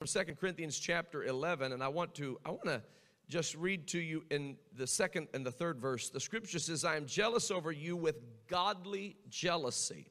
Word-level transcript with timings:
from 0.00 0.06
Second 0.06 0.36
Corinthians 0.36 0.78
chapter 0.78 1.24
11, 1.24 1.72
and 1.72 1.82
I 1.82 1.88
want 1.88 2.14
to 2.14 2.40
I 2.46 2.48
want 2.48 2.64
to 2.64 2.82
just 3.28 3.54
read 3.54 3.86
to 3.88 3.98
you 3.98 4.24
in 4.30 4.56
the 4.74 4.86
second 4.86 5.28
and 5.34 5.44
the 5.44 5.50
third 5.50 5.78
verse. 5.78 6.08
The 6.08 6.18
scripture 6.18 6.58
says, 6.58 6.86
"I 6.86 6.96
am 6.96 7.04
jealous 7.04 7.50
over 7.50 7.70
you 7.70 7.96
with 7.96 8.16
godly 8.46 9.18
jealousy." 9.28 10.10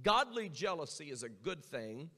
Godly 0.00 0.48
jealousy 0.48 1.10
is 1.10 1.24
a 1.24 1.28
good 1.28 1.64
thing. 1.64 2.08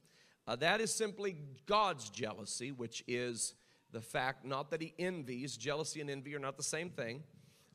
Uh, 0.47 0.57
that 0.57 0.83
is 0.83 0.95
simply 0.95 1.39
God's 1.65 2.11
jealousy, 2.11 2.73
which 2.73 3.03
is 3.09 3.55
the 3.93 4.03
fact 4.03 4.45
not 4.45 4.71
that 4.71 4.83
He 4.83 4.93
envies. 4.99 5.57
Jealousy 5.57 6.03
and 6.03 6.11
envy 6.11 6.35
are 6.35 6.41
not 6.41 6.59
the 6.59 6.63
same 6.63 6.91
thing. 6.91 7.23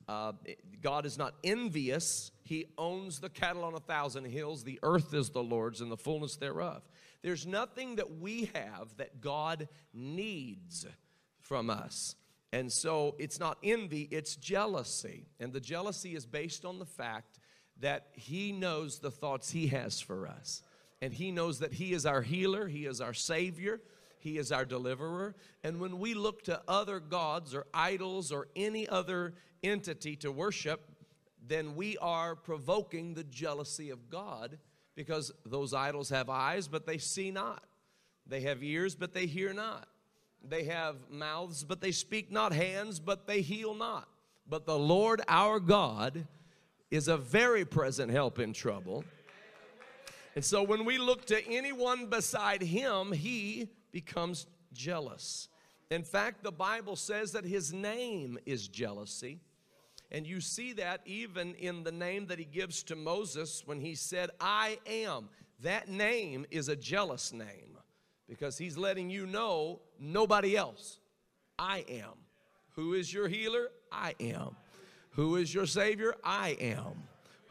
Uh, 0.07 0.33
God 0.79 1.07
is 1.07 1.17
not 1.17 1.33
envious. 1.43 2.31
He 2.43 2.67
owns 2.77 3.19
the 3.19 3.29
cattle 3.29 3.63
on 3.63 3.73
a 3.73 3.79
thousand 3.79 4.25
hills. 4.25 4.63
The 4.63 4.79
earth 4.83 5.15
is 5.15 5.31
the 5.31 5.41
Lord's 5.41 5.81
and 5.81 5.91
the 5.91 5.97
fullness 5.97 6.35
thereof. 6.37 6.83
There's 7.21 7.45
nothing 7.45 7.95
that 7.95 8.19
we 8.19 8.51
have 8.53 8.95
that 8.97 9.21
God 9.21 9.67
needs 9.93 10.85
from 11.41 11.69
us. 11.69 12.15
And 12.53 12.71
so 12.71 13.15
it's 13.19 13.39
not 13.39 13.57
envy, 13.63 14.07
it's 14.11 14.35
jealousy. 14.35 15.27
And 15.39 15.51
the 15.51 15.59
jealousy 15.59 16.15
is 16.15 16.25
based 16.25 16.63
on 16.63 16.79
the 16.79 16.85
fact 16.85 17.39
that 17.79 18.07
He 18.13 18.51
knows 18.51 18.99
the 18.99 19.11
thoughts 19.11 19.51
He 19.51 19.67
has 19.67 19.99
for 19.99 20.27
us. 20.27 20.61
And 21.01 21.13
He 21.13 21.31
knows 21.31 21.59
that 21.59 21.73
He 21.73 21.93
is 21.93 22.05
our 22.05 22.21
healer, 22.21 22.67
He 22.67 22.85
is 22.85 23.01
our 23.01 23.13
Savior, 23.13 23.81
He 24.19 24.37
is 24.37 24.51
our 24.51 24.65
deliverer. 24.65 25.35
And 25.63 25.79
when 25.79 25.99
we 25.99 26.13
look 26.13 26.43
to 26.43 26.61
other 26.67 26.99
gods 26.99 27.53
or 27.53 27.65
idols 27.73 28.31
or 28.31 28.47
any 28.55 28.87
other 28.87 29.33
entity 29.63 30.15
to 30.17 30.31
worship, 30.31 30.85
then 31.45 31.75
we 31.75 31.97
are 31.97 32.35
provoking 32.35 33.13
the 33.13 33.23
jealousy 33.23 33.89
of 33.89 34.09
God 34.09 34.57
because 34.97 35.31
those 35.45 35.75
idols 35.75 36.09
have 36.09 36.27
eyes, 36.27 36.67
but 36.67 36.87
they 36.87 36.97
see 36.97 37.29
not. 37.29 37.63
They 38.25 38.41
have 38.41 38.63
ears, 38.63 38.95
but 38.95 39.13
they 39.13 39.27
hear 39.27 39.53
not. 39.53 39.87
They 40.43 40.63
have 40.63 40.95
mouths, 41.11 41.63
but 41.63 41.79
they 41.81 41.91
speak 41.91 42.31
not. 42.31 42.51
Hands, 42.51 42.99
but 42.99 43.27
they 43.27 43.41
heal 43.41 43.75
not. 43.75 44.09
But 44.49 44.65
the 44.65 44.77
Lord 44.77 45.21
our 45.27 45.59
God 45.59 46.25
is 46.89 47.07
a 47.07 47.15
very 47.15 47.63
present 47.63 48.11
help 48.11 48.39
in 48.39 48.53
trouble. 48.53 49.05
And 50.35 50.43
so 50.43 50.63
when 50.63 50.83
we 50.83 50.97
look 50.97 51.25
to 51.25 51.47
anyone 51.47 52.07
beside 52.07 52.63
him, 52.63 53.11
he 53.11 53.69
becomes 53.91 54.47
jealous. 54.73 55.47
In 55.91 56.03
fact, 56.03 56.43
the 56.43 56.51
Bible 56.51 56.95
says 56.95 57.33
that 57.33 57.45
his 57.45 57.71
name 57.71 58.39
is 58.47 58.67
jealousy. 58.67 59.41
And 60.11 60.25
you 60.25 60.39
see 60.39 60.73
that 60.73 61.01
even 61.05 61.53
in 61.55 61.83
the 61.83 61.91
name 61.91 62.27
that 62.27 62.39
he 62.39 62.45
gives 62.45 62.83
to 62.83 62.95
Moses 62.95 63.63
when 63.65 63.81
he 63.81 63.95
said, 63.95 64.29
I 64.39 64.79
am. 64.85 65.29
That 65.61 65.89
name 65.89 66.45
is 66.51 66.69
a 66.69 66.75
jealous 66.75 67.33
name 67.33 67.77
because 68.29 68.57
he's 68.57 68.77
letting 68.77 69.09
you 69.09 69.25
know 69.25 69.81
nobody 69.99 70.55
else. 70.55 70.99
I 71.57 71.83
am. 71.89 72.13
Who 72.75 72.93
is 72.93 73.11
your 73.11 73.27
healer? 73.27 73.69
I 73.91 74.13
am. 74.19 74.55
Who 75.11 75.35
is 75.35 75.53
your 75.53 75.65
Savior? 75.65 76.15
I 76.23 76.55
am. 76.59 77.07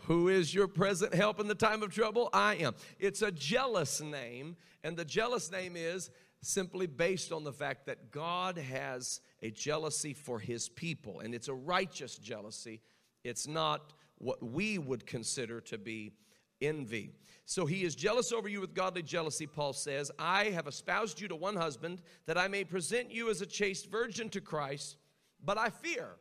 Who 0.07 0.29
is 0.29 0.55
your 0.55 0.69
present 0.69 1.13
help 1.13 1.41
in 1.41 1.49
the 1.49 1.55
time 1.55 1.83
of 1.83 1.93
trouble? 1.93 2.31
I 2.33 2.55
am. 2.57 2.77
It's 3.01 3.23
a 3.23 3.33
jealous 3.33 4.01
name, 4.01 4.57
and 4.85 4.97
the 4.97 5.05
jealous 5.05 5.51
name 5.51 5.75
is 5.75 6.11
simply 6.43 6.87
based 6.87 7.33
on 7.33 7.45
the 7.45 7.53
fact 7.53 7.87
that 7.87 8.11
God 8.11 8.59
has 8.59 9.21
a 9.43 9.51
jealousy 9.51 10.15
for 10.15 10.39
his 10.39 10.69
people, 10.69 11.21
and 11.21 11.35
it's 11.35 11.49
a 11.49 11.55
righteous 11.55 12.17
jealousy. 12.17 12.81
It's 13.25 13.47
not 13.47 13.93
what 14.19 14.43
we 14.43 14.79
would 14.79 15.07
consider 15.07 15.61
to 15.63 15.79
be 15.79 16.13
envy. 16.61 17.13
So 17.45 17.67
he 17.67 17.85
is 17.85 17.95
jealous 17.95 18.33
over 18.33 18.49
you 18.49 18.61
with 18.61 18.75
godly 18.75 19.03
jealousy, 19.03 19.47
Paul 19.47 19.73
says. 19.73 20.11
I 20.19 20.47
have 20.47 20.67
espoused 20.67 21.21
you 21.21 21.29
to 21.29 21.37
one 21.37 21.57
husband 21.57 22.03
that 22.27 22.39
I 22.39 22.49
may 22.49 22.65
present 22.65 23.11
you 23.11 23.31
as 23.31 23.41
a 23.41 23.47
chaste 23.47 23.91
virgin 23.91 24.29
to 24.31 24.41
Christ, 24.41 24.97
but 25.45 25.57
I 25.59 25.71
fear. 25.71 26.17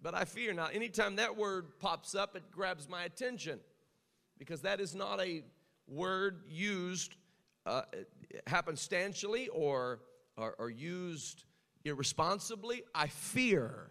But 0.00 0.14
I 0.14 0.24
fear. 0.24 0.52
Now, 0.52 0.66
anytime 0.66 1.16
that 1.16 1.36
word 1.36 1.78
pops 1.80 2.14
up, 2.14 2.36
it 2.36 2.50
grabs 2.52 2.88
my 2.88 3.04
attention 3.04 3.58
because 4.38 4.60
that 4.62 4.80
is 4.80 4.94
not 4.94 5.20
a 5.20 5.42
word 5.88 6.42
used 6.48 7.16
uh, 7.64 7.82
happenstantially 8.46 9.48
or, 9.52 10.00
or, 10.36 10.54
or 10.58 10.70
used 10.70 11.44
irresponsibly, 11.84 12.82
I 12.94 13.08
fear. 13.08 13.90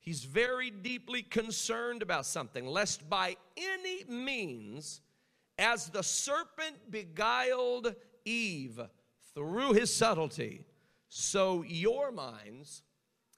He's 0.00 0.24
very 0.24 0.70
deeply 0.70 1.22
concerned 1.22 2.02
about 2.02 2.26
something, 2.26 2.66
lest 2.66 3.08
by 3.08 3.36
any 3.56 4.04
means, 4.04 5.00
as 5.58 5.88
the 5.88 6.02
serpent 6.02 6.90
beguiled 6.90 7.94
Eve 8.24 8.80
through 9.34 9.72
his 9.74 9.94
subtlety, 9.94 10.64
so 11.08 11.62
your 11.66 12.10
minds 12.10 12.82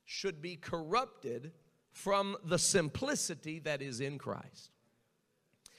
should 0.05 0.41
be 0.41 0.57
corrupted 0.57 1.53
from 1.91 2.37
the 2.45 2.59
simplicity 2.59 3.59
that 3.61 3.83
is 3.83 4.01
in 4.01 4.19
Christ. 4.19 4.71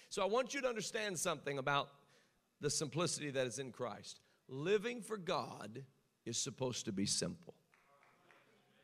So 0.10 0.22
I 0.22 0.26
want 0.26 0.54
you 0.54 0.62
to 0.62 0.68
understand 0.68 1.20
something 1.20 1.58
about 1.58 1.90
the 2.62 2.70
simplicity 2.70 3.32
that 3.32 3.48
is 3.48 3.60
in 3.60 3.72
Christ. 3.72 4.22
Living 4.48 5.02
for 5.02 5.18
God 5.18 5.84
is 6.26 6.38
supposed 6.38 6.86
to 6.86 6.92
be 6.92 7.06
simple. 7.06 7.56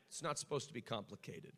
It's 0.09 0.23
not 0.23 0.39
supposed 0.39 0.67
to 0.67 0.73
be 0.73 0.81
complicated. 0.81 1.53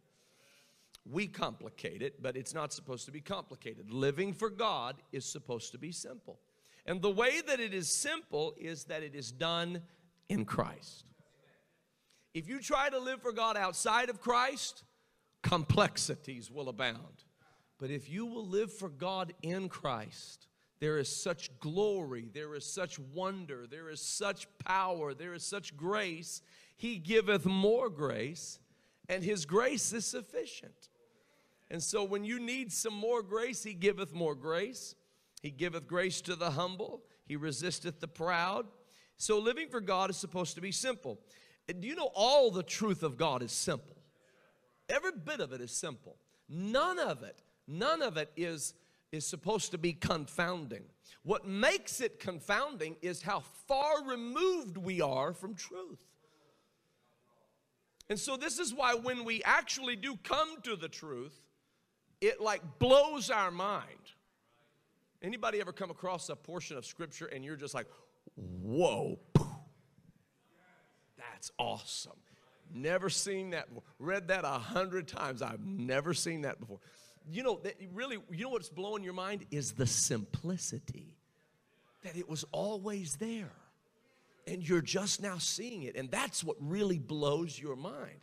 We 1.09 1.27
complicate 1.27 2.01
it, 2.01 2.21
but 2.21 2.37
it's 2.37 2.53
not 2.53 2.71
supposed 2.71 3.05
to 3.05 3.11
be 3.11 3.21
complicated. 3.21 3.91
Living 3.91 4.33
for 4.33 4.49
God 4.49 5.01
is 5.11 5.25
supposed 5.25 5.71
to 5.71 5.77
be 5.77 5.91
simple. 5.91 6.39
And 6.85 7.01
the 7.01 7.09
way 7.09 7.41
that 7.41 7.59
it 7.59 7.73
is 7.73 7.89
simple 7.89 8.53
is 8.57 8.85
that 8.85 9.03
it 9.03 9.15
is 9.15 9.31
done 9.31 9.81
in 10.29 10.45
Christ. 10.45 11.05
If 12.33 12.47
you 12.47 12.59
try 12.59 12.89
to 12.89 12.99
live 12.99 13.21
for 13.21 13.31
God 13.31 13.57
outside 13.57 14.09
of 14.09 14.21
Christ, 14.21 14.83
complexities 15.41 16.49
will 16.49 16.69
abound. 16.69 17.25
But 17.79 17.89
if 17.89 18.09
you 18.09 18.25
will 18.25 18.47
live 18.47 18.71
for 18.71 18.89
God 18.89 19.33
in 19.41 19.69
Christ, 19.69 20.47
there 20.83 20.97
is 20.97 21.07
such 21.07 21.49
glory, 21.59 22.27
there 22.33 22.53
is 22.55 22.65
such 22.65 22.99
wonder, 22.99 23.65
there 23.69 23.89
is 23.89 24.01
such 24.01 24.47
power, 24.65 25.13
there 25.13 25.33
is 25.33 25.43
such 25.43 25.77
grace 25.77 26.41
he 26.83 26.97
giveth 26.97 27.45
more 27.45 27.89
grace, 27.89 28.59
and 29.07 29.23
His 29.23 29.45
grace 29.45 29.93
is 29.93 30.05
sufficient. 30.05 30.89
And 31.71 31.81
so, 31.81 32.03
when 32.03 32.25
you 32.25 32.39
need 32.39 32.71
some 32.73 32.93
more 32.93 33.23
grace, 33.23 33.63
He 33.63 33.73
giveth 33.73 34.13
more 34.13 34.35
grace. 34.35 34.95
He 35.41 35.49
giveth 35.49 35.87
grace 35.87 36.21
to 36.21 36.35
the 36.35 36.51
humble, 36.51 37.03
He 37.25 37.37
resisteth 37.37 37.99
the 37.99 38.07
proud. 38.07 38.65
So, 39.17 39.39
living 39.39 39.69
for 39.69 39.79
God 39.79 40.09
is 40.09 40.17
supposed 40.17 40.55
to 40.55 40.61
be 40.61 40.73
simple. 40.73 41.19
Do 41.67 41.87
you 41.87 41.95
know 41.95 42.11
all 42.13 42.51
the 42.51 42.63
truth 42.63 43.03
of 43.03 43.15
God 43.15 43.41
is 43.41 43.53
simple? 43.53 43.95
Every 44.89 45.11
bit 45.11 45.39
of 45.39 45.53
it 45.53 45.61
is 45.61 45.71
simple. 45.71 46.17
None 46.49 46.99
of 46.99 47.23
it, 47.23 47.41
none 47.65 48.01
of 48.01 48.17
it 48.17 48.29
is, 48.35 48.73
is 49.13 49.25
supposed 49.25 49.71
to 49.71 49.77
be 49.77 49.93
confounding. 49.93 50.83
What 51.21 51.47
makes 51.47 52.01
it 52.01 52.19
confounding 52.19 52.97
is 53.01 53.21
how 53.21 53.43
far 53.67 54.03
removed 54.05 54.75
we 54.75 54.99
are 55.01 55.33
from 55.33 55.53
truth. 55.53 55.99
And 58.09 58.19
so 58.19 58.35
this 58.35 58.59
is 58.59 58.73
why 58.73 58.95
when 58.95 59.23
we 59.23 59.41
actually 59.45 59.95
do 59.95 60.17
come 60.23 60.59
to 60.63 60.75
the 60.75 60.89
truth, 60.89 61.39
it 62.19 62.41
like 62.41 62.61
blows 62.79 63.29
our 63.29 63.51
mind. 63.51 63.87
Anybody 65.21 65.61
ever 65.61 65.71
come 65.71 65.91
across 65.91 66.27
a 66.29 66.35
portion 66.35 66.75
of 66.75 66.85
scripture 66.85 67.27
and 67.27 67.45
you're 67.45 67.55
just 67.55 67.75
like, 67.75 67.87
whoa, 68.35 69.19
that's 71.17 71.51
awesome. 71.59 72.17
Never 72.73 73.09
seen 73.09 73.51
that. 73.51 73.67
Read 73.99 74.29
that 74.29 74.43
a 74.43 74.57
hundred 74.57 75.07
times. 75.07 75.43
I've 75.43 75.63
never 75.63 76.15
seen 76.15 76.41
that 76.41 76.59
before. 76.59 76.79
You 77.31 77.43
know, 77.43 77.59
that 77.63 77.75
really, 77.93 78.17
you 78.31 78.43
know 78.43 78.49
what's 78.49 78.69
blowing 78.69 79.03
your 79.03 79.13
mind 79.13 79.45
is 79.51 79.73
the 79.73 79.87
simplicity 79.87 81.15
that 82.03 82.17
it 82.17 82.29
was 82.29 82.43
always 82.51 83.15
there 83.15 83.51
and 84.47 84.67
you're 84.67 84.81
just 84.81 85.21
now 85.21 85.37
seeing 85.37 85.83
it. 85.83 85.95
And 85.95 86.09
that's 86.11 86.43
what 86.43 86.57
really 86.59 86.99
blows 86.99 87.59
your 87.59 87.75
mind. 87.75 88.19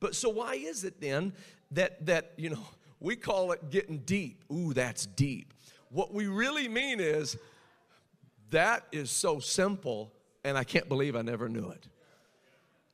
But 0.00 0.14
so 0.14 0.28
why 0.28 0.54
is 0.54 0.84
it 0.84 1.00
then 1.00 1.32
that 1.72 2.06
that 2.06 2.32
you 2.36 2.50
know 2.50 2.66
we 3.00 3.16
call 3.16 3.52
it 3.52 3.70
getting 3.70 3.98
deep? 3.98 4.44
Ooh, 4.52 4.72
that's 4.72 5.06
deep. 5.06 5.52
What 5.90 6.14
we 6.14 6.26
really 6.26 6.68
mean 6.68 7.00
is 7.00 7.36
that 8.50 8.86
is 8.92 9.10
so 9.10 9.38
simple, 9.38 10.12
and 10.44 10.56
I 10.56 10.64
can't 10.64 10.88
believe 10.88 11.16
I 11.16 11.22
never 11.22 11.48
knew 11.48 11.70
it. 11.70 11.88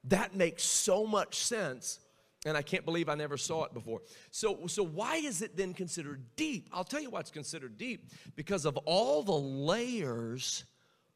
That 0.05 0.35
makes 0.35 0.63
so 0.63 1.07
much 1.07 1.37
sense, 1.37 2.01
and 2.47 2.57
I 2.57 2.63
can't 2.63 2.85
believe 2.85 3.09
I 3.09 3.15
never 3.15 3.37
saw 3.37 3.65
it 3.65 3.75
before. 3.75 4.03
So, 4.31 4.67
so 4.67 4.85
why 4.85 5.17
is 5.17 5.43
it 5.43 5.57
then 5.57 5.75
considered 5.75 6.23
deep? 6.37 6.69
I'll 6.73 6.85
tell 6.85 7.01
you 7.01 7.11
why 7.11 7.21
it's 7.21 7.31
considered 7.31 7.77
deep 7.77 8.11
because 8.37 8.65
of 8.65 8.77
all 8.79 9.23
the 9.23 9.33
layers 9.33 10.65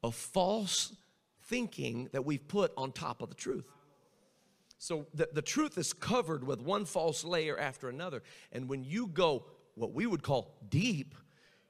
of 0.03 0.15
false 0.15 0.95
thinking 1.43 2.09
that 2.11 2.25
we've 2.25 2.45
put 2.47 2.73
on 2.77 2.91
top 2.91 3.21
of 3.21 3.29
the 3.29 3.35
truth. 3.35 3.65
So 4.77 5.07
the, 5.13 5.29
the 5.31 5.41
truth 5.41 5.77
is 5.77 5.93
covered 5.93 6.45
with 6.45 6.61
one 6.61 6.83
false 6.83 7.23
layer 7.23 7.57
after 7.57 7.87
another. 7.87 8.21
And 8.51 8.67
when 8.67 8.83
you 8.83 9.07
go 9.07 9.45
what 9.75 9.93
we 9.93 10.05
would 10.05 10.23
call 10.23 10.57
deep, 10.69 11.15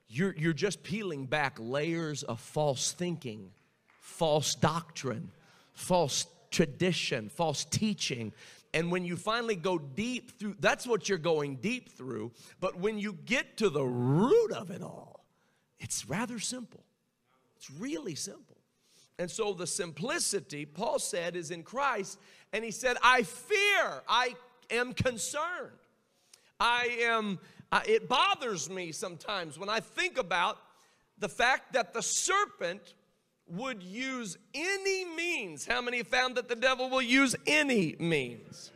you're, 0.08 0.34
you're 0.36 0.52
just 0.52 0.82
peeling 0.82 1.26
back 1.26 1.56
layers 1.60 2.22
of 2.24 2.40
false 2.40 2.92
thinking 2.92 3.50
false 4.00 4.54
doctrine, 4.54 5.30
false 5.72 6.26
tradition, 6.50 7.28
false 7.28 7.64
teaching. 7.64 8.32
And 8.74 8.90
when 8.90 9.04
you 9.04 9.16
finally 9.16 9.54
go 9.54 9.78
deep 9.78 10.36
through, 10.36 10.56
that's 10.58 10.84
what 10.84 11.08
you're 11.08 11.16
going 11.16 11.56
deep 11.56 11.96
through. 11.96 12.32
But 12.58 12.76
when 12.80 12.98
you 12.98 13.16
get 13.24 13.56
to 13.58 13.70
the 13.70 13.84
root 13.84 14.50
of 14.50 14.72
it 14.72 14.82
all, 14.82 15.24
it's 15.78 16.08
rather 16.08 16.40
simple. 16.40 16.84
It's 17.56 17.70
really 17.70 18.16
simple. 18.16 18.56
And 19.20 19.30
so 19.30 19.52
the 19.52 19.68
simplicity, 19.68 20.66
Paul 20.66 20.98
said, 20.98 21.36
is 21.36 21.52
in 21.52 21.62
Christ. 21.62 22.18
And 22.52 22.64
he 22.64 22.72
said, 22.72 22.96
I 23.00 23.22
fear, 23.22 24.02
I 24.08 24.34
am 24.70 24.92
concerned. 24.92 25.78
I 26.58 26.98
am, 27.02 27.38
uh, 27.70 27.82
it 27.86 28.08
bothers 28.08 28.68
me 28.68 28.90
sometimes 28.90 29.56
when 29.56 29.68
I 29.68 29.78
think 29.78 30.18
about 30.18 30.58
the 31.18 31.28
fact 31.28 31.74
that 31.74 31.94
the 31.94 32.02
serpent 32.02 32.94
would 33.46 33.82
use 33.82 34.38
any 34.54 35.04
means. 35.04 35.66
How 35.66 35.80
many 35.80 36.02
found 36.02 36.36
that 36.36 36.48
the 36.48 36.56
devil 36.56 36.88
will 36.88 37.02
use 37.02 37.36
any 37.46 37.96
means? 37.98 38.70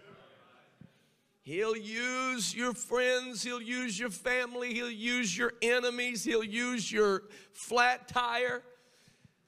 He'll 1.42 1.76
use 1.76 2.54
your 2.54 2.74
friends, 2.74 3.42
he'll 3.42 3.62
use 3.62 3.98
your 3.98 4.10
family, 4.10 4.74
he'll 4.74 4.90
use 4.90 5.36
your 5.36 5.54
enemies, 5.62 6.22
he'll 6.22 6.44
use 6.44 6.92
your 6.92 7.22
flat 7.54 8.06
tire, 8.06 8.62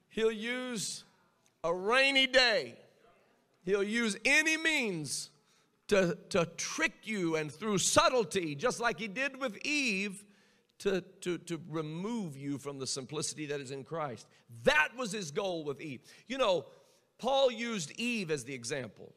he'll 0.09 0.33
use 0.33 1.05
a 1.63 1.75
rainy 1.75 2.27
day, 2.27 2.79
he'll 3.67 3.83
use 3.83 4.17
any 4.25 4.57
means 4.57 5.29
to, 5.89 6.17
to 6.31 6.47
trick 6.57 6.95
you 7.03 7.37
and 7.37 7.53
through 7.53 7.77
subtlety, 7.77 8.55
just 8.55 8.81
like 8.81 8.99
he 8.99 9.07
did 9.07 9.39
with 9.39 9.59
Eve, 9.59 10.25
to, 10.81 11.03
to, 11.21 11.39
to 11.39 11.61
remove 11.69 12.37
you 12.37 12.59
from 12.59 12.79
the 12.79 12.87
simplicity 12.87 13.47
that 13.47 13.61
is 13.61 13.71
in 13.71 13.85
Christ. 13.85 14.27
That 14.65 14.89
was 14.97 15.13
his 15.13 15.31
goal 15.31 15.65
with 15.65 15.81
Eve. 15.81 16.01
You 16.27 16.39
know, 16.39 16.65
Paul 17.19 17.51
used 17.53 17.93
Eve 17.93 18.31
as 18.31 18.45
the 18.45 18.55
example, 18.55 19.13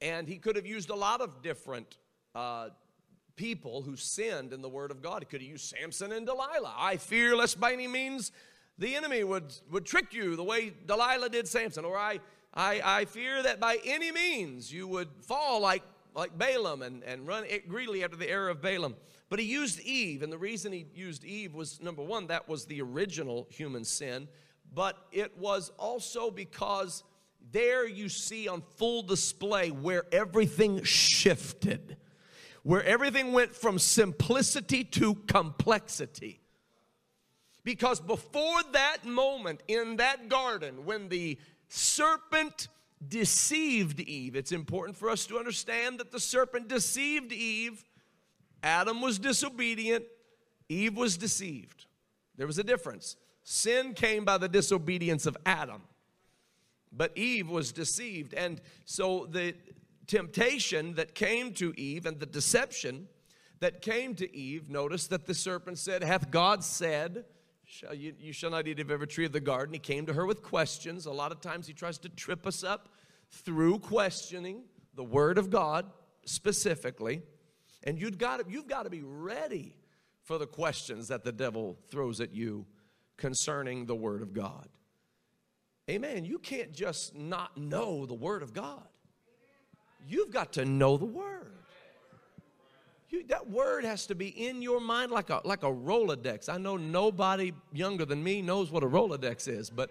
and 0.00 0.28
he 0.28 0.38
could 0.38 0.56
have 0.56 0.66
used 0.66 0.90
a 0.90 0.94
lot 0.94 1.20
of 1.20 1.42
different 1.42 1.98
uh, 2.34 2.68
people 3.36 3.82
who 3.82 3.96
sinned 3.96 4.52
in 4.52 4.62
the 4.62 4.68
Word 4.68 4.92
of 4.92 5.02
God. 5.02 5.22
He 5.22 5.26
could 5.26 5.40
have 5.40 5.50
used 5.50 5.74
Samson 5.76 6.12
and 6.12 6.24
Delilah. 6.24 6.74
I 6.76 6.98
fear 6.98 7.36
lest 7.36 7.58
by 7.58 7.72
any 7.72 7.88
means 7.88 8.30
the 8.78 8.94
enemy 8.94 9.24
would, 9.24 9.52
would 9.70 9.84
trick 9.84 10.14
you 10.14 10.36
the 10.36 10.44
way 10.44 10.72
Delilah 10.86 11.30
did 11.30 11.48
Samson, 11.48 11.84
or 11.84 11.98
I, 11.98 12.20
I, 12.54 12.80
I 12.84 13.04
fear 13.06 13.42
that 13.42 13.58
by 13.58 13.78
any 13.84 14.12
means 14.12 14.72
you 14.72 14.86
would 14.86 15.08
fall 15.22 15.60
like, 15.60 15.82
like 16.14 16.38
Balaam 16.38 16.82
and, 16.82 17.02
and 17.02 17.26
run 17.26 17.44
greedily 17.66 18.04
after 18.04 18.16
the 18.16 18.30
error 18.30 18.50
of 18.50 18.62
Balaam. 18.62 18.94
But 19.34 19.40
he 19.40 19.46
used 19.46 19.80
Eve, 19.80 20.22
and 20.22 20.32
the 20.32 20.38
reason 20.38 20.70
he 20.70 20.86
used 20.94 21.24
Eve 21.24 21.56
was 21.56 21.82
number 21.82 22.04
one, 22.04 22.28
that 22.28 22.48
was 22.48 22.66
the 22.66 22.80
original 22.80 23.48
human 23.50 23.82
sin, 23.82 24.28
but 24.72 24.96
it 25.10 25.36
was 25.36 25.72
also 25.76 26.30
because 26.30 27.02
there 27.50 27.84
you 27.84 28.08
see 28.08 28.46
on 28.46 28.62
full 28.76 29.02
display 29.02 29.72
where 29.72 30.04
everything 30.12 30.84
shifted, 30.84 31.96
where 32.62 32.84
everything 32.84 33.32
went 33.32 33.56
from 33.56 33.76
simplicity 33.80 34.84
to 34.84 35.16
complexity. 35.26 36.38
Because 37.64 37.98
before 37.98 38.62
that 38.70 39.04
moment 39.04 39.64
in 39.66 39.96
that 39.96 40.28
garden, 40.28 40.84
when 40.84 41.08
the 41.08 41.40
serpent 41.66 42.68
deceived 43.08 43.98
Eve, 43.98 44.36
it's 44.36 44.52
important 44.52 44.96
for 44.96 45.10
us 45.10 45.26
to 45.26 45.40
understand 45.40 45.98
that 45.98 46.12
the 46.12 46.20
serpent 46.20 46.68
deceived 46.68 47.32
Eve 47.32 47.84
Adam 48.64 49.02
was 49.02 49.18
disobedient, 49.18 50.04
Eve 50.68 50.96
was 50.96 51.18
deceived. 51.18 51.84
There 52.36 52.46
was 52.46 52.58
a 52.58 52.64
difference. 52.64 53.16
Sin 53.44 53.92
came 53.92 54.24
by 54.24 54.38
the 54.38 54.48
disobedience 54.48 55.26
of 55.26 55.36
Adam, 55.44 55.82
but 56.90 57.16
Eve 57.16 57.48
was 57.50 57.72
deceived. 57.72 58.32
And 58.32 58.60
so 58.86 59.28
the 59.30 59.54
temptation 60.06 60.94
that 60.94 61.14
came 61.14 61.52
to 61.54 61.78
Eve 61.78 62.06
and 62.06 62.18
the 62.18 62.26
deception 62.26 63.06
that 63.60 63.82
came 63.82 64.14
to 64.14 64.34
Eve, 64.34 64.70
notice 64.70 65.06
that 65.08 65.26
the 65.26 65.34
serpent 65.34 65.78
said, 65.78 66.02
Hath 66.02 66.30
God 66.30 66.64
said, 66.64 67.26
shall 67.66 67.94
you, 67.94 68.14
you 68.18 68.32
shall 68.32 68.50
not 68.50 68.66
eat 68.66 68.80
of 68.80 68.90
every 68.90 69.06
tree 69.06 69.26
of 69.26 69.32
the 69.32 69.40
garden. 69.40 69.74
He 69.74 69.78
came 69.78 70.06
to 70.06 70.14
her 70.14 70.24
with 70.24 70.42
questions. 70.42 71.04
A 71.06 71.12
lot 71.12 71.32
of 71.32 71.40
times 71.40 71.66
he 71.66 71.74
tries 71.74 71.98
to 71.98 72.08
trip 72.08 72.46
us 72.46 72.64
up 72.64 72.88
through 73.30 73.80
questioning 73.80 74.64
the 74.94 75.04
Word 75.04 75.36
of 75.36 75.50
God 75.50 75.86
specifically. 76.24 77.22
And 77.84 78.00
you've 78.00 78.18
got 78.18 78.40
to, 78.40 78.50
you've 78.50 78.66
got 78.66 78.84
to 78.84 78.90
be 78.90 79.02
ready 79.02 79.76
for 80.22 80.38
the 80.38 80.46
questions 80.46 81.08
that 81.08 81.22
the 81.22 81.32
devil 81.32 81.78
throws 81.88 82.20
at 82.20 82.34
you 82.34 82.64
concerning 83.16 83.86
the 83.86 83.94
Word 83.94 84.22
of 84.22 84.32
God. 84.32 84.68
Amen. 85.88 86.24
You 86.24 86.38
can't 86.38 86.72
just 86.72 87.14
not 87.14 87.56
know 87.58 88.06
the 88.06 88.14
Word 88.14 88.42
of 88.42 88.54
God. 88.54 88.88
You've 90.08 90.30
got 90.30 90.54
to 90.54 90.64
know 90.64 90.96
the 90.96 91.04
Word. 91.04 91.52
You, 93.10 93.24
that 93.28 93.48
Word 93.48 93.84
has 93.84 94.06
to 94.06 94.14
be 94.14 94.28
in 94.28 94.62
your 94.62 94.80
mind 94.80 95.12
like 95.12 95.28
a, 95.28 95.42
like 95.44 95.62
a 95.62 95.70
Rolodex. 95.70 96.48
I 96.48 96.56
know 96.56 96.78
nobody 96.78 97.52
younger 97.72 98.06
than 98.06 98.24
me 98.24 98.40
knows 98.40 98.70
what 98.70 98.82
a 98.82 98.88
Rolodex 98.88 99.46
is, 99.46 99.68
but 99.68 99.90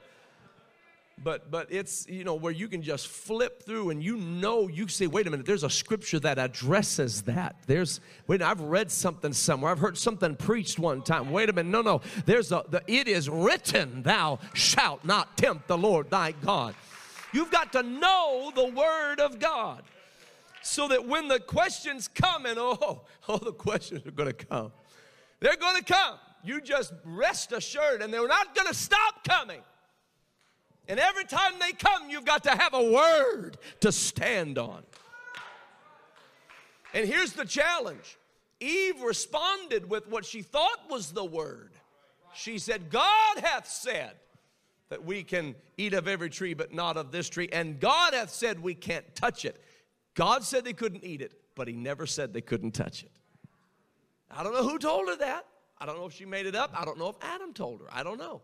but 1.22 1.52
but 1.52 1.72
it's 1.72 2.08
you 2.08 2.24
know 2.24 2.36
where 2.36 2.52
you 2.52 2.68
can 2.68 2.82
just 2.82 3.08
flip 3.08 3.64
through 3.64 3.92
and 3.92 4.04
you 4.04 4.18
know 4.18 4.68
you 4.68 4.88
say 4.88 5.08
wait 5.08 5.28
a 5.28 5.30
minute 5.30 5.46
there's 5.46 5.64
a 5.64 5.70
scripture 5.70 6.20
that 6.20 6.40
addresses 6.40 7.22
that. 7.24 7.56
There's 7.68 8.00
wait 8.28 8.42
i've 8.42 8.62
read 8.62 8.92
something 8.92 9.34
somewhere. 9.34 9.72
I've 9.72 9.80
heard 9.80 9.98
something 9.98 10.36
preached 10.36 10.80
one 10.80 11.02
time. 11.02 11.32
Wait 11.32 11.50
a 11.50 11.54
minute 11.54 11.70
no 11.70 11.82
no. 11.82 12.02
There's 12.26 12.52
a 12.52 12.64
the, 12.70 12.82
it 12.88 13.08
is 13.08 13.30
written 13.30 14.04
thou 14.04 14.40
shalt 14.54 15.06
not 15.06 15.38
tempt 15.38 15.68
the 15.68 15.78
lord 15.78 16.10
thy 16.10 16.32
god. 16.32 16.76
You've 17.32 17.52
got 17.52 17.72
to 17.74 17.84
know 17.84 18.52
the 18.56 18.70
word 18.70 19.20
of 19.20 19.40
god 19.40 19.84
so 20.62 20.88
that 20.88 21.08
when 21.08 21.28
the 21.28 21.40
questions 21.40 22.08
come 22.08 22.46
and 22.46 22.58
oh 22.58 23.02
oh 23.28 23.38
the 23.38 23.54
questions 23.54 24.06
are 24.06 24.12
going 24.12 24.34
to 24.34 24.46
come 24.46 24.72
they're 25.40 25.58
going 25.58 25.76
to 25.76 25.84
come. 25.84 26.18
You 26.46 26.62
just 26.62 26.94
rest 27.04 27.52
assured 27.52 28.02
and 28.02 28.14
they're 28.14 28.28
not 28.28 28.56
going 28.56 28.68
to 28.68 28.74
stop 28.74 29.26
coming 29.28 29.62
and 30.88 31.00
every 31.00 31.26
time 31.26 31.54
they 31.60 31.72
come, 31.72 32.10
you've 32.10 32.26
got 32.26 32.44
to 32.44 32.52
have 32.52 32.74
a 32.74 32.92
word 32.92 33.58
to 33.80 33.92
stand 33.92 34.58
on. 34.58 34.84
And 36.94 37.08
here's 37.08 37.34
the 37.34 37.46
challenge 37.46 38.18
Eve 38.60 39.02
responded 39.02 39.90
with 39.90 40.08
what 40.08 40.26
she 40.26 40.42
thought 40.42 40.90
was 40.90 41.12
the 41.12 41.26
word. 41.26 41.72
She 42.36 42.58
said, 42.58 42.90
God 42.90 43.38
hath 43.38 43.68
said 43.68 44.14
that 44.90 45.04
we 45.04 45.24
can 45.24 45.56
eat 45.78 45.94
of 45.94 46.08
every 46.08 46.30
tree, 46.30 46.54
but 46.54 46.74
not 46.74 46.98
of 46.98 47.12
this 47.12 47.30
tree. 47.30 47.50
And 47.52 47.80
God 47.80 48.14
hath 48.14 48.30
said 48.30 48.60
we 48.62 48.74
can't 48.74 49.16
touch 49.16 49.46
it. 49.46 49.62
God 50.14 50.44
said 50.44 50.64
they 50.64 50.74
couldn't 50.74 51.04
eat 51.04 51.22
it, 51.22 51.34
but 51.56 51.68
He 51.68 51.76
never 51.76 52.06
said 52.06 52.34
they 52.34 52.42
couldn't 52.42 52.72
touch 52.72 53.04
it. 53.04 53.12
I 54.30 54.44
don't 54.44 54.54
know 54.54 54.64
who 54.64 54.80
told 54.80 55.10
her 55.10 55.16
that. 55.18 55.46
I 55.80 55.86
don't 55.86 55.98
know 55.98 56.06
if 56.06 56.14
she 56.14 56.26
made 56.26 56.46
it 56.46 56.56
up. 56.56 56.72
I 56.80 56.86
don't 56.86 56.98
know 56.98 57.10
if 57.10 57.16
Adam 57.22 57.54
told 57.54 57.82
her. 57.82 57.88
I 57.92 58.04
don't 58.04 58.18
know. 58.18 58.42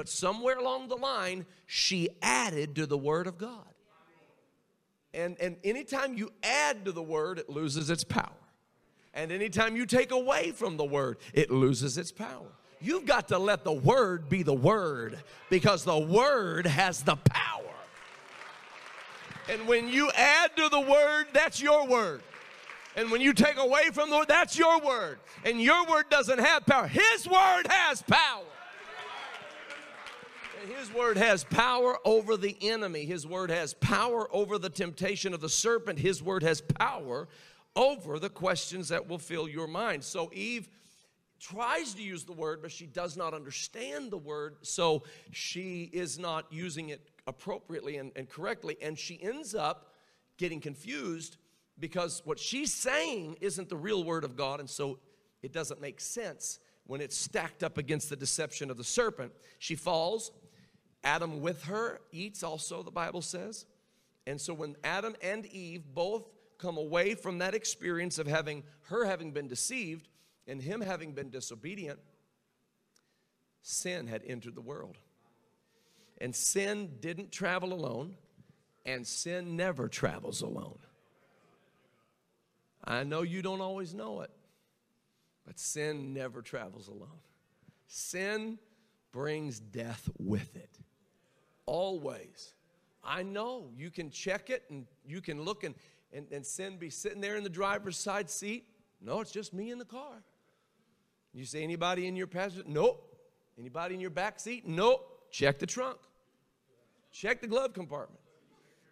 But 0.00 0.08
somewhere 0.08 0.56
along 0.56 0.88
the 0.88 0.96
line, 0.96 1.44
she 1.66 2.08
added 2.22 2.76
to 2.76 2.86
the 2.86 2.96
Word 2.96 3.26
of 3.26 3.36
God. 3.36 3.68
And, 5.12 5.38
and 5.38 5.58
anytime 5.62 6.14
you 6.14 6.32
add 6.42 6.86
to 6.86 6.92
the 6.92 7.02
Word, 7.02 7.38
it 7.38 7.50
loses 7.50 7.90
its 7.90 8.02
power. 8.02 8.32
And 9.12 9.30
anytime 9.30 9.76
you 9.76 9.84
take 9.84 10.10
away 10.10 10.52
from 10.52 10.78
the 10.78 10.86
Word, 10.86 11.18
it 11.34 11.50
loses 11.50 11.98
its 11.98 12.12
power. 12.12 12.46
You've 12.80 13.04
got 13.04 13.28
to 13.28 13.38
let 13.38 13.62
the 13.62 13.74
Word 13.74 14.30
be 14.30 14.42
the 14.42 14.54
Word 14.54 15.18
because 15.50 15.84
the 15.84 15.98
Word 15.98 16.66
has 16.66 17.02
the 17.02 17.16
power. 17.16 17.60
And 19.50 19.68
when 19.68 19.86
you 19.86 20.10
add 20.12 20.56
to 20.56 20.70
the 20.70 20.80
Word, 20.80 21.26
that's 21.34 21.60
your 21.60 21.86
Word. 21.86 22.22
And 22.96 23.10
when 23.10 23.20
you 23.20 23.34
take 23.34 23.58
away 23.58 23.90
from 23.92 24.08
the 24.08 24.16
Word, 24.16 24.28
that's 24.28 24.58
your 24.58 24.80
Word. 24.80 25.18
And 25.44 25.60
your 25.60 25.84
Word 25.84 26.06
doesn't 26.08 26.38
have 26.38 26.64
power, 26.64 26.86
His 26.86 27.28
Word 27.28 27.64
has 27.68 28.00
power. 28.00 28.46
His 30.66 30.92
word 30.92 31.16
has 31.16 31.44
power 31.44 31.96
over 32.04 32.36
the 32.36 32.56
enemy. 32.60 33.04
His 33.04 33.26
word 33.26 33.50
has 33.50 33.74
power 33.74 34.28
over 34.34 34.58
the 34.58 34.68
temptation 34.68 35.32
of 35.32 35.40
the 35.40 35.48
serpent. 35.48 35.98
His 35.98 36.22
word 36.22 36.42
has 36.42 36.60
power 36.60 37.28
over 37.76 38.18
the 38.18 38.28
questions 38.28 38.88
that 38.88 39.08
will 39.08 39.18
fill 39.18 39.48
your 39.48 39.66
mind. 39.66 40.04
So 40.04 40.30
Eve 40.32 40.68
tries 41.38 41.94
to 41.94 42.02
use 42.02 42.24
the 42.24 42.32
word, 42.32 42.60
but 42.60 42.70
she 42.70 42.86
does 42.86 43.16
not 43.16 43.32
understand 43.32 44.10
the 44.10 44.18
word, 44.18 44.56
so 44.62 45.02
she 45.30 45.88
is 45.92 46.18
not 46.18 46.46
using 46.50 46.90
it 46.90 47.08
appropriately 47.26 47.96
and, 47.96 48.12
and 48.14 48.28
correctly, 48.28 48.76
and 48.82 48.98
she 48.98 49.20
ends 49.22 49.54
up 49.54 49.94
getting 50.36 50.60
confused 50.60 51.38
because 51.78 52.20
what 52.26 52.38
she's 52.38 52.74
saying 52.74 53.36
isn't 53.40 53.70
the 53.70 53.76
real 53.76 54.04
word 54.04 54.24
of 54.24 54.36
God, 54.36 54.60
and 54.60 54.68
so 54.68 54.98
it 55.42 55.52
doesn't 55.52 55.80
make 55.80 56.00
sense 56.00 56.58
when 56.86 57.00
it's 57.00 57.16
stacked 57.16 57.62
up 57.62 57.78
against 57.78 58.10
the 58.10 58.16
deception 58.16 58.70
of 58.70 58.76
the 58.76 58.84
serpent. 58.84 59.32
She 59.58 59.76
falls, 59.76 60.32
Adam 61.02 61.40
with 61.40 61.64
her 61.64 62.00
eats 62.12 62.42
also, 62.42 62.82
the 62.82 62.90
Bible 62.90 63.22
says. 63.22 63.66
And 64.26 64.40
so 64.40 64.52
when 64.52 64.76
Adam 64.84 65.16
and 65.22 65.46
Eve 65.46 65.82
both 65.94 66.28
come 66.58 66.76
away 66.76 67.14
from 67.14 67.38
that 67.38 67.54
experience 67.54 68.18
of 68.18 68.26
having 68.26 68.62
her 68.82 69.04
having 69.04 69.32
been 69.32 69.48
deceived 69.48 70.08
and 70.46 70.60
him 70.60 70.80
having 70.80 71.12
been 71.12 71.30
disobedient, 71.30 71.98
sin 73.62 74.06
had 74.06 74.22
entered 74.26 74.54
the 74.54 74.60
world. 74.60 74.98
And 76.20 76.34
sin 76.34 76.96
didn't 77.00 77.32
travel 77.32 77.72
alone, 77.72 78.14
and 78.84 79.06
sin 79.06 79.56
never 79.56 79.88
travels 79.88 80.42
alone. 80.42 80.78
I 82.84 83.04
know 83.04 83.22
you 83.22 83.40
don't 83.40 83.60
always 83.62 83.94
know 83.94 84.20
it, 84.20 84.30
but 85.46 85.58
sin 85.58 86.12
never 86.12 86.42
travels 86.42 86.88
alone. 86.88 87.20
Sin 87.86 88.58
brings 89.12 89.60
death 89.60 90.08
with 90.18 90.54
it. 90.56 90.78
Always. 91.70 92.54
I 93.04 93.22
know 93.22 93.70
you 93.76 93.92
can 93.92 94.10
check 94.10 94.50
it 94.50 94.64
and 94.70 94.86
you 95.06 95.20
can 95.20 95.42
look 95.42 95.62
and, 95.62 95.76
and, 96.12 96.26
and 96.32 96.44
sin 96.44 96.78
be 96.78 96.90
sitting 96.90 97.20
there 97.20 97.36
in 97.36 97.44
the 97.44 97.48
driver's 97.48 97.96
side 97.96 98.28
seat. 98.28 98.64
No, 99.00 99.20
it's 99.20 99.30
just 99.30 99.54
me 99.54 99.70
in 99.70 99.78
the 99.78 99.84
car. 99.84 100.24
You 101.32 101.44
say, 101.44 101.62
anybody 101.62 102.08
in 102.08 102.16
your 102.16 102.26
passenger? 102.26 102.64
Nope. 102.66 103.16
Anybody 103.56 103.94
in 103.94 104.00
your 104.00 104.10
back 104.10 104.40
seat? 104.40 104.66
Nope. 104.66 105.28
Check 105.30 105.60
the 105.60 105.66
trunk. 105.66 105.98
Check 107.12 107.40
the 107.40 107.46
glove 107.46 107.72
compartment. 107.72 108.20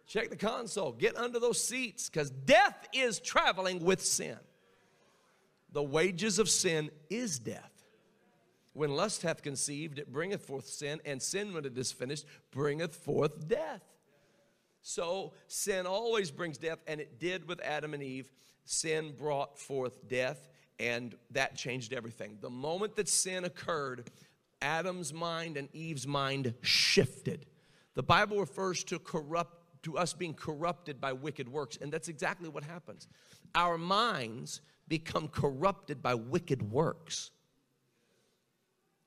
Check 0.07 0.31
the 0.31 0.37
console. 0.37 0.93
Get 0.93 1.17
under 1.17 1.41
those 1.41 1.61
seats 1.61 2.09
because 2.09 2.31
death 2.31 2.87
is 2.93 3.19
traveling 3.19 3.85
with 3.85 4.01
sin. 4.05 4.39
The 5.73 5.83
wages 5.83 6.39
of 6.39 6.49
sin 6.49 6.93
is 7.11 7.41
death. 7.41 7.78
When 8.73 8.91
lust 8.95 9.23
hath 9.23 9.43
conceived, 9.43 9.99
it 9.99 10.13
bringeth 10.13 10.47
forth 10.47 10.67
sin, 10.67 11.01
and 11.05 11.21
sin, 11.21 11.53
when 11.53 11.65
it 11.65 11.77
is 11.77 11.91
finished, 11.93 12.27
bringeth 12.51 12.95
forth 12.95 13.49
death. 13.49 13.83
So 14.83 15.33
sin 15.49 15.87
always 15.87 16.31
brings 16.31 16.59
death, 16.59 16.79
and 16.87 17.01
it 17.01 17.19
did 17.19 17.49
with 17.49 17.61
Adam 17.61 17.95
and 17.95 18.03
Eve. 18.03 18.31
Sin 18.65 19.15
brought 19.19 19.59
forth 19.59 20.07
death, 20.09 20.49
and 20.79 21.15
that 21.31 21.57
changed 21.57 21.93
everything. 21.93 22.39
The 22.41 22.51
moment 22.51 22.97
that 22.97 23.09
sin 23.09 23.45
occurred, 23.45 24.11
Adam's 24.63 25.13
mind 25.13 25.57
and 25.57 25.69
Eve's 25.75 26.07
mind 26.07 26.55
shifted. 26.63 27.47
The 27.95 28.03
Bible 28.03 28.39
refers 28.39 28.85
to 28.85 28.99
corrupt 28.99 29.83
to 29.83 29.97
us 29.97 30.13
being 30.13 30.35
corrupted 30.35 31.01
by 31.01 31.13
wicked 31.13 31.49
works, 31.49 31.79
and 31.81 31.93
that's 31.93 32.09
exactly 32.09 32.49
what 32.49 32.65
happens. 32.65 33.09
Our 33.55 33.79
minds 33.79 34.61
become 34.89 35.29
corrupted 35.29 36.03
by 36.03 36.15
wicked 36.15 36.71
works. 36.71 37.31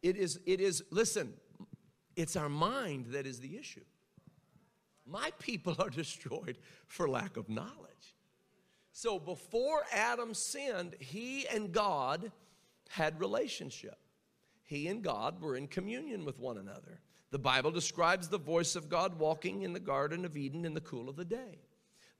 It 0.02 0.18
is, 0.18 0.40
it 0.46 0.60
is, 0.60 0.84
listen, 0.92 1.34
it's 2.16 2.36
our 2.36 2.50
mind 2.50 3.08
that 3.12 3.26
is 3.26 3.40
the 3.40 3.58
issue. 3.58 3.84
My 5.06 5.32
people 5.40 5.76
are 5.80 5.90
destroyed 6.04 6.58
for 6.88 7.08
lack 7.08 7.38
of 7.38 7.50
knowledge. 7.50 8.16
So 8.92 9.20
before 9.20 9.84
Adam 9.92 10.34
sinned, 10.34 10.96
he 11.00 11.48
and 11.48 11.72
God 11.72 12.32
had 12.90 13.20
relationship. 13.20 13.98
He 14.64 14.88
and 14.88 15.02
God 15.02 15.42
were 15.42 15.56
in 15.56 15.68
communion 15.68 16.26
with 16.26 16.40
one 16.40 16.58
another. 16.58 17.00
The 17.32 17.40
Bible 17.40 17.72
describes 17.72 18.28
the 18.28 18.38
voice 18.38 18.76
of 18.76 18.90
God 18.90 19.18
walking 19.18 19.64
in 19.64 19.72
the 19.72 19.80
Garden 19.80 20.26
of 20.26 20.36
Eden 20.36 20.66
in 20.66 20.74
the 20.74 20.82
cool 20.82 21.08
of 21.10 21.16
the 21.16 21.26
day. 21.26 21.60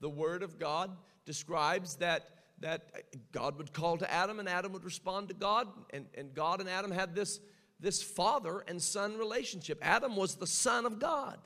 The 0.00 0.08
Word 0.08 0.42
of 0.42 0.58
God 0.58 0.96
describes 1.26 1.96
that, 1.96 2.30
that 2.60 2.90
God 3.30 3.58
would 3.58 3.72
call 3.72 3.98
to 3.98 4.10
Adam 4.10 4.40
and 4.40 4.48
Adam 4.48 4.72
would 4.72 4.84
respond 4.84 5.28
to 5.28 5.34
God, 5.34 5.68
and, 5.90 6.06
and 6.14 6.34
God 6.34 6.60
and 6.60 6.68
Adam 6.68 6.90
had 6.90 7.14
this, 7.14 7.40
this 7.82 8.02
father 8.02 8.64
and 8.66 8.80
son 8.80 9.18
relationship. 9.18 9.78
Adam 9.82 10.16
was 10.16 10.36
the 10.36 10.46
son 10.46 10.86
of 10.86 10.98
God. 10.98 11.38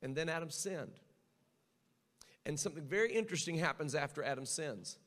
And 0.00 0.16
then 0.16 0.28
Adam 0.28 0.50
sinned. 0.50 1.00
And 2.46 2.58
something 2.58 2.84
very 2.84 3.12
interesting 3.12 3.56
happens 3.56 3.94
after 3.94 4.22
Adam 4.22 4.46
sins. 4.46 4.98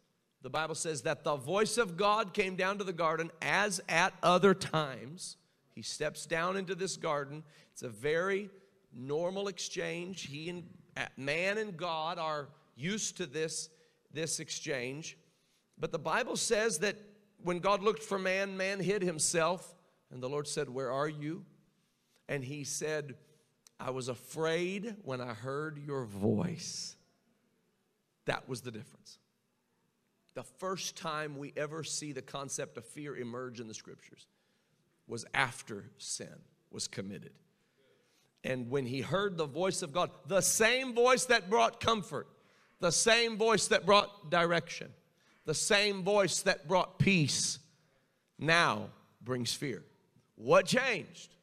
The 0.42 0.50
Bible 0.50 0.76
says 0.76 1.02
that 1.02 1.24
the 1.24 1.36
voice 1.36 1.78
of 1.78 1.98
God 1.98 2.34
came 2.34 2.56
down 2.56 2.78
to 2.78 2.84
the 2.84 2.94
garden 2.94 3.32
as 3.42 3.82
at 3.90 4.14
other 4.22 4.54
times. 4.54 5.38
He 5.74 5.82
steps 5.82 6.26
down 6.26 6.56
into 6.56 6.76
this 6.76 6.98
garden. 6.98 7.44
It's 7.72 7.82
a 7.82 7.90
very 7.90 8.50
normal 8.94 9.48
exchange. 9.48 10.28
He 10.28 10.50
and 10.50 10.64
uh, 10.96 11.06
man 11.18 11.58
and 11.58 11.76
God 11.76 12.20
are 12.20 12.48
used 12.76 13.18
to 13.18 13.26
this, 13.26 13.70
this 14.14 14.40
exchange. 14.40 15.18
But 15.78 15.92
the 15.92 16.00
Bible 16.00 16.38
says 16.38 16.80
that 16.80 16.96
when 17.44 17.60
God 17.60 17.84
looked 17.84 18.04
for 18.04 18.18
man, 18.18 18.56
man 18.56 18.80
hid 18.80 19.02
himself. 19.02 19.76
And 20.12 20.22
the 20.22 20.30
Lord 20.30 20.48
said, 20.48 20.70
Where 20.70 20.92
are 20.92 21.08
you? 21.08 21.46
And 22.28 22.44
he 22.44 22.64
said, 22.64 23.16
I 23.80 23.92
was 23.92 24.08
afraid 24.08 24.96
when 25.04 25.22
I 25.22 25.34
heard 25.34 25.80
your 25.86 26.06
voice. 26.06 26.96
That 28.26 28.48
was 28.48 28.62
the 28.62 28.72
difference. 28.72 29.20
The 30.34 30.44
first 30.44 30.98
time 30.98 31.38
we 31.38 31.54
ever 31.56 31.84
see 31.84 32.12
the 32.12 32.22
concept 32.22 32.78
of 32.78 32.86
fear 32.86 33.16
emerge 33.16 33.60
in 33.60 33.68
the 33.68 33.74
scriptures 33.74 34.28
was 35.08 35.26
after 35.34 35.86
sin 35.98 36.34
was 36.72 36.88
committed. 36.88 37.32
And 38.44 38.70
when 38.70 38.86
he 38.86 39.02
heard 39.02 39.38
the 39.38 39.46
voice 39.46 39.82
of 39.82 39.94
God, 39.94 40.12
the 40.28 40.42
same 40.42 40.94
voice 40.94 41.26
that 41.26 41.50
brought 41.50 41.80
comfort, 41.80 42.28
the 42.80 42.92
same 42.92 43.38
voice 43.38 43.68
that 43.68 43.86
brought 43.86 44.30
direction, 44.30 44.92
the 45.46 45.54
same 45.54 46.04
voice 46.04 46.42
that 46.42 46.68
brought 46.68 47.00
peace, 47.00 47.60
now 48.38 48.90
brings 49.24 49.54
fear. 49.54 49.84
What 50.36 50.66
changed? 50.66 51.36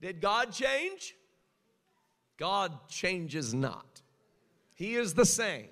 Did 0.00 0.20
God 0.20 0.52
change? 0.52 1.14
God 2.36 2.88
changes 2.88 3.52
not. 3.52 4.02
He 4.74 4.94
is 4.94 5.14
the 5.14 5.26
same 5.26 5.68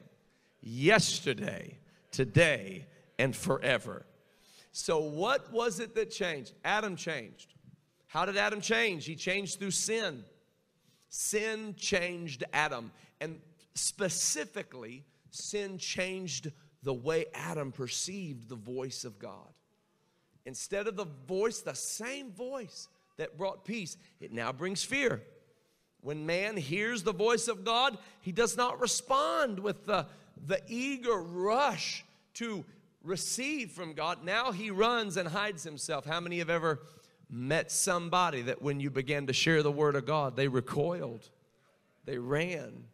yesterday, 0.60 1.78
today, 2.10 2.86
and 3.18 3.34
forever. 3.34 4.04
So, 4.72 4.98
what 4.98 5.52
was 5.52 5.80
it 5.80 5.94
that 5.94 6.10
changed? 6.10 6.54
Adam 6.64 6.96
changed. 6.96 7.54
How 8.08 8.24
did 8.24 8.36
Adam 8.36 8.60
change? 8.60 9.06
He 9.06 9.14
changed 9.14 9.58
through 9.58 9.70
sin. 9.70 10.24
Sin 11.08 11.74
changed 11.78 12.44
Adam. 12.52 12.90
And 13.20 13.40
specifically, 13.74 15.04
sin 15.30 15.78
changed 15.78 16.50
the 16.82 16.94
way 16.94 17.26
Adam 17.34 17.72
perceived 17.72 18.48
the 18.48 18.56
voice 18.56 19.04
of 19.04 19.18
God. 19.18 19.52
Instead 20.46 20.86
of 20.86 20.96
the 20.96 21.06
voice, 21.26 21.60
the 21.60 21.74
same 21.74 22.32
voice 22.32 22.88
that 23.18 23.36
brought 23.36 23.64
peace, 23.64 23.96
it 24.20 24.32
now 24.32 24.52
brings 24.52 24.82
fear. 24.82 25.22
When 26.00 26.24
man 26.24 26.56
hears 26.56 27.02
the 27.02 27.12
voice 27.12 27.48
of 27.48 27.64
God, 27.64 27.98
he 28.20 28.32
does 28.32 28.56
not 28.56 28.80
respond 28.80 29.58
with 29.58 29.84
the, 29.86 30.06
the 30.46 30.62
eager 30.68 31.16
rush 31.16 32.04
to 32.34 32.64
receive 33.02 33.72
from 33.72 33.92
God. 33.92 34.24
Now 34.24 34.52
he 34.52 34.70
runs 34.70 35.16
and 35.16 35.28
hides 35.28 35.64
himself. 35.64 36.06
How 36.06 36.20
many 36.20 36.38
have 36.38 36.50
ever 36.50 36.80
met 37.28 37.72
somebody 37.72 38.42
that 38.42 38.62
when 38.62 38.78
you 38.78 38.90
began 38.90 39.26
to 39.26 39.32
share 39.32 39.62
the 39.62 39.72
word 39.72 39.96
of 39.96 40.06
God, 40.06 40.36
they 40.36 40.48
recoiled, 40.48 41.28
they 42.04 42.18
ran? 42.18 42.84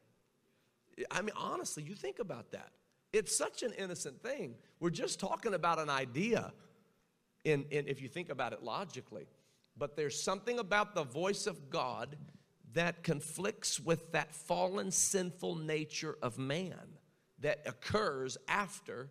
I 1.11 1.21
mean, 1.21 1.35
honestly, 1.37 1.83
you 1.83 1.95
think 1.95 2.19
about 2.19 2.53
that. 2.53 2.71
It's 3.13 3.37
such 3.37 3.63
an 3.63 3.73
innocent 3.77 4.23
thing. 4.23 4.55
We're 4.81 4.91
just 4.91 5.21
talking 5.21 5.53
about 5.53 5.79
an 5.79 5.91
idea, 5.91 6.53
in, 7.45 7.65
in, 7.71 7.89
if 7.89 8.01
you 8.01 8.09
think 8.09 8.31
about 8.31 8.53
it 8.53 8.63
logically. 8.63 9.27
But 9.77 9.97
there's 9.97 10.21
something 10.23 10.59
about 10.59 10.95
the 10.95 11.05
voice 11.05 11.47
of 11.47 11.71
God 11.71 12.17
that 12.75 13.03
conflicts 13.03 13.79
with 13.81 14.13
that 14.13 14.35
fallen, 14.35 14.91
sinful 14.91 15.57
nature 15.57 16.17
of 16.23 16.39
man 16.39 16.99
that 17.41 17.61
occurs 17.67 18.39
after 18.49 19.11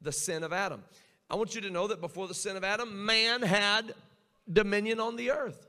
the 0.00 0.12
sin 0.12 0.42
of 0.42 0.52
Adam. 0.52 0.82
I 1.30 1.34
want 1.34 1.54
you 1.54 1.60
to 1.62 1.70
know 1.70 1.88
that 1.88 2.00
before 2.00 2.28
the 2.28 2.34
sin 2.34 2.56
of 2.56 2.64
Adam, 2.64 3.04
man 3.04 3.42
had 3.42 3.94
dominion 4.50 5.00
on 5.00 5.16
the 5.16 5.30
earth. 5.30 5.66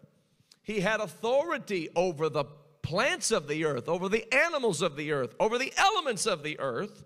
He 0.61 0.79
had 0.79 0.99
authority 1.01 1.89
over 1.95 2.29
the 2.29 2.45
plants 2.81 3.31
of 3.31 3.47
the 3.47 3.65
earth, 3.65 3.89
over 3.89 4.07
the 4.07 4.31
animals 4.33 4.81
of 4.81 4.95
the 4.95 5.11
earth, 5.11 5.35
over 5.39 5.57
the 5.57 5.73
elements 5.77 6.25
of 6.25 6.43
the 6.43 6.59
earth. 6.59 7.03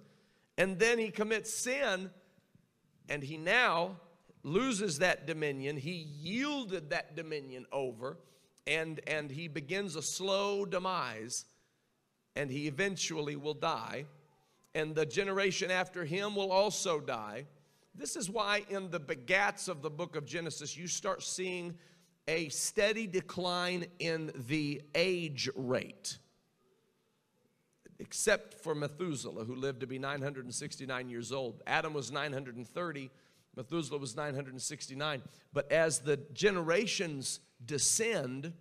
And 0.58 0.78
then 0.78 1.00
he 1.00 1.10
commits 1.10 1.52
sin, 1.52 2.12
and 3.10 3.24
he 3.24 3.38
now 3.38 3.98
loses 4.44 5.00
that 5.00 5.26
dominion. 5.26 5.78
He 5.78 5.92
yielded 5.92 6.90
that 6.90 7.16
dominion 7.16 7.66
over 7.72 8.18
and, 8.68 9.00
and 9.08 9.30
he 9.30 9.48
begins 9.48 9.96
a 9.96 10.02
slow 10.02 10.66
demise, 10.66 11.46
and 12.36 12.50
he 12.50 12.68
eventually 12.68 13.36
will 13.36 13.54
die, 13.54 14.06
and 14.74 14.96
the 14.96 15.06
generation 15.06 15.70
after 15.70 16.06
him 16.06 16.36
will 16.36 16.52
also 16.52 17.00
die. 17.00 17.46
This 17.96 18.16
is 18.16 18.30
why, 18.30 18.64
in 18.70 18.90
the 18.90 19.00
begats 19.00 19.68
of 19.68 19.82
the 19.82 19.90
book 19.90 20.16
of 20.16 20.26
Genesis, 20.26 20.76
you 20.76 20.88
start 20.88 21.22
seeing 21.22 21.78
a 22.28 22.50
steady 22.50 23.06
decline 23.06 23.86
in 24.00 24.32
the 24.48 24.82
age 24.96 25.50
rate, 25.56 26.18
except 28.00 28.56
for 28.64 28.74
Methuselah, 28.74 29.44
who 29.44 29.56
lived 29.56 29.82
to 29.82 29.88
be 29.88 30.00
969 30.00 31.10
years 31.10 31.32
old. 31.32 31.62
Adam 31.68 31.94
was 31.94 32.12
930, 32.12 33.12
Methuselah 33.56 34.00
was 34.00 34.16
969. 34.16 35.22
But 35.54 35.72
as 35.72 36.00
the 36.00 36.18
generations 36.34 37.40
descend, 37.66 38.54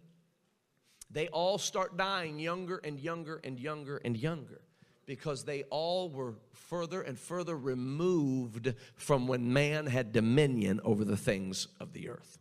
they 1.10 1.28
all 1.28 1.58
start 1.58 1.96
dying 1.96 2.38
younger 2.38 2.78
and 2.78 2.98
younger 2.98 3.40
and 3.42 3.58
younger 3.58 3.98
and 3.98 4.16
younger 4.16 4.60
because 5.06 5.44
they 5.44 5.64
all 5.64 6.08
were 6.08 6.34
further 6.52 7.02
and 7.02 7.18
further 7.18 7.56
removed 7.56 8.74
from 8.94 9.26
when 9.26 9.52
man 9.52 9.86
had 9.86 10.12
dominion 10.12 10.80
over 10.84 11.04
the 11.04 11.16
things 11.16 11.68
of 11.80 11.92
the 11.92 12.08
earth. 12.08 12.38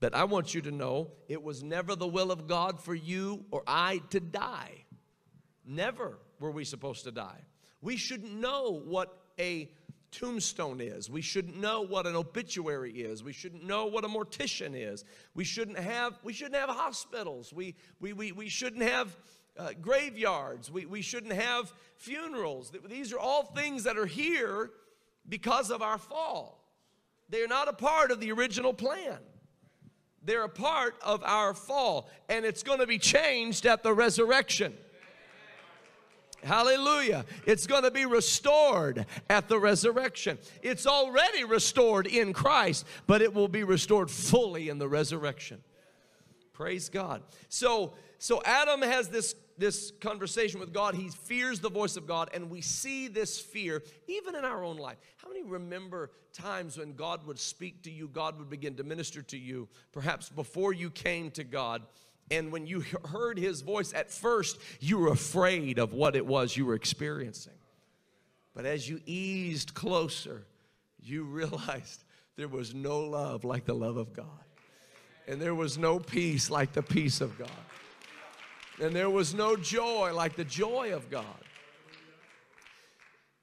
But 0.00 0.14
I 0.14 0.24
want 0.24 0.54
you 0.54 0.62
to 0.62 0.70
know 0.70 1.10
it 1.28 1.42
was 1.42 1.62
never 1.62 1.94
the 1.94 2.06
will 2.06 2.30
of 2.32 2.46
God 2.46 2.80
for 2.80 2.94
you 2.94 3.44
or 3.50 3.62
I 3.66 4.00
to 4.10 4.20
die. 4.20 4.84
Never 5.64 6.18
were 6.40 6.50
we 6.50 6.64
supposed 6.64 7.04
to 7.04 7.12
die. 7.12 7.44
We 7.82 7.96
shouldn't 7.96 8.32
know 8.32 8.82
what 8.84 9.16
a 9.38 9.70
tombstone 10.10 10.80
is. 10.80 11.08
We 11.08 11.20
shouldn't 11.20 11.56
know 11.56 11.82
what 11.82 12.06
an 12.06 12.16
obituary 12.16 12.92
is. 12.92 13.22
We 13.22 13.32
shouldn't 13.32 13.64
know 13.64 13.86
what 13.86 14.04
a 14.04 14.08
mortician 14.08 14.72
is. 14.74 15.04
We 15.34 15.44
shouldn't 15.44 15.78
have, 15.78 16.18
we 16.22 16.32
shouldn't 16.32 16.56
have 16.56 16.70
hospitals. 16.70 17.52
We, 17.52 17.74
we, 18.00 18.12
we, 18.12 18.32
we 18.32 18.48
shouldn't 18.48 18.82
have 18.82 19.16
uh, 19.56 19.70
graveyards. 19.80 20.70
We, 20.70 20.86
we 20.86 21.02
shouldn't 21.02 21.32
have 21.32 21.72
funerals. 21.96 22.72
These 22.88 23.12
are 23.12 23.18
all 23.18 23.44
things 23.44 23.84
that 23.84 23.98
are 23.98 24.06
here 24.06 24.70
because 25.28 25.70
of 25.70 25.82
our 25.82 25.98
fall. 25.98 26.64
They 27.28 27.42
are 27.42 27.48
not 27.48 27.68
a 27.68 27.72
part 27.72 28.10
of 28.10 28.20
the 28.20 28.32
original 28.32 28.74
plan. 28.74 29.18
They're 30.22 30.44
a 30.44 30.48
part 30.48 30.96
of 31.02 31.22
our 31.24 31.54
fall, 31.54 32.10
and 32.28 32.44
it's 32.44 32.62
going 32.62 32.80
to 32.80 32.86
be 32.86 32.98
changed 32.98 33.64
at 33.64 33.82
the 33.82 33.94
resurrection. 33.94 34.74
Hallelujah. 36.42 37.24
It's 37.46 37.66
going 37.66 37.82
to 37.82 37.90
be 37.90 38.06
restored 38.06 39.06
at 39.28 39.48
the 39.48 39.58
resurrection. 39.58 40.38
It's 40.62 40.86
already 40.86 41.44
restored 41.44 42.06
in 42.06 42.32
Christ, 42.32 42.86
but 43.06 43.22
it 43.22 43.34
will 43.34 43.48
be 43.48 43.64
restored 43.64 44.10
fully 44.10 44.68
in 44.68 44.78
the 44.78 44.88
resurrection. 44.88 45.62
Praise 46.52 46.88
God. 46.88 47.22
So, 47.48 47.94
so 48.18 48.42
Adam 48.44 48.82
has 48.82 49.08
this 49.08 49.34
this 49.60 49.92
conversation 50.00 50.58
with 50.58 50.72
God, 50.72 50.94
he 50.94 51.10
fears 51.10 51.60
the 51.60 51.68
voice 51.70 51.96
of 51.96 52.06
God, 52.06 52.30
and 52.32 52.50
we 52.50 52.62
see 52.62 53.08
this 53.08 53.38
fear 53.38 53.82
even 54.08 54.34
in 54.34 54.44
our 54.44 54.64
own 54.64 54.78
life. 54.78 54.96
How 55.18 55.28
many 55.28 55.42
remember 55.42 56.10
times 56.32 56.78
when 56.78 56.94
God 56.94 57.26
would 57.26 57.38
speak 57.38 57.82
to 57.82 57.90
you, 57.90 58.08
God 58.08 58.38
would 58.38 58.48
begin 58.48 58.74
to 58.76 58.84
minister 58.84 59.20
to 59.22 59.36
you, 59.38 59.68
perhaps 59.92 60.30
before 60.30 60.72
you 60.72 60.90
came 60.90 61.30
to 61.32 61.44
God? 61.44 61.82
And 62.30 62.52
when 62.52 62.66
you 62.66 62.84
heard 63.06 63.38
his 63.38 63.60
voice 63.60 63.92
at 63.92 64.10
first, 64.10 64.58
you 64.78 64.98
were 64.98 65.12
afraid 65.12 65.78
of 65.78 65.92
what 65.92 66.14
it 66.14 66.24
was 66.24 66.56
you 66.56 66.64
were 66.64 66.74
experiencing. 66.74 67.54
But 68.54 68.66
as 68.66 68.88
you 68.88 69.00
eased 69.04 69.74
closer, 69.74 70.46
you 71.02 71.24
realized 71.24 72.04
there 72.36 72.48
was 72.48 72.74
no 72.74 73.00
love 73.00 73.44
like 73.44 73.64
the 73.64 73.74
love 73.74 73.96
of 73.96 74.12
God. 74.12 74.26
And 75.26 75.40
there 75.40 75.54
was 75.54 75.76
no 75.76 75.98
peace 75.98 76.50
like 76.50 76.72
the 76.72 76.82
peace 76.82 77.20
of 77.20 77.36
God. 77.38 77.50
And 78.80 78.96
there 78.96 79.10
was 79.10 79.34
no 79.34 79.56
joy 79.56 80.12
like 80.14 80.36
the 80.36 80.44
joy 80.44 80.94
of 80.94 81.10
God. 81.10 81.24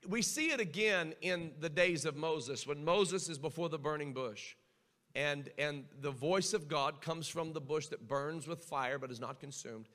We 0.07 0.21
see 0.21 0.47
it 0.47 0.59
again 0.59 1.13
in 1.21 1.51
the 1.59 1.69
days 1.69 2.05
of 2.05 2.15
Moses 2.15 2.65
when 2.65 2.83
Moses 2.83 3.29
is 3.29 3.37
before 3.37 3.69
the 3.69 3.77
burning 3.77 4.13
bush 4.13 4.55
and, 5.17 5.49
and 5.57 5.85
the 5.99 6.11
voice 6.11 6.53
of 6.53 6.67
God 6.67 7.01
comes 7.01 7.27
from 7.27 7.51
the 7.51 7.59
bush 7.59 7.87
that 7.87 8.07
burns 8.07 8.47
with 8.47 8.63
fire 8.63 8.99
but 8.99 9.09
is 9.09 9.19
not 9.19 9.39
consumed. 9.39 9.87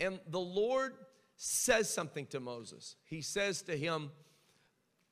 And 0.00 0.18
the 0.26 0.40
Lord 0.40 0.94
says 1.36 1.92
something 1.92 2.24
to 2.28 2.40
Moses. 2.40 2.96
He 3.04 3.20
says 3.20 3.60
to 3.62 3.76
him, 3.76 4.10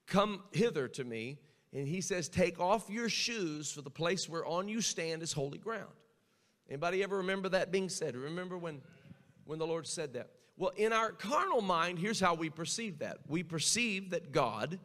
Come 0.07 0.43
hither 0.53 0.89
to 0.89 1.05
me. 1.05 1.39
And 1.75 1.87
he 1.87 2.01
says, 2.01 2.31
Take 2.31 2.59
off 2.59 2.89
your 2.89 3.11
shoes, 3.11 3.71
for 3.71 3.83
the 3.83 3.91
place 3.91 4.27
whereon 4.27 4.69
you 4.69 4.81
stand 4.81 5.23
is 5.23 5.35
holy 5.35 5.59
ground. 5.59 5.93
Anybody 6.71 7.03
ever 7.03 7.19
remember 7.19 7.51
that 7.51 7.71
being 7.71 7.91
said? 7.91 8.17
Remember 8.17 8.57
when, 8.57 8.81
when 9.45 9.59
the 9.59 9.67
Lord 9.67 9.87
said 9.87 10.15
that? 10.15 10.31
Well, 10.57 10.73
in 10.77 10.95
our 10.95 11.13
carnal 11.13 11.61
mind, 11.61 11.99
here's 11.99 12.21
how 12.21 12.35
we 12.35 12.49
perceive 12.49 13.01
that. 13.01 13.19
We 13.29 13.43
perceive 13.43 14.11
that 14.11 14.33
God 14.33 14.79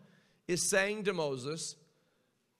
is 0.45 0.69
saying 0.69 1.05
to 1.05 1.13
Moses, 1.13 1.77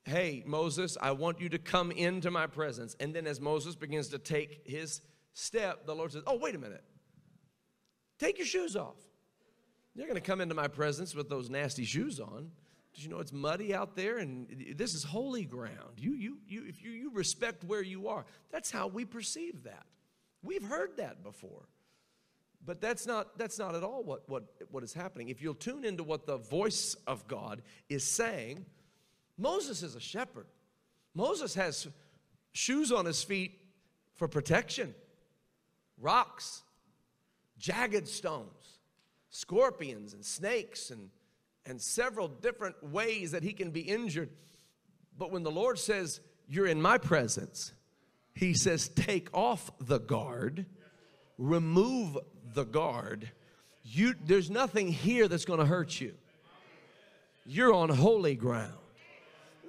Hey, 0.05 0.43
Moses, 0.45 0.97
I 1.01 1.11
want 1.11 1.39
you 1.39 1.49
to 1.49 1.57
come 1.57 1.91
into 1.91 2.29
my 2.29 2.47
presence. 2.47 2.95
And 2.99 3.13
then 3.13 3.25
as 3.25 3.39
Moses 3.39 3.75
begins 3.75 4.09
to 4.09 4.19
take 4.19 4.61
his 4.65 5.01
step, 5.33 5.85
the 5.85 5.95
Lord 5.95 6.11
says, 6.11 6.23
Oh, 6.27 6.37
wait 6.37 6.55
a 6.55 6.59
minute. 6.59 6.83
Take 8.19 8.37
your 8.37 8.47
shoes 8.47 8.75
off. 8.75 8.97
You're 9.95 10.07
going 10.07 10.19
to 10.19 10.21
come 10.21 10.41
into 10.41 10.55
my 10.55 10.67
presence 10.67 11.15
with 11.15 11.29
those 11.29 11.49
nasty 11.49 11.85
shoes 11.85 12.19
on. 12.19 12.51
Did 12.93 13.03
you 13.03 13.09
know 13.09 13.19
it's 13.19 13.33
muddy 13.33 13.73
out 13.73 13.95
there 13.95 14.19
and 14.19 14.75
this 14.75 14.93
is 14.93 15.03
holy 15.03 15.45
ground? 15.45 15.97
You, 15.97 16.13
you, 16.13 16.37
you, 16.47 16.65
if 16.67 16.83
you, 16.83 16.91
you 16.91 17.11
respect 17.11 17.63
where 17.63 17.81
you 17.81 18.07
are, 18.07 18.25
that's 18.51 18.69
how 18.69 18.87
we 18.87 19.05
perceive 19.05 19.63
that. 19.63 19.85
We've 20.43 20.63
heard 20.63 20.97
that 20.97 21.23
before. 21.23 21.67
But 22.65 22.81
that's 22.81 23.05
not, 23.05 23.37
that's 23.37 23.59
not 23.59 23.75
at 23.75 23.83
all 23.83 24.03
what, 24.03 24.29
what, 24.29 24.45
what 24.69 24.83
is 24.83 24.93
happening. 24.93 25.29
If 25.29 25.41
you'll 25.41 25.53
tune 25.53 25.83
into 25.83 26.03
what 26.03 26.25
the 26.25 26.37
voice 26.37 26.95
of 27.07 27.27
God 27.27 27.61
is 27.89 28.03
saying, 28.03 28.65
Moses 29.37 29.83
is 29.83 29.95
a 29.95 29.99
shepherd. 29.99 30.45
Moses 31.15 31.55
has 31.55 31.87
shoes 32.51 32.91
on 32.91 33.05
his 33.05 33.23
feet 33.23 33.59
for 34.15 34.27
protection, 34.27 34.93
rocks, 35.99 36.63
jagged 37.57 38.07
stones, 38.07 38.79
scorpions, 39.29 40.13
and 40.13 40.23
snakes, 40.23 40.91
and, 40.91 41.09
and 41.65 41.81
several 41.81 42.27
different 42.27 42.91
ways 42.91 43.31
that 43.31 43.43
he 43.43 43.53
can 43.53 43.71
be 43.71 43.81
injured. 43.81 44.29
But 45.17 45.31
when 45.31 45.43
the 45.43 45.51
Lord 45.51 45.79
says, 45.79 46.19
You're 46.47 46.67
in 46.67 46.81
my 46.81 46.97
presence, 46.97 47.73
he 48.35 48.53
says, 48.53 48.87
Take 48.89 49.29
off 49.33 49.71
the 49.79 49.99
guard, 49.99 50.65
remove 51.37 52.17
the 52.53 52.65
guard. 52.65 53.29
You, 53.83 54.15
there's 54.25 54.49
nothing 54.49 54.87
here 54.87 55.27
that's 55.27 55.45
going 55.45 55.59
to 55.59 55.65
hurt 55.65 55.99
you. 55.99 56.13
You're 57.45 57.73
on 57.73 57.89
holy 57.89 58.35
ground 58.35 58.82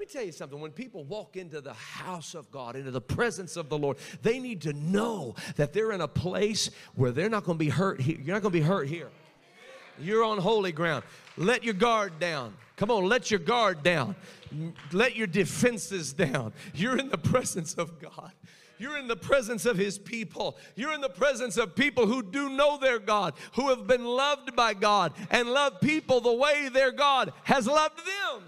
me 0.05 0.13
tell 0.13 0.25
you 0.25 0.33
something. 0.33 0.61
When 0.61 0.71
people 0.71 1.05
walk 1.05 1.37
into 1.37 1.61
the 1.61 1.73
house 1.73 2.35
of 2.35 2.51
God, 2.51 2.77
into 2.77 2.91
the 2.91 3.01
presence 3.01 3.57
of 3.57 3.69
the 3.69 3.79
Lord, 3.79 3.97
they 4.23 4.39
need 4.39 4.61
to 4.63 4.73
know 4.73 5.35
that 5.57 5.73
they're 5.73 5.93
in 5.93 6.01
a 6.01 6.09
place 6.09 6.71
where 6.95 7.11
they're 7.11 7.31
not 7.31 7.45
going 7.45 7.59
to 7.59 7.65
be 7.65 7.71
hurt 7.71 8.01
here. 8.01 8.19
You're 8.19 8.35
not 8.35 8.43
going 8.43 8.53
to 8.53 8.59
be 8.59 8.65
hurt 8.65 8.89
here. 8.89 9.09
You're 9.99 10.25
on 10.25 10.39
holy 10.39 10.73
ground. 10.73 11.05
Let 11.37 11.65
your 11.65 11.75
guard 11.75 12.19
down. 12.19 12.55
Come 12.77 12.91
on, 12.91 13.05
let 13.05 13.31
your 13.31 13.41
guard 13.41 13.83
down. 13.83 14.17
Let 14.93 15.17
your 15.17 15.29
defenses 15.29 16.13
down. 16.13 16.53
You're 16.75 16.99
in 16.99 17.09
the 17.09 17.19
presence 17.19 17.75
of 17.75 18.01
God. 18.01 18.33
You're 18.77 18.99
in 18.99 19.07
the 19.07 19.17
presence 19.17 19.67
of 19.67 19.79
His 19.79 19.99
people. 19.99 20.57
You're 20.75 20.93
in 20.93 21.01
the 21.01 21.09
presence 21.09 21.57
of 21.57 21.77
people 21.77 22.07
who 22.07 22.23
do 22.23 22.51
know 22.51 22.77
their 22.77 22.99
God, 22.99 23.35
who 23.55 23.69
have 23.69 23.87
been 23.87 24.05
loved 24.05 24.57
by 24.57 24.75
God, 24.75 25.13
and 25.31 25.49
love 25.49 25.81
people 25.81 26.21
the 26.21 26.33
way 26.33 26.69
their 26.69 26.91
God 26.91 27.33
has 27.45 27.69
loved 27.69 27.99
them. 27.99 28.43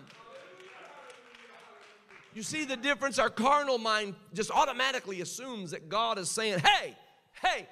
You 2.37 2.43
see 2.43 2.67
the 2.67 2.77
difference? 2.77 3.19
Our 3.19 3.31
carnal 3.31 3.79
mind 3.79 4.15
just 4.35 4.51
automatically 4.51 5.23
assumes 5.23 5.71
that 5.71 5.89
God 5.89 6.19
is 6.19 6.31
saying, 6.31 6.59
hey, 6.59 6.95
hey, 7.43 7.67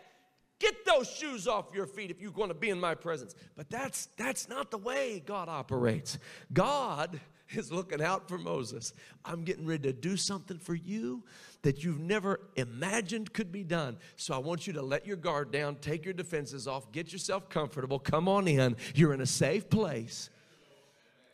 get 0.59 0.87
those 0.87 1.07
shoes 1.07 1.46
off 1.46 1.66
your 1.74 1.87
feet 1.87 2.11
if 2.11 2.18
you're 2.18 2.33
going 2.33 2.48
to 2.48 2.55
be 2.55 2.70
in 2.70 2.81
my 2.81 2.94
presence. 2.94 3.35
But 3.59 3.68
that's 3.68 4.09
that's 4.16 4.48
not 4.48 4.70
the 4.70 4.79
way 4.79 5.22
God 5.27 5.50
operates. 5.50 6.18
God 6.50 7.20
is 7.50 7.70
looking 7.70 8.00
out 8.00 8.27
for 8.27 8.38
Moses. 8.38 8.94
I'm 9.22 9.44
getting 9.44 9.66
ready 9.66 9.83
to 9.83 9.92
do 9.92 10.16
something 10.16 10.59
for 10.59 10.74
you 10.74 11.24
that 11.61 11.85
you've 11.85 12.00
never 12.00 12.40
imagined 12.57 13.35
could 13.35 13.53
be 13.53 13.64
done. 13.64 13.98
So 14.16 14.33
I 14.35 14.38
want 14.38 14.66
you 14.66 14.72
to 14.72 14.83
let 14.83 15.07
your 15.07 15.18
guard 15.18 15.53
down, 15.53 15.77
take 15.77 16.07
your 16.07 16.14
defenses 16.14 16.66
off, 16.66 16.90
get 16.90 17.12
yourself 17.12 17.50
comfortable, 17.50 17.98
come 17.98 18.29
on 18.29 18.48
in. 18.48 18.77
You're 18.94 19.12
in 19.12 19.20
a 19.20 19.27
safe 19.27 19.68
place. 19.68 20.31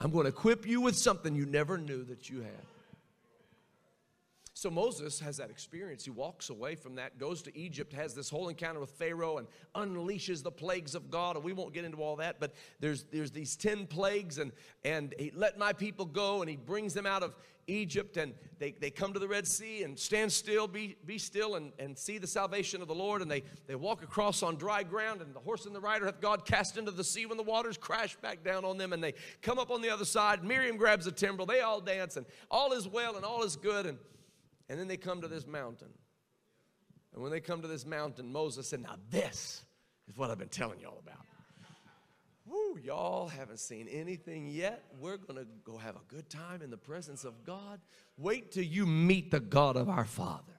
I'm 0.01 0.11
going 0.11 0.25
to 0.25 0.31
equip 0.31 0.67
you 0.67 0.81
with 0.81 0.97
something 0.97 1.37
you 1.37 1.47
never 1.47 1.79
knew 1.79 2.03
that 2.07 2.29
you 2.29 2.41
had. 2.41 2.67
So 4.61 4.69
Moses 4.69 5.19
has 5.21 5.39
that 5.39 5.49
experience. 5.49 6.05
He 6.05 6.11
walks 6.11 6.51
away 6.51 6.75
from 6.75 6.97
that, 6.97 7.17
goes 7.17 7.41
to 7.45 7.59
Egypt, 7.59 7.95
has 7.95 8.13
this 8.15 8.29
whole 8.29 8.51
encounter 8.51 8.79
with 8.79 8.91
Pharaoh, 8.91 9.39
and 9.39 9.49
unleashes 9.75 10.43
the 10.43 10.51
plagues 10.51 10.95
of 10.95 11.11
God. 11.11 11.37
And 11.37 11.43
we 11.43 11.55
won't 11.55 11.73
get 11.73 11.87
into 11.87 12.03
all 12.03 12.17
that, 12.17 12.39
but 12.39 12.53
there's 12.79 13.05
there's 13.05 13.31
these 13.31 13.57
ten 13.57 13.87
plagues, 13.87 14.37
and 14.37 14.53
and 14.85 15.15
he 15.19 15.33
let 15.35 15.59
my 15.59 15.73
people 15.73 16.05
go, 16.05 16.43
and 16.43 16.51
he 16.51 16.57
brings 16.57 16.93
them 16.93 17.07
out 17.07 17.23
of 17.23 17.35
Egypt, 17.69 18.19
and 18.19 18.35
they, 18.59 18.73
they 18.73 18.91
come 18.91 19.15
to 19.15 19.19
the 19.19 19.29
Red 19.29 19.47
Sea 19.47 19.83
and 19.83 19.99
stand 19.99 20.31
still, 20.31 20.69
be, 20.69 20.95
be 21.07 21.17
still, 21.17 21.55
and, 21.55 21.73
and 21.79 21.97
see 21.97 22.19
the 22.19 22.27
salvation 22.27 22.83
of 22.83 22.89
the 22.89 22.95
Lord. 22.95 23.23
And 23.23 23.31
they, 23.31 23.45
they 23.67 23.77
walk 23.77 24.03
across 24.03 24.43
on 24.43 24.57
dry 24.57 24.83
ground, 24.83 25.23
and 25.23 25.35
the 25.35 25.41
horse 25.41 25.65
and 25.65 25.75
the 25.75 25.81
rider 25.81 26.05
hath 26.05 26.21
God 26.21 26.45
cast 26.45 26.77
into 26.77 26.91
the 26.91 27.05
sea 27.05 27.25
when 27.25 27.39
the 27.39 27.45
waters 27.45 27.79
crash 27.79 28.15
back 28.17 28.45
down 28.45 28.67
on 28.67 28.77
them. 28.77 28.93
And 28.93 29.03
they 29.03 29.15
come 29.41 29.59
up 29.59 29.71
on 29.71 29.81
the 29.81 29.89
other 29.89 30.05
side. 30.05 30.45
Miriam 30.45 30.77
grabs 30.77 31.07
a 31.07 31.13
timbrel. 31.13 31.47
They 31.47 31.61
all 31.61 31.81
dance, 31.81 32.19
and 32.19 32.27
all 32.51 32.73
is 32.73 32.87
well 32.87 33.17
and 33.17 33.25
all 33.25 33.43
is 33.43 33.57
good. 33.57 33.87
And 33.87 33.97
and 34.71 34.79
then 34.79 34.87
they 34.87 34.97
come 34.97 35.21
to 35.21 35.29
this 35.29 35.49
mountain. 35.49 35.89
And 37.13 37.21
when 37.21 37.33
they 37.33 37.41
come 37.41 37.61
to 37.61 37.67
this 37.67 37.85
mountain, 37.85 38.31
Moses 38.31 38.69
said, 38.69 38.81
Now, 38.81 38.95
this 39.11 39.65
is 40.09 40.17
what 40.17 40.31
I've 40.31 40.39
been 40.39 40.49
telling 40.49 40.79
y'all 40.79 41.03
about. 41.05 41.27
Woo, 42.47 42.79
y'all 42.81 43.27
haven't 43.27 43.59
seen 43.59 43.89
anything 43.89 44.47
yet. 44.47 44.85
We're 45.01 45.17
going 45.17 45.41
to 45.41 45.47
go 45.65 45.77
have 45.77 45.97
a 45.97 46.05
good 46.07 46.31
time 46.31 46.63
in 46.63 46.71
the 46.71 46.77
presence 46.77 47.25
of 47.25 47.45
God. 47.45 47.81
Wait 48.17 48.53
till 48.53 48.63
you 48.63 48.87
meet 48.87 49.33
the 49.33 49.41
God 49.41 49.77
of 49.77 49.89
our 49.89 50.05
fathers. 50.05 50.55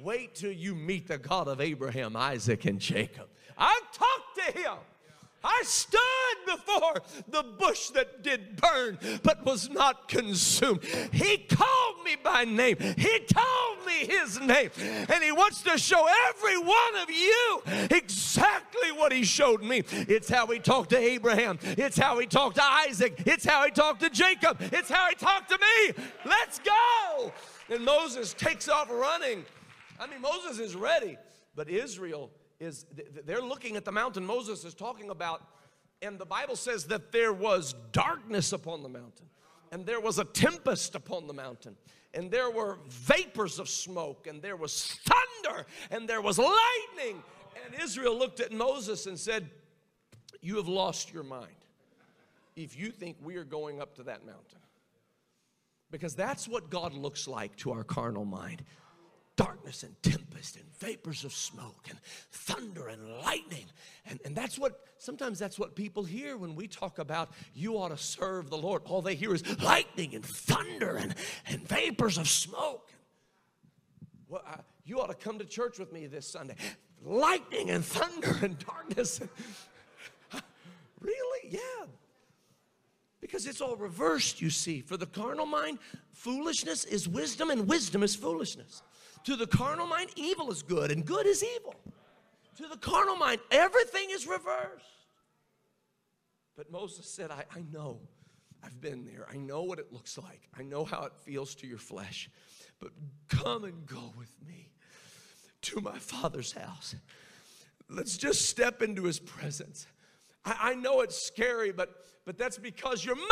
Wait 0.00 0.34
till 0.34 0.52
you 0.52 0.74
meet 0.74 1.06
the 1.06 1.18
God 1.18 1.46
of 1.46 1.60
Abraham, 1.60 2.16
Isaac, 2.16 2.64
and 2.64 2.80
Jacob. 2.80 3.28
I've 3.56 3.92
talked 3.92 4.46
to 4.46 4.52
him. 4.62 4.78
I 5.44 5.62
stood 5.64 6.00
before 6.46 7.02
the 7.28 7.42
bush 7.58 7.90
that 7.90 8.22
did 8.22 8.56
burn 8.56 8.98
but 9.22 9.44
was 9.44 9.70
not 9.70 10.08
consumed. 10.08 10.84
He 11.12 11.38
called 11.38 12.04
me 12.04 12.16
by 12.22 12.44
name. 12.44 12.76
He 12.78 13.20
told 13.20 13.86
me 13.86 14.06
his 14.06 14.40
name. 14.40 14.70
And 14.78 15.22
he 15.22 15.32
wants 15.32 15.62
to 15.62 15.78
show 15.78 16.06
every 16.28 16.58
one 16.58 16.96
of 17.02 17.10
you 17.10 17.62
exactly 17.90 18.92
what 18.92 19.12
he 19.12 19.24
showed 19.24 19.62
me. 19.62 19.84
It's 19.90 20.28
how 20.28 20.46
he 20.48 20.58
talked 20.58 20.90
to 20.90 20.98
Abraham. 20.98 21.58
It's 21.62 21.96
how 21.96 22.18
he 22.18 22.26
talked 22.26 22.56
to 22.56 22.64
Isaac. 22.64 23.22
It's 23.26 23.44
how 23.44 23.64
he 23.64 23.70
talked 23.70 24.00
to 24.00 24.10
Jacob. 24.10 24.58
It's 24.60 24.90
how 24.90 25.08
he 25.08 25.14
talked 25.14 25.50
to 25.50 25.58
me. 25.58 26.04
Let's 26.24 26.58
go. 26.58 27.32
And 27.70 27.84
Moses 27.84 28.34
takes 28.34 28.68
off 28.68 28.90
running. 28.90 29.44
I 30.00 30.06
mean, 30.06 30.20
Moses 30.20 30.58
is 30.58 30.74
ready, 30.74 31.16
but 31.54 31.68
Israel 31.68 32.30
is 32.60 32.86
they're 33.24 33.42
looking 33.42 33.76
at 33.76 33.84
the 33.84 33.92
mountain 33.92 34.26
Moses 34.26 34.64
is 34.64 34.74
talking 34.74 35.10
about, 35.10 35.42
and 36.02 36.18
the 36.18 36.26
Bible 36.26 36.56
says 36.56 36.84
that 36.86 37.12
there 37.12 37.32
was 37.32 37.74
darkness 37.92 38.52
upon 38.52 38.82
the 38.82 38.88
mountain, 38.88 39.26
and 39.72 39.86
there 39.86 40.00
was 40.00 40.18
a 40.18 40.24
tempest 40.24 40.94
upon 40.94 41.26
the 41.26 41.34
mountain, 41.34 41.76
and 42.14 42.30
there 42.30 42.50
were 42.50 42.78
vapors 42.88 43.58
of 43.58 43.68
smoke, 43.68 44.26
and 44.26 44.42
there 44.42 44.56
was 44.56 44.98
thunder, 45.04 45.66
and 45.90 46.08
there 46.08 46.20
was 46.20 46.38
lightning. 46.38 47.22
And 47.64 47.82
Israel 47.82 48.16
looked 48.16 48.40
at 48.40 48.52
Moses 48.52 49.06
and 49.06 49.18
said, 49.18 49.50
You 50.40 50.56
have 50.56 50.68
lost 50.68 51.12
your 51.12 51.24
mind 51.24 51.52
if 52.56 52.76
you 52.76 52.90
think 52.90 53.16
we 53.22 53.36
are 53.36 53.44
going 53.44 53.80
up 53.80 53.94
to 53.96 54.02
that 54.04 54.26
mountain. 54.26 54.58
Because 55.90 56.14
that's 56.14 56.48
what 56.48 56.70
God 56.70 56.92
looks 56.92 57.28
like 57.28 57.56
to 57.56 57.72
our 57.72 57.84
carnal 57.84 58.24
mind 58.24 58.62
darkness 59.38 59.84
and 59.84 59.94
tempest 60.02 60.56
and 60.56 60.64
vapors 60.80 61.24
of 61.24 61.32
smoke 61.32 61.86
and 61.88 61.98
thunder 62.32 62.88
and 62.88 63.00
lightning. 63.22 63.66
And, 64.04 64.18
and 64.24 64.34
that's 64.34 64.58
what, 64.58 64.80
sometimes 64.98 65.38
that's 65.38 65.60
what 65.60 65.76
people 65.76 66.02
hear 66.02 66.36
when 66.36 66.56
we 66.56 66.66
talk 66.66 66.98
about 66.98 67.30
you 67.54 67.78
ought 67.78 67.90
to 67.90 67.96
serve 67.96 68.50
the 68.50 68.58
Lord. 68.58 68.82
All 68.84 69.00
they 69.00 69.14
hear 69.14 69.32
is 69.32 69.44
lightning 69.62 70.16
and 70.16 70.24
thunder 70.24 70.96
and, 70.96 71.14
and 71.46 71.66
vapors 71.68 72.18
of 72.18 72.28
smoke. 72.28 72.90
Well, 74.28 74.42
uh, 74.44 74.56
you 74.84 75.00
ought 75.00 75.06
to 75.06 75.14
come 75.14 75.38
to 75.38 75.44
church 75.44 75.78
with 75.78 75.92
me 75.92 76.08
this 76.08 76.26
Sunday. 76.26 76.56
Lightning 77.04 77.70
and 77.70 77.84
thunder 77.84 78.36
and 78.42 78.58
darkness. 78.58 79.20
really? 81.00 81.48
Yeah. 81.48 81.86
Because 83.20 83.46
it's 83.46 83.60
all 83.60 83.76
reversed, 83.76 84.42
you 84.42 84.50
see. 84.50 84.80
For 84.80 84.96
the 84.96 85.06
carnal 85.06 85.46
mind, 85.46 85.78
foolishness 86.12 86.84
is 86.84 87.08
wisdom, 87.08 87.50
and 87.50 87.68
wisdom 87.68 88.02
is 88.02 88.16
foolishness. 88.16 88.82
To 89.28 89.36
the 89.36 89.46
carnal 89.46 89.86
mind, 89.86 90.08
evil 90.16 90.50
is 90.50 90.62
good 90.62 90.90
and 90.90 91.04
good 91.04 91.26
is 91.26 91.44
evil. 91.44 91.74
To 92.56 92.66
the 92.66 92.78
carnal 92.78 93.14
mind, 93.14 93.40
everything 93.50 94.06
is 94.10 94.26
reversed. 94.26 94.86
But 96.56 96.72
Moses 96.72 97.04
said, 97.04 97.30
I, 97.30 97.44
I 97.54 97.62
know. 97.70 98.00
I've 98.64 98.80
been 98.80 99.04
there. 99.04 99.26
I 99.30 99.36
know 99.36 99.64
what 99.64 99.78
it 99.78 99.92
looks 99.92 100.16
like. 100.16 100.48
I 100.58 100.62
know 100.62 100.82
how 100.82 101.02
it 101.02 101.12
feels 101.14 101.54
to 101.56 101.66
your 101.66 101.76
flesh. 101.76 102.30
But 102.80 102.92
come 103.28 103.64
and 103.64 103.84
go 103.84 104.14
with 104.16 104.34
me 104.46 104.70
to 105.60 105.82
my 105.82 105.98
father's 105.98 106.52
house. 106.52 106.94
Let's 107.90 108.16
just 108.16 108.46
step 108.46 108.80
into 108.80 109.04
his 109.04 109.20
presence. 109.20 109.86
I, 110.42 110.70
I 110.70 110.74
know 110.74 111.02
it's 111.02 111.20
scary, 111.20 111.70
but, 111.70 112.06
but 112.24 112.38
that's 112.38 112.56
because 112.56 113.04
you're 113.04 113.14
your 113.14 113.26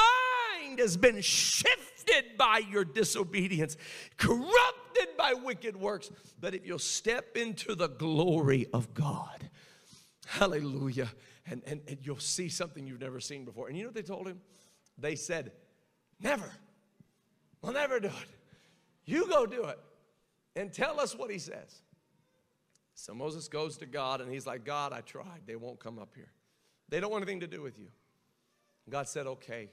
mind 0.66 0.78
has 0.78 0.96
been 0.96 1.20
shifted 1.20 2.36
by 2.36 2.62
your 2.70 2.84
disobedience, 2.84 3.76
corrupted 4.16 5.08
by 5.18 5.34
wicked 5.34 5.76
works. 5.76 6.10
But 6.40 6.54
if 6.54 6.66
you'll 6.66 6.78
step 6.78 7.36
into 7.36 7.74
the 7.74 7.88
glory 7.88 8.66
of 8.72 8.94
God, 8.94 9.50
hallelujah, 10.26 11.10
and, 11.46 11.62
and, 11.66 11.80
and 11.88 11.98
you'll 12.02 12.18
see 12.18 12.48
something 12.48 12.86
you've 12.86 13.00
never 13.00 13.20
seen 13.20 13.44
before. 13.44 13.68
And 13.68 13.76
you 13.76 13.84
know 13.84 13.88
what 13.88 13.94
they 13.94 14.02
told 14.02 14.26
him? 14.26 14.40
They 14.98 15.16
said, 15.16 15.52
Never. 16.18 16.50
We'll 17.60 17.74
never 17.74 18.00
do 18.00 18.08
it. 18.08 18.28
You 19.04 19.28
go 19.28 19.44
do 19.44 19.64
it 19.64 19.78
and 20.54 20.72
tell 20.72 20.98
us 20.98 21.14
what 21.14 21.30
he 21.30 21.38
says. 21.38 21.82
So 22.94 23.12
Moses 23.12 23.48
goes 23.48 23.76
to 23.78 23.86
God 23.86 24.22
and 24.22 24.32
he's 24.32 24.46
like, 24.46 24.64
God, 24.64 24.94
I 24.94 25.02
tried. 25.02 25.42
They 25.46 25.56
won't 25.56 25.78
come 25.78 25.98
up 25.98 26.14
here. 26.14 26.30
They 26.88 27.00
don't 27.00 27.10
want 27.10 27.22
anything 27.22 27.40
to 27.40 27.46
do 27.46 27.60
with 27.60 27.78
you. 27.78 27.88
God 28.88 29.08
said, 29.08 29.26
Okay, 29.26 29.68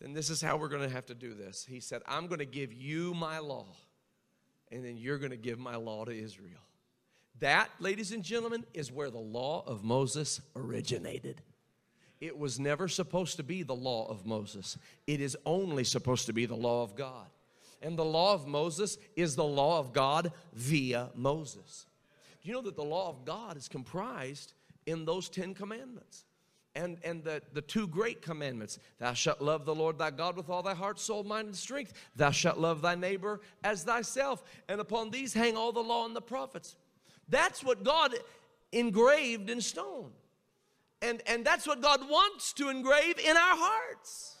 then 0.00 0.12
this 0.12 0.30
is 0.30 0.42
how 0.42 0.56
we're 0.56 0.68
going 0.68 0.82
to 0.82 0.94
have 0.94 1.06
to 1.06 1.14
do 1.14 1.34
this. 1.34 1.64
He 1.68 1.80
said, 1.80 2.02
I'm 2.06 2.26
going 2.26 2.40
to 2.40 2.46
give 2.46 2.72
you 2.72 3.14
my 3.14 3.38
law, 3.38 3.66
and 4.70 4.84
then 4.84 4.96
you're 4.96 5.18
going 5.18 5.30
to 5.30 5.36
give 5.36 5.58
my 5.58 5.76
law 5.76 6.04
to 6.04 6.12
Israel. 6.12 6.60
That, 7.40 7.68
ladies 7.80 8.12
and 8.12 8.22
gentlemen, 8.22 8.64
is 8.72 8.90
where 8.92 9.10
the 9.10 9.18
law 9.18 9.62
of 9.66 9.84
Moses 9.84 10.40
originated. 10.54 11.42
It 12.20 12.38
was 12.38 12.58
never 12.58 12.88
supposed 12.88 13.36
to 13.36 13.42
be 13.42 13.62
the 13.62 13.74
law 13.74 14.06
of 14.08 14.24
Moses, 14.24 14.78
it 15.06 15.20
is 15.20 15.36
only 15.44 15.84
supposed 15.84 16.26
to 16.26 16.32
be 16.32 16.46
the 16.46 16.56
law 16.56 16.82
of 16.82 16.96
God. 16.96 17.26
And 17.82 17.98
the 17.98 18.04
law 18.04 18.32
of 18.32 18.46
Moses 18.46 18.96
is 19.16 19.36
the 19.36 19.44
law 19.44 19.78
of 19.78 19.92
God 19.92 20.32
via 20.54 21.10
Moses. 21.14 21.86
Do 22.40 22.48
you 22.48 22.54
know 22.54 22.62
that 22.62 22.76
the 22.76 22.84
law 22.84 23.08
of 23.08 23.24
God 23.24 23.56
is 23.56 23.68
comprised 23.68 24.54
in 24.86 25.04
those 25.04 25.28
Ten 25.28 25.52
Commandments? 25.52 26.25
And, 26.76 26.98
and 27.02 27.24
the, 27.24 27.42
the 27.54 27.62
two 27.62 27.88
great 27.88 28.22
commandments 28.22 28.78
Thou 28.98 29.14
shalt 29.14 29.40
love 29.40 29.64
the 29.64 29.74
Lord 29.74 29.98
thy 29.98 30.10
God 30.10 30.36
with 30.36 30.50
all 30.50 30.62
thy 30.62 30.74
heart, 30.74 31.00
soul, 31.00 31.24
mind, 31.24 31.48
and 31.48 31.56
strength. 31.56 31.94
Thou 32.14 32.30
shalt 32.30 32.58
love 32.58 32.82
thy 32.82 32.94
neighbor 32.94 33.40
as 33.64 33.82
thyself. 33.82 34.44
And 34.68 34.80
upon 34.80 35.10
these 35.10 35.32
hang 35.32 35.56
all 35.56 35.72
the 35.72 35.80
law 35.80 36.04
and 36.04 36.14
the 36.14 36.20
prophets. 36.20 36.76
That's 37.28 37.64
what 37.64 37.82
God 37.82 38.14
engraved 38.72 39.50
in 39.50 39.60
stone. 39.60 40.10
And, 41.02 41.22
and 41.26 41.44
that's 41.44 41.66
what 41.66 41.80
God 41.80 42.08
wants 42.08 42.52
to 42.54 42.68
engrave 42.68 43.18
in 43.18 43.36
our 43.36 43.56
hearts. 43.56 44.36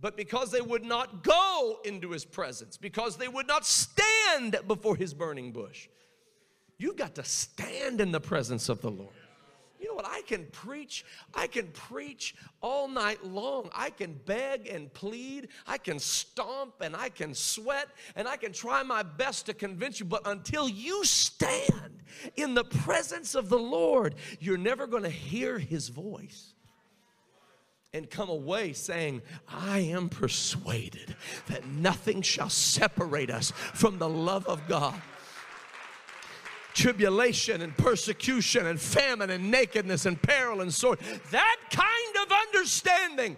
But 0.00 0.16
because 0.16 0.50
they 0.50 0.60
would 0.60 0.84
not 0.84 1.22
go 1.22 1.78
into 1.84 2.10
his 2.10 2.24
presence, 2.24 2.76
because 2.76 3.16
they 3.16 3.28
would 3.28 3.46
not 3.46 3.64
stand 3.64 4.56
before 4.66 4.94
his 4.94 5.14
burning 5.14 5.52
bush, 5.52 5.88
you've 6.78 6.96
got 6.96 7.14
to 7.14 7.24
stand 7.24 8.00
in 8.00 8.12
the 8.12 8.20
presence 8.20 8.68
of 8.68 8.82
the 8.82 8.90
Lord. 8.90 9.14
You 9.80 9.88
know 9.88 9.94
what? 9.94 10.06
I 10.06 10.22
can 10.22 10.46
preach. 10.46 11.04
I 11.34 11.46
can 11.46 11.68
preach 11.68 12.34
all 12.60 12.88
night 12.88 13.24
long. 13.24 13.70
I 13.74 13.90
can 13.90 14.18
beg 14.24 14.66
and 14.68 14.92
plead. 14.92 15.48
I 15.66 15.78
can 15.78 15.98
stomp 15.98 16.74
and 16.80 16.96
I 16.96 17.08
can 17.08 17.34
sweat 17.34 17.88
and 18.14 18.26
I 18.26 18.36
can 18.36 18.52
try 18.52 18.82
my 18.82 19.02
best 19.02 19.46
to 19.46 19.54
convince 19.54 20.00
you. 20.00 20.06
But 20.06 20.26
until 20.26 20.68
you 20.68 21.04
stand 21.04 22.02
in 22.36 22.54
the 22.54 22.64
presence 22.64 23.34
of 23.34 23.48
the 23.48 23.58
Lord, 23.58 24.14
you're 24.40 24.56
never 24.56 24.86
going 24.86 25.02
to 25.02 25.10
hear 25.10 25.58
his 25.58 25.88
voice 25.88 26.54
and 27.92 28.10
come 28.10 28.28
away 28.28 28.72
saying, 28.72 29.22
I 29.48 29.78
am 29.78 30.08
persuaded 30.08 31.16
that 31.48 31.66
nothing 31.66 32.22
shall 32.22 32.50
separate 32.50 33.30
us 33.30 33.52
from 33.52 33.98
the 33.98 34.08
love 34.08 34.46
of 34.46 34.66
God 34.68 35.00
tribulation 36.76 37.62
and 37.62 37.76
persecution 37.76 38.66
and 38.66 38.78
famine 38.78 39.30
and 39.30 39.50
nakedness 39.50 40.06
and 40.06 40.20
peril 40.20 40.60
and 40.60 40.72
sword. 40.72 40.98
That 41.30 41.56
kind 41.70 42.26
of 42.26 42.32
understanding 42.46 43.36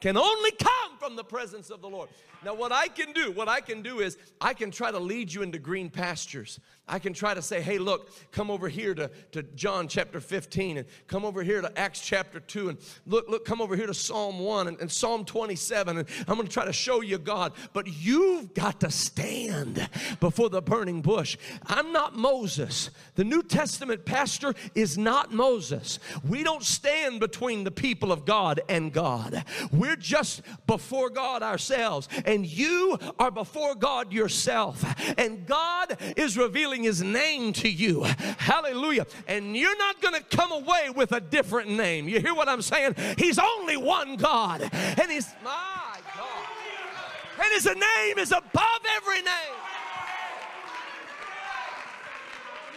can 0.00 0.16
only 0.16 0.50
come 0.52 0.96
from 0.98 1.16
the 1.16 1.24
presence 1.24 1.70
of 1.70 1.82
the 1.82 1.88
Lord. 1.88 2.08
Now, 2.44 2.54
what 2.54 2.72
I 2.72 2.88
can 2.88 3.12
do, 3.12 3.30
what 3.30 3.48
I 3.48 3.60
can 3.60 3.82
do 3.82 4.00
is 4.00 4.18
I 4.40 4.54
can 4.54 4.70
try 4.70 4.90
to 4.90 4.98
lead 4.98 5.32
you 5.32 5.42
into 5.42 5.58
green 5.58 5.90
pastures. 5.90 6.58
I 6.88 6.98
can 6.98 7.12
try 7.12 7.32
to 7.32 7.40
say, 7.40 7.62
hey, 7.62 7.78
look, 7.78 8.10
come 8.32 8.50
over 8.50 8.68
here 8.68 8.92
to, 8.94 9.10
to 9.30 9.44
John 9.44 9.86
chapter 9.86 10.20
15 10.20 10.78
and 10.78 10.86
come 11.06 11.24
over 11.24 11.42
here 11.42 11.60
to 11.60 11.78
Acts 11.78 12.00
chapter 12.00 12.40
2 12.40 12.70
and 12.70 12.78
look, 13.06 13.28
look, 13.28 13.44
come 13.44 13.62
over 13.62 13.76
here 13.76 13.86
to 13.86 13.94
Psalm 13.94 14.40
1 14.40 14.68
and, 14.68 14.80
and 14.80 14.90
Psalm 14.90 15.24
27 15.24 15.98
and 15.98 16.08
I'm 16.26 16.34
going 16.34 16.46
to 16.46 16.52
try 16.52 16.64
to 16.64 16.72
show 16.72 17.00
you 17.00 17.18
God. 17.18 17.52
But 17.72 17.86
you've 17.86 18.52
got 18.52 18.80
to 18.80 18.90
stand 18.90 19.88
before 20.18 20.50
the 20.50 20.60
burning 20.60 21.02
bush. 21.02 21.38
I'm 21.66 21.92
not 21.92 22.16
Moses. 22.16 22.90
The 23.14 23.24
New 23.24 23.44
Testament 23.44 24.04
pastor 24.04 24.52
is 24.74 24.98
not 24.98 25.32
Moses. 25.32 26.00
We 26.28 26.42
don't 26.42 26.64
stand 26.64 27.20
between 27.20 27.62
the 27.62 27.70
people 27.70 28.10
of 28.10 28.24
God 28.24 28.60
and 28.68 28.92
God. 28.92 29.44
We're 29.70 29.96
just 29.96 30.42
before 30.66 31.10
God 31.10 31.44
ourselves 31.44 32.08
and 32.32 32.46
you 32.46 32.98
are 33.18 33.30
before 33.30 33.74
God 33.74 34.10
yourself. 34.12 34.82
And 35.18 35.46
God 35.46 35.98
is 36.16 36.38
revealing 36.38 36.82
his 36.82 37.02
name 37.02 37.52
to 37.54 37.68
you. 37.68 38.04
Hallelujah. 38.38 39.06
And 39.28 39.54
you're 39.54 39.76
not 39.76 40.00
going 40.00 40.14
to 40.14 40.36
come 40.36 40.50
away 40.50 40.88
with 40.94 41.12
a 41.12 41.20
different 41.20 41.68
name. 41.68 42.08
You 42.08 42.20
hear 42.20 42.34
what 42.34 42.48
I'm 42.48 42.62
saying? 42.62 42.94
He's 43.18 43.38
only 43.38 43.76
one 43.76 44.16
God. 44.16 44.62
And 44.72 45.10
he's 45.10 45.28
my 45.44 45.98
God. 46.16 46.46
And 47.42 47.52
his 47.52 47.66
name 47.66 48.18
is 48.18 48.32
above 48.32 48.80
every 48.96 49.22
name. 49.22 49.56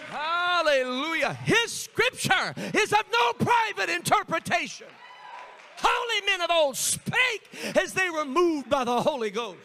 Hallelujah. 0.09 1.33
His 1.33 1.71
scripture 1.71 2.53
is 2.73 2.91
of 2.91 3.03
no 3.11 3.33
private 3.45 3.89
interpretation 3.89 4.87
holy 5.87 6.25
men 6.25 6.41
of 6.41 6.51
old 6.51 6.77
spake 6.77 7.77
as 7.81 7.93
they 7.93 8.09
were 8.09 8.25
moved 8.25 8.69
by 8.69 8.83
the 8.83 9.01
Holy 9.01 9.29
Ghost. 9.29 9.59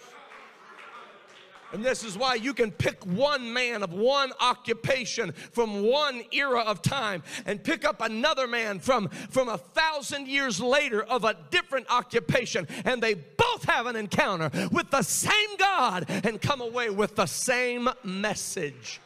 And 1.72 1.84
this 1.84 2.02
is 2.02 2.18
why 2.18 2.34
you 2.34 2.52
can 2.52 2.72
pick 2.72 3.04
one 3.06 3.52
man 3.52 3.82
of 3.82 3.92
one 3.92 4.32
occupation 4.40 5.32
from 5.52 5.82
one 5.82 6.22
era 6.32 6.60
of 6.60 6.82
time 6.82 7.22
and 7.46 7.62
pick 7.62 7.84
up 7.84 8.00
another 8.00 8.46
man 8.48 8.80
from, 8.80 9.08
from 9.08 9.48
a 9.48 9.58
thousand 9.58 10.26
years 10.26 10.60
later 10.60 11.02
of 11.02 11.24
a 11.24 11.36
different 11.50 11.86
occupation, 11.88 12.66
and 12.84 13.00
they 13.00 13.14
both 13.14 13.64
have 13.64 13.86
an 13.86 13.96
encounter 13.96 14.50
with 14.72 14.90
the 14.90 15.02
same 15.02 15.56
God 15.58 16.06
and 16.08 16.40
come 16.40 16.60
away 16.60 16.90
with 16.90 17.14
the 17.16 17.26
same 17.26 17.88
message 18.02 19.00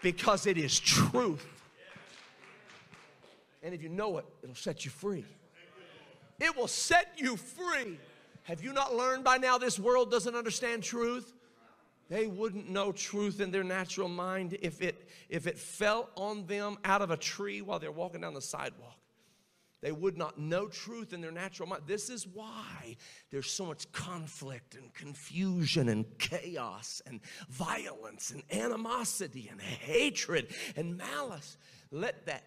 because 0.00 0.46
it 0.46 0.58
is 0.58 0.78
truth. 0.78 1.46
And 3.64 3.74
if 3.74 3.82
you 3.82 3.88
know 3.88 4.18
it, 4.18 4.24
it'll 4.42 4.54
set 4.54 4.84
you 4.84 4.90
free. 4.90 5.24
It 6.42 6.56
will 6.56 6.66
set 6.66 7.12
you 7.16 7.36
free. 7.36 8.00
Have 8.42 8.64
you 8.64 8.72
not 8.72 8.96
learned 8.96 9.22
by 9.22 9.36
now 9.36 9.58
this 9.58 9.78
world 9.78 10.10
doesn't 10.10 10.34
understand 10.34 10.82
truth? 10.82 11.32
They 12.08 12.26
wouldn't 12.26 12.68
know 12.68 12.90
truth 12.90 13.40
in 13.40 13.52
their 13.52 13.62
natural 13.62 14.08
mind 14.08 14.58
if 14.60 14.82
it, 14.82 15.08
if 15.28 15.46
it 15.46 15.56
fell 15.56 16.10
on 16.16 16.46
them 16.46 16.78
out 16.84 17.00
of 17.00 17.12
a 17.12 17.16
tree 17.16 17.62
while 17.62 17.78
they're 17.78 17.92
walking 17.92 18.22
down 18.22 18.34
the 18.34 18.42
sidewalk. 18.42 18.98
They 19.82 19.92
would 19.92 20.18
not 20.18 20.36
know 20.36 20.66
truth 20.66 21.12
in 21.12 21.20
their 21.20 21.30
natural 21.30 21.68
mind. 21.68 21.82
This 21.86 22.10
is 22.10 22.26
why 22.26 22.96
there's 23.30 23.50
so 23.50 23.64
much 23.64 23.90
conflict 23.92 24.74
and 24.74 24.92
confusion 24.94 25.88
and 25.88 26.04
chaos 26.18 27.02
and 27.06 27.20
violence 27.50 28.32
and 28.32 28.42
animosity 28.50 29.48
and 29.48 29.60
hatred 29.60 30.48
and 30.76 30.96
malice. 30.96 31.56
Let 31.92 32.26
that 32.26 32.44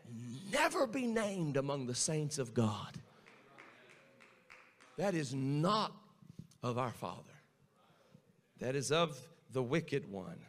never 0.52 0.86
be 0.86 1.08
named 1.08 1.56
among 1.56 1.88
the 1.88 1.96
saints 1.96 2.40
of 2.40 2.54
God. 2.54 3.00
That 4.98 5.14
is 5.14 5.34
not 5.34 5.94
of 6.64 6.78
our 6.78 6.92
Father, 6.92 7.34
that 8.60 8.76
is 8.76 8.92
of 8.92 9.20
the 9.52 9.64
wicked 9.64 10.10
one. 10.10 10.40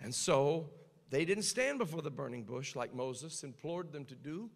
And 0.00 0.14
so 0.14 0.70
they 1.10 1.24
didn't 1.24 1.44
stand 1.44 1.78
before 1.78 2.02
the 2.02 2.10
burning 2.10 2.42
bush 2.42 2.74
like 2.74 2.94
Moses 2.94 3.44
implored 3.44 3.92
them 3.92 4.04
to 4.06 4.14
do. 4.14 4.50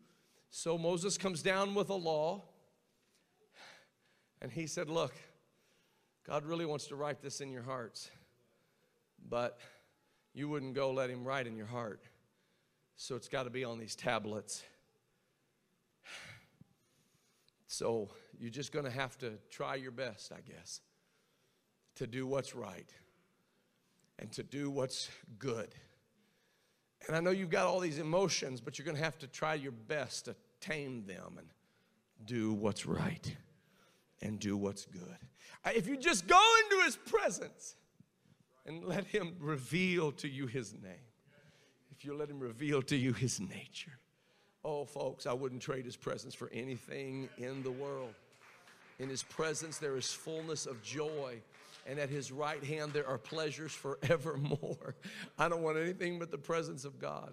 So 0.51 0.77
Moses 0.77 1.17
comes 1.17 1.43
down 1.43 1.75
with 1.75 1.91
a 1.91 1.95
law, 1.95 2.45
and 4.41 4.51
he 4.51 4.67
said, 4.67 4.89
Look, 4.89 5.15
God 6.27 6.45
really 6.45 6.67
wants 6.67 6.87
to 6.89 6.97
write 6.97 7.23
this 7.23 7.41
in 7.41 7.51
your 7.51 7.63
hearts, 7.63 8.11
but 9.29 9.59
you 10.35 10.49
wouldn't 10.49 10.75
go 10.75 10.91
let 10.93 11.09
him 11.09 11.25
write 11.25 11.47
in 11.47 11.57
your 11.57 11.67
heart. 11.67 12.03
So 12.97 13.15
it's 13.15 13.29
got 13.29 13.45
to 13.45 13.51
be 13.51 13.65
on 13.65 13.79
these 13.79 13.95
tablets. 13.95 14.63
So 17.77 18.09
you're 18.41 18.49
just 18.49 18.73
going 18.73 18.87
to 18.87 18.91
have 18.91 19.19
to 19.19 19.33
try 19.51 19.75
your 19.75 19.91
best, 19.91 20.33
I 20.33 20.41
guess, 20.41 20.81
to 21.97 22.07
do 22.07 22.27
what's 22.27 22.55
right 22.55 22.91
and 24.19 24.33
to 24.33 24.43
do 24.43 24.71
what's 24.71 25.11
good. 25.39 25.75
And 27.07 27.15
I 27.15 27.21
know 27.21 27.33
you've 27.33 27.51
got 27.51 27.67
all 27.67 27.81
these 27.81 27.99
emotions, 27.99 28.63
but 28.63 28.79
you're 28.79 28.87
going 28.87 28.97
to 28.97 29.05
have 29.05 29.19
to 29.19 29.27
try 29.27 29.53
your 29.53 29.73
best 29.73 30.25
to 30.25 30.35
tame 30.59 31.05
them 31.05 31.35
and 31.37 31.49
do 32.25 32.55
what's 32.55 32.87
right 32.87 33.37
and 34.23 34.41
do 34.41 34.57
what's 34.57 34.87
good. 34.87 35.19
Uh, 35.63 35.73
if 35.77 35.87
you 35.87 35.99
just 35.99 36.27
go 36.27 36.41
into 36.65 36.83
his 36.83 36.97
presence 36.97 37.77
and 38.65 38.87
let 38.87 39.05
him 39.05 39.35
reveal 39.39 40.13
to 40.13 40.29
you 40.29 40.47
his 40.47 40.73
name, 40.73 41.13
if 41.91 42.07
you 42.07 42.17
let 42.17 42.31
him 42.31 42.41
reveal 42.41 42.81
to 42.81 42.97
you 42.97 43.13
his 43.13 43.39
nature. 43.39 43.99
Oh, 44.69 44.85
folks, 44.85 45.27
I 45.29 45.33
wouldn't 45.33 45.63
trade 45.63 45.85
his 45.85 45.95
presence 45.95 46.35
for 46.35 46.51
anything 46.53 47.29
in 47.39 47.63
the 47.63 47.71
world. 47.71 48.13
In 48.99 49.09
his 49.09 49.23
presence, 49.23 49.79
there 49.79 49.97
is 49.97 50.13
fullness 50.13 50.67
of 50.67 50.83
joy, 50.83 51.37
and 51.87 52.01
at 52.01 52.11
his 52.11 52.33
right 52.33 52.63
hand, 52.65 52.93
there 52.93 53.07
are 53.07 53.17
pleasures 53.17 53.71
forevermore. 53.71 54.97
I 55.39 55.49
don't 55.49 55.63
want 55.63 55.79
anything 55.79 56.19
but 56.19 56.33
the 56.33 56.39
presence 56.39 56.85
of 56.85 56.99
God. 56.99 57.33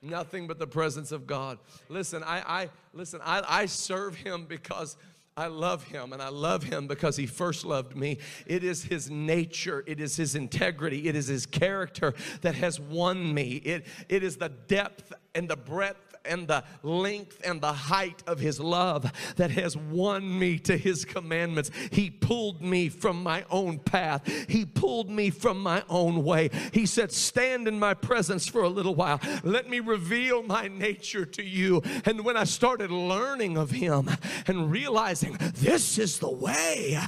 Nothing 0.00 0.46
but 0.46 0.60
the 0.60 0.66
presence 0.66 1.10
of 1.10 1.26
God. 1.26 1.58
Listen, 1.88 2.22
I, 2.22 2.42
I 2.46 2.68
listen, 2.94 3.20
I, 3.24 3.42
I 3.48 3.66
serve 3.66 4.14
him 4.14 4.44
because 4.44 4.96
I 5.36 5.48
love 5.48 5.82
him 5.84 6.12
and 6.12 6.22
I 6.22 6.28
love 6.28 6.62
him 6.62 6.86
because 6.86 7.16
he 7.16 7.26
first 7.26 7.64
loved 7.64 7.96
me. 7.96 8.18
It 8.46 8.62
is 8.62 8.84
his 8.84 9.10
nature, 9.10 9.82
it 9.88 9.98
is 9.98 10.16
his 10.16 10.36
integrity, 10.36 11.08
it 11.08 11.16
is 11.16 11.26
his 11.26 11.46
character 11.46 12.14
that 12.42 12.54
has 12.54 12.78
won 12.78 13.34
me. 13.34 13.54
It, 13.56 13.86
it 14.08 14.22
is 14.22 14.36
the 14.36 14.50
depth 14.50 15.12
and 15.34 15.48
the 15.48 15.56
breadth 15.56 16.11
and 16.24 16.48
the 16.48 16.64
length 16.82 17.40
and 17.44 17.60
the 17.60 17.72
height 17.72 18.22
of 18.26 18.38
his 18.38 18.60
love 18.60 19.10
that 19.36 19.50
has 19.50 19.76
won 19.76 20.38
me 20.38 20.58
to 20.60 20.76
his 20.76 21.04
commandments. 21.04 21.70
He 21.90 22.10
pulled 22.10 22.62
me 22.62 22.88
from 22.88 23.22
my 23.22 23.44
own 23.50 23.78
path, 23.78 24.26
he 24.48 24.64
pulled 24.64 25.10
me 25.10 25.30
from 25.30 25.60
my 25.60 25.82
own 25.88 26.24
way. 26.24 26.50
He 26.72 26.86
said, 26.86 27.12
Stand 27.12 27.68
in 27.68 27.78
my 27.78 27.94
presence 27.94 28.46
for 28.46 28.62
a 28.62 28.68
little 28.68 28.94
while. 28.94 29.20
Let 29.42 29.68
me 29.68 29.80
reveal 29.80 30.42
my 30.42 30.68
nature 30.68 31.24
to 31.24 31.42
you. 31.42 31.82
And 32.04 32.24
when 32.24 32.36
I 32.36 32.44
started 32.44 32.90
learning 32.90 33.56
of 33.56 33.70
him 33.70 34.10
and 34.46 34.70
realizing 34.70 35.36
this 35.54 35.98
is 35.98 36.18
the 36.18 36.30
way, 36.30 36.98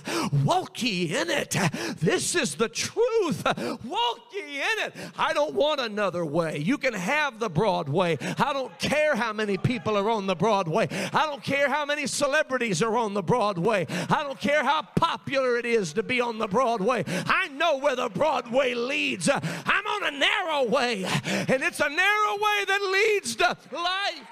walk 0.44 0.82
ye 0.82 1.14
in 1.16 1.30
it. 1.30 1.56
This 2.00 2.34
is 2.34 2.54
the 2.54 2.68
truth. 2.68 3.44
Walk 3.84 4.20
ye 4.32 4.56
in 4.56 4.86
it. 4.86 4.94
I 5.18 5.32
don't 5.32 5.54
want 5.54 5.80
another 5.80 6.24
way. 6.24 6.58
You 6.58 6.78
can 6.78 6.94
have 6.94 7.38
the 7.38 7.50
broad 7.50 7.88
way. 7.88 8.18
I 8.38 8.52
don't 8.52 8.76
care 8.78 9.03
care 9.04 9.16
how 9.16 9.32
many 9.32 9.58
people 9.58 9.98
are 9.98 10.08
on 10.08 10.26
the 10.26 10.34
broad 10.34 10.66
way. 10.66 10.88
I 11.12 11.26
don't 11.26 11.42
care 11.42 11.68
how 11.68 11.84
many 11.84 12.06
celebrities 12.06 12.82
are 12.82 12.96
on 12.96 13.12
the 13.12 13.22
broad 13.22 13.58
way. 13.58 13.86
I 14.08 14.22
don't 14.22 14.40
care 14.40 14.64
how 14.64 14.82
popular 14.96 15.58
it 15.58 15.66
is 15.66 15.92
to 15.94 16.02
be 16.02 16.20
on 16.22 16.38
the 16.38 16.48
broad 16.48 16.80
way. 16.80 17.04
I 17.26 17.48
know 17.48 17.78
where 17.78 17.96
the 17.96 18.08
broad 18.08 18.50
way 18.50 18.74
leads. 18.74 19.28
I'm 19.28 19.86
on 19.86 20.14
a 20.14 20.18
narrow 20.18 20.64
way, 20.64 21.04
and 21.04 21.62
it's 21.62 21.80
a 21.80 21.88
narrow 21.88 22.34
way 22.34 22.64
that 22.66 22.80
leads 22.92 23.36
to 23.36 23.56
life 23.72 24.26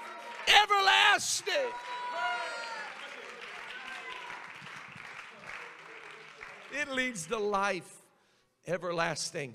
everlasting. 0.63 1.53
It 6.71 6.89
leads 6.89 7.27
to 7.27 7.37
life 7.37 8.01
everlasting. 8.65 9.53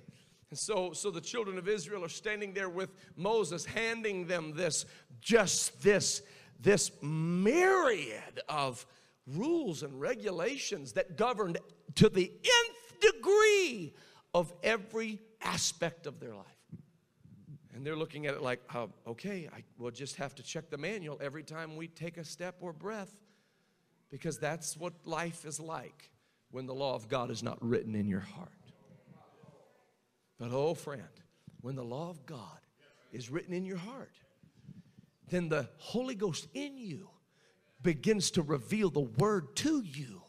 And 0.50 0.58
so, 0.58 0.92
so 0.92 1.10
the 1.10 1.20
children 1.20 1.58
of 1.58 1.68
Israel 1.68 2.04
are 2.04 2.08
standing 2.08 2.54
there 2.54 2.70
with 2.70 2.90
Moses, 3.16 3.64
handing 3.64 4.26
them 4.26 4.54
this, 4.54 4.86
just 5.20 5.82
this, 5.82 6.22
this 6.60 6.90
myriad 7.02 8.40
of 8.48 8.86
rules 9.26 9.82
and 9.82 10.00
regulations 10.00 10.92
that 10.92 11.16
governed 11.16 11.58
to 11.96 12.08
the 12.08 12.32
nth 12.32 13.14
degree 13.14 13.94
of 14.34 14.52
every 14.62 15.20
aspect 15.42 16.06
of 16.06 16.18
their 16.20 16.34
life. 16.34 16.46
And 17.74 17.86
they're 17.86 17.96
looking 17.96 18.26
at 18.26 18.34
it 18.34 18.42
like, 18.42 18.60
oh, 18.74 18.90
okay, 19.06 19.48
I 19.54 19.62
will 19.78 19.90
just 19.90 20.16
have 20.16 20.34
to 20.36 20.42
check 20.42 20.70
the 20.70 20.78
manual 20.78 21.18
every 21.20 21.44
time 21.44 21.76
we 21.76 21.86
take 21.88 22.16
a 22.16 22.24
step 22.24 22.56
or 22.60 22.72
breath 22.72 23.20
because 24.10 24.38
that's 24.38 24.76
what 24.76 24.94
life 25.04 25.44
is 25.44 25.60
like 25.60 26.10
when 26.50 26.66
the 26.66 26.74
law 26.74 26.94
of 26.94 27.08
God 27.08 27.30
is 27.30 27.42
not 27.42 27.58
written 27.62 27.94
in 27.94 28.08
your 28.08 28.20
heart. 28.20 28.57
But 30.38 30.52
oh, 30.52 30.74
friend, 30.74 31.02
when 31.60 31.74
the 31.74 31.84
law 31.84 32.10
of 32.10 32.24
God 32.26 32.60
is 33.12 33.30
written 33.30 33.52
in 33.52 33.64
your 33.64 33.76
heart, 33.76 34.12
then 35.28 35.48
the 35.48 35.68
Holy 35.78 36.14
Ghost 36.14 36.46
in 36.54 36.78
you 36.78 37.08
begins 37.82 38.30
to 38.32 38.42
reveal 38.42 38.90
the 38.90 39.00
word 39.00 39.54
to 39.56 39.82
you. 39.82 40.22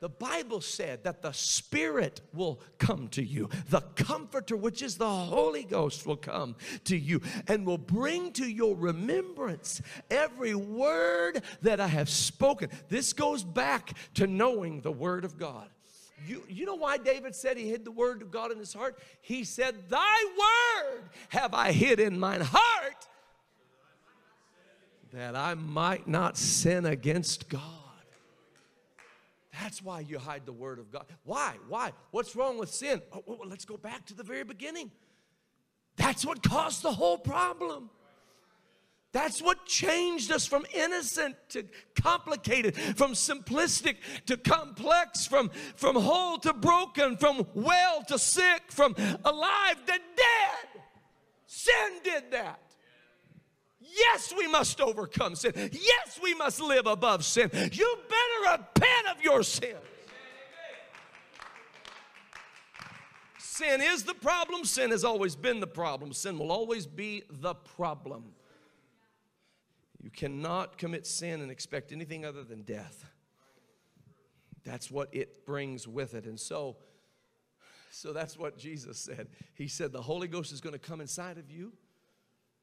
The 0.00 0.08
Bible 0.08 0.62
said 0.62 1.04
that 1.04 1.20
the 1.20 1.32
Spirit 1.32 2.22
will 2.32 2.62
come 2.78 3.08
to 3.08 3.22
you. 3.22 3.50
The 3.68 3.82
Comforter, 3.82 4.56
which 4.56 4.80
is 4.80 4.96
the 4.96 5.08
Holy 5.08 5.64
Ghost, 5.64 6.06
will 6.06 6.16
come 6.16 6.56
to 6.84 6.96
you 6.96 7.20
and 7.48 7.66
will 7.66 7.78
bring 7.78 8.32
to 8.32 8.50
your 8.50 8.74
remembrance 8.74 9.82
every 10.10 10.54
word 10.54 11.42
that 11.60 11.80
I 11.80 11.86
have 11.86 12.08
spoken. 12.08 12.70
This 12.88 13.12
goes 13.12 13.44
back 13.44 13.92
to 14.14 14.26
knowing 14.26 14.80
the 14.80 14.92
Word 14.92 15.26
of 15.26 15.36
God. 15.36 15.68
You, 16.26 16.42
you 16.48 16.66
know 16.66 16.74
why 16.74 16.98
David 16.98 17.34
said 17.34 17.56
he 17.56 17.68
hid 17.68 17.84
the 17.84 17.90
word 17.90 18.22
of 18.22 18.30
God 18.30 18.52
in 18.52 18.58
his 18.58 18.72
heart? 18.72 18.98
He 19.22 19.44
said, 19.44 19.88
Thy 19.88 20.24
word 20.38 21.02
have 21.30 21.54
I 21.54 21.72
hid 21.72 22.00
in 22.00 22.18
mine 22.18 22.42
heart 22.42 23.06
that 25.12 25.34
I 25.34 25.54
might 25.54 26.06
not 26.06 26.36
sin 26.36 26.86
against 26.86 27.48
God. 27.48 27.62
That's 29.60 29.82
why 29.82 30.00
you 30.00 30.18
hide 30.18 30.46
the 30.46 30.52
word 30.52 30.78
of 30.78 30.90
God. 30.90 31.04
Why? 31.24 31.54
Why? 31.68 31.92
What's 32.12 32.36
wrong 32.36 32.58
with 32.58 32.70
sin? 32.70 33.02
Oh, 33.12 33.40
let's 33.44 33.64
go 33.64 33.76
back 33.76 34.06
to 34.06 34.14
the 34.14 34.22
very 34.22 34.44
beginning. 34.44 34.90
That's 35.96 36.24
what 36.24 36.42
caused 36.42 36.82
the 36.82 36.92
whole 36.92 37.18
problem. 37.18 37.90
That's 39.12 39.42
what 39.42 39.66
changed 39.66 40.30
us 40.30 40.46
from 40.46 40.64
innocent 40.72 41.34
to 41.50 41.64
complicated, 42.00 42.76
from 42.76 43.12
simplistic 43.12 43.96
to 44.26 44.36
complex, 44.36 45.26
from, 45.26 45.50
from 45.74 45.96
whole 45.96 46.38
to 46.38 46.52
broken, 46.52 47.16
from 47.16 47.44
well 47.54 48.04
to 48.04 48.18
sick, 48.18 48.62
from 48.68 48.94
alive 49.24 49.84
to 49.86 49.92
dead. 49.92 50.82
Sin 51.46 52.00
did 52.04 52.30
that. 52.30 52.60
Yes, 53.80 54.32
we 54.36 54.46
must 54.46 54.80
overcome 54.80 55.34
sin. 55.34 55.52
Yes, 55.56 56.20
we 56.22 56.34
must 56.34 56.60
live 56.60 56.86
above 56.86 57.24
sin. 57.24 57.50
You 57.52 57.96
better 58.08 58.52
repent 58.52 59.16
of 59.16 59.22
your 59.22 59.42
sin. 59.42 59.76
Sin 63.38 63.80
is 63.80 64.04
the 64.04 64.14
problem. 64.14 64.64
Sin 64.64 64.92
has 64.92 65.02
always 65.02 65.34
been 65.34 65.58
the 65.58 65.66
problem. 65.66 66.12
Sin 66.12 66.38
will 66.38 66.52
always 66.52 66.86
be 66.86 67.24
the 67.28 67.54
problem. 67.54 68.24
You 70.02 70.10
cannot 70.10 70.78
commit 70.78 71.06
sin 71.06 71.40
and 71.40 71.50
expect 71.50 71.92
anything 71.92 72.24
other 72.24 72.42
than 72.42 72.62
death. 72.62 73.04
That's 74.64 74.90
what 74.90 75.08
it 75.12 75.46
brings 75.46 75.86
with 75.86 76.14
it. 76.14 76.24
And 76.26 76.38
so, 76.38 76.76
so 77.90 78.12
that's 78.12 78.38
what 78.38 78.56
Jesus 78.58 78.98
said. 78.98 79.28
He 79.54 79.68
said 79.68 79.92
the 79.92 80.02
Holy 80.02 80.28
Ghost 80.28 80.52
is 80.52 80.60
going 80.60 80.72
to 80.72 80.78
come 80.78 81.00
inside 81.00 81.38
of 81.38 81.50
you, 81.50 81.72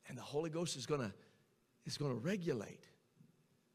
and 0.08 0.18
the 0.18 0.24
Holy 0.24 0.50
Ghost 0.50 0.76
is 0.76 0.86
going 0.86 1.02
to 1.02 1.14
is 1.86 1.98
going 1.98 2.12
to 2.12 2.20
regulate. 2.20 2.84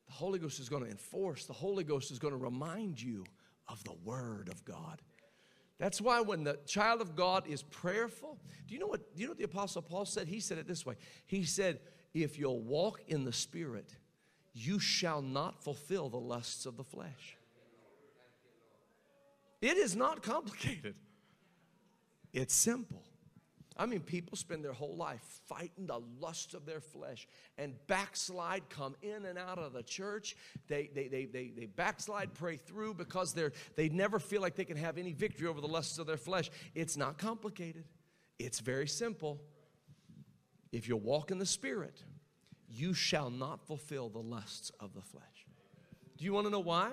The 0.07 0.13
Holy 0.13 0.39
Ghost 0.39 0.61
is 0.61 0.69
going 0.69 0.85
to 0.85 0.91
enforce. 0.91 1.47
The 1.47 1.55
Holy 1.55 1.83
Ghost 1.83 2.11
is 2.11 2.19
going 2.19 2.33
to 2.33 2.39
remind 2.39 3.01
you 3.01 3.25
of 3.69 3.83
the 3.85 3.95
Word 4.05 4.51
of 4.51 4.63
God. 4.65 5.01
That's 5.79 6.01
why 6.01 6.21
when 6.21 6.45
the 6.45 6.59
child 6.67 7.01
of 7.01 7.17
God 7.17 7.47
is 7.47 7.63
prayerful, 7.63 8.39
do 8.69 8.75
you 8.75 8.81
know 8.81 8.87
what, 8.87 9.17
do 9.17 9.23
you 9.23 9.27
know 9.27 9.31
what 9.31 9.39
the 9.39 9.45
Apostle 9.45 9.83
Paul 9.83 10.05
said? 10.05 10.29
He 10.29 10.39
said 10.39 10.59
it 10.59 10.69
this 10.69 10.85
way. 10.85 10.97
He 11.27 11.45
said, 11.45 11.81
If 12.15 12.39
you'll 12.39 12.61
walk 12.61 13.03
in 13.09 13.25
the 13.25 13.33
Spirit, 13.33 13.95
you 14.55 14.79
shall 14.79 15.23
not 15.23 15.63
fulfill 15.63 16.09
the 16.09 16.19
lusts 16.19 16.67
of 16.67 16.77
the 16.77 16.85
flesh. 16.85 17.37
It 19.61 19.77
is 19.77 19.95
not 19.95 20.23
complicated, 20.23 20.95
it's 22.33 22.55
simple. 22.55 23.03
I 23.77 23.87
mean, 23.87 24.01
people 24.01 24.37
spend 24.37 24.63
their 24.63 24.75
whole 24.75 24.97
life 24.97 25.23
fighting 25.47 25.87
the 25.87 26.01
lust 26.21 26.53
of 26.53 26.67
their 26.67 26.81
flesh 26.81 27.27
and 27.57 27.75
backslide, 27.87 28.69
come 28.69 28.95
in 29.03 29.25
and 29.25 29.39
out 29.39 29.59
of 29.59 29.73
the 29.73 29.83
church. 29.83 30.37
They, 30.69 30.91
they, 30.95 31.09
they, 31.09 31.25
they, 31.25 31.53
they 31.57 31.67
backslide, 31.67 32.35
pray 32.35 32.57
through 32.57 32.95
because 32.95 33.33
they're, 33.33 33.53
they 33.75 33.89
never 33.89 34.19
feel 34.19 34.43
like 34.43 34.57
they 34.57 34.67
can 34.67 34.77
have 34.77 34.99
any 34.99 35.13
victory 35.13 35.49
over 35.49 35.61
the 35.61 35.69
lusts 35.69 35.99
of 35.99 36.07
their 36.07 36.19
flesh. 36.19 36.51
It's 36.75 36.97
not 36.97 37.17
complicated, 37.17 37.85
it's 38.39 38.61
very 38.61 38.89
simple. 38.89 39.41
If 40.73 40.89
you 40.89 40.97
walk 40.97 41.31
in 41.31 41.39
the 41.39 41.47
Spirit, 41.47 42.03
you 42.69 42.95
shall 42.95 43.31
not 43.31 43.67
fulfill 43.67 44.09
the 44.09 44.19
lusts 44.19 44.73
of 44.81 44.95
the 44.95 45.03
flesh. 45.03 45.47
Do 46.17 46.25
you 46.25 46.33
want 46.33 46.47
to 46.47 46.51
know 46.51 46.61
why? 46.61 46.93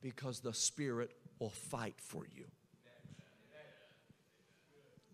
Because 0.00 0.40
the 0.40 0.52
Spirit 0.52 1.12
will 1.38 1.50
fight 1.50 1.96
for 1.98 2.26
you 2.36 2.44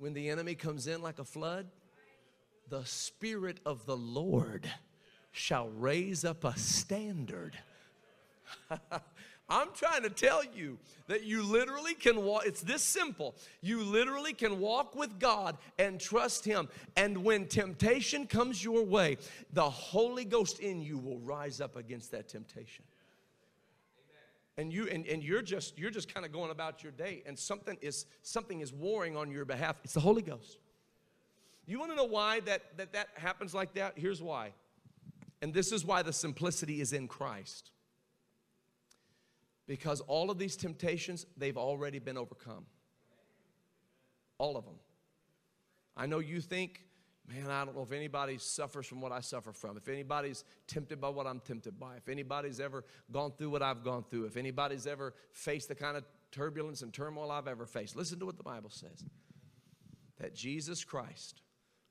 when 0.01 0.15
the 0.15 0.31
enemy 0.31 0.55
comes 0.55 0.87
in 0.87 1.03
like 1.03 1.19
a 1.19 1.25
flood, 1.25 1.67
the 2.71 2.83
Spirit 2.87 3.61
of 3.67 3.85
the 3.85 3.97
Lord 3.97 4.69
shall 5.31 5.69
raise 5.69 6.25
up 6.25 6.43
a 6.43 6.59
standard. 6.59 7.59
I'm 9.51 9.69
trying 9.75 10.05
to 10.05 10.11
tell 10.11 10.43
you 10.45 10.79
that 11.09 11.25
you 11.25 11.43
literally 11.43 11.95
can 11.95 12.25
walk, 12.25 12.47
it's 12.47 12.61
this 12.61 12.83
simple. 12.83 13.35
You 13.61 13.83
literally 13.83 14.33
can 14.33 14.61
walk 14.61 14.95
with 14.95 15.19
God 15.19 15.59
and 15.77 16.01
trust 16.01 16.45
Him. 16.45 16.69
And 16.97 17.25
when 17.25 17.49
temptation 17.49 18.29
comes 18.29 18.63
your 18.63 18.85
way, 18.85 19.19
the 19.53 19.69
Holy 19.69 20.25
Ghost 20.25 20.61
in 20.61 20.81
you 20.81 20.99
will 20.99 21.19
rise 21.19 21.61
up 21.61 21.75
against 21.77 22.13
that 22.13 22.29
temptation. 22.29 22.85
And 24.57 24.73
you 24.73 24.89
and, 24.89 25.07
and 25.07 25.23
you're 25.23 25.43
just 25.43 25.79
you're 25.79 25.91
just 25.91 26.13
kind 26.13 26.25
of 26.25 26.33
going 26.33 26.51
about 26.51 26.83
your 26.83 26.93
day 26.93 27.23
and 27.25 27.39
something 27.39 27.79
is 27.81 28.07
something 28.23 28.61
is 28.61 28.73
warring 28.73 29.17
on 29.17 29.31
your 29.33 29.45
behalf. 29.45 29.77
It's 29.83 29.95
the 29.95 30.01
holy 30.01 30.23
ghost. 30.23 30.59
You 31.67 31.79
want 31.79 31.93
to 31.93 31.97
know 31.97 32.05
why 32.05 32.41
that 32.41 32.77
that 32.77 32.93
that 32.93 33.09
happens 33.15 33.55
like 33.55 33.75
that? 33.75 33.95
Here's 33.97 34.23
why. 34.23 34.53
And 35.41 35.55
this 35.55 35.73
is 35.73 35.85
why 35.85 36.03
the 36.03 36.13
simplicity 36.13 36.83
is 36.83 36.93
in 36.93 37.09
christ 37.09 37.71
because 39.71 40.01
all 40.01 40.33
of 40.33 40.37
these 40.37 40.57
temptations 40.57 41.27
they've 41.37 41.57
already 41.57 42.01
been 42.01 42.19
overcome. 42.19 42.67
All 44.37 44.57
of 44.57 44.65
them 44.65 44.77
i 45.97 46.07
know 46.07 46.19
you 46.19 46.41
think 46.41 46.83
man, 47.29 47.51
I 47.51 47.65
don't 47.65 47.77
know 47.77 47.83
if 47.83 47.93
anybody 47.93 48.39
suffers 48.39 48.87
from 48.87 49.01
what 49.01 49.13
I 49.13 49.21
suffer 49.21 49.53
from, 49.53 49.77
if 49.77 49.89
anybody's 49.89 50.43
tempted 50.67 51.01
by 51.01 51.11
what 51.11 51.29
I'm 51.29 51.39
tempted 51.39 51.79
by, 51.79 51.95
if 51.97 52.09
anybody's 52.09 52.59
ever 52.59 52.85
gone 53.13 53.33
through 53.39 53.51
what 53.51 53.63
I've 53.63 53.85
gone 53.85 54.05
through, 54.11 54.25
if 54.25 54.37
anybody's 54.37 54.87
ever 54.87 55.15
faced 55.31 55.69
the 55.69 55.77
kind 55.77 55.97
of 55.97 56.05
turbulence 56.33 56.83
and 56.83 56.93
turmoil 56.93 57.31
I've 57.31 57.47
ever 57.47 57.67
faced. 57.67 57.95
Listen 57.95 58.19
to 58.19 58.27
what 58.27 58.37
the 58.37 58.43
Bible 58.43 58.71
says. 58.71 59.05
That 60.19 60.35
Jesus 60.35 60.83
Christ 60.83 61.43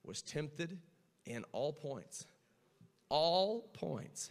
was 0.04 0.22
tempted 0.22 0.78
in 1.26 1.46
all 1.54 1.72
points, 1.72 2.26
all 3.08 3.70
points, 3.74 4.30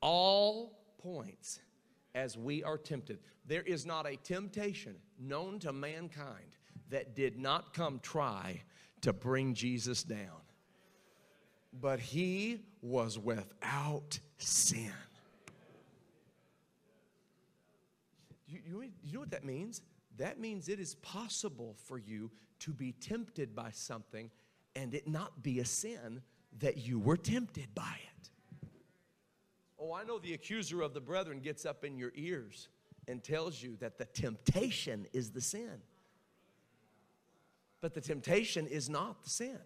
all 0.00 0.78
points 0.98 1.58
as 2.14 2.36
we 2.36 2.62
are 2.62 2.78
tempted. 2.78 3.18
There 3.46 3.62
is 3.62 3.86
not 3.86 4.06
a 4.06 4.16
temptation 4.16 4.96
known 5.18 5.58
to 5.60 5.72
mankind 5.72 6.56
that 6.90 7.14
did 7.14 7.38
not 7.38 7.74
come 7.74 8.00
try 8.02 8.62
to 9.00 9.12
bring 9.12 9.54
Jesus 9.54 10.02
down. 10.02 10.42
But 11.80 12.00
he 12.00 12.60
was 12.82 13.18
without 13.18 14.18
sin. 14.38 14.92
You, 18.46 18.60
you, 18.66 18.82
you 19.02 19.12
know 19.14 19.20
what 19.20 19.30
that 19.30 19.44
means? 19.44 19.80
That 20.18 20.38
means 20.38 20.68
it 20.68 20.78
is 20.78 20.94
possible 20.96 21.74
for 21.84 21.98
you 21.98 22.30
to 22.60 22.72
be 22.72 22.92
tempted 22.92 23.54
by 23.54 23.70
something 23.70 24.30
and 24.76 24.94
it 24.94 25.08
not 25.08 25.42
be 25.42 25.60
a 25.60 25.64
sin 25.64 26.22
that 26.60 26.76
you 26.76 26.98
were 26.98 27.16
tempted 27.16 27.74
by 27.74 27.96
it. 28.18 28.30
Oh, 29.82 29.92
I 29.92 30.04
know 30.04 30.18
the 30.20 30.32
accuser 30.32 30.80
of 30.80 30.94
the 30.94 31.00
brethren 31.00 31.40
gets 31.40 31.66
up 31.66 31.84
in 31.84 31.98
your 31.98 32.12
ears 32.14 32.68
and 33.08 33.22
tells 33.22 33.60
you 33.60 33.76
that 33.80 33.98
the 33.98 34.04
temptation 34.04 35.06
is 35.12 35.32
the 35.32 35.40
sin. 35.40 35.82
But 37.80 37.92
the 37.92 38.00
temptation 38.00 38.68
is 38.68 38.88
not 38.88 39.24
the 39.24 39.30
sin. 39.30 39.58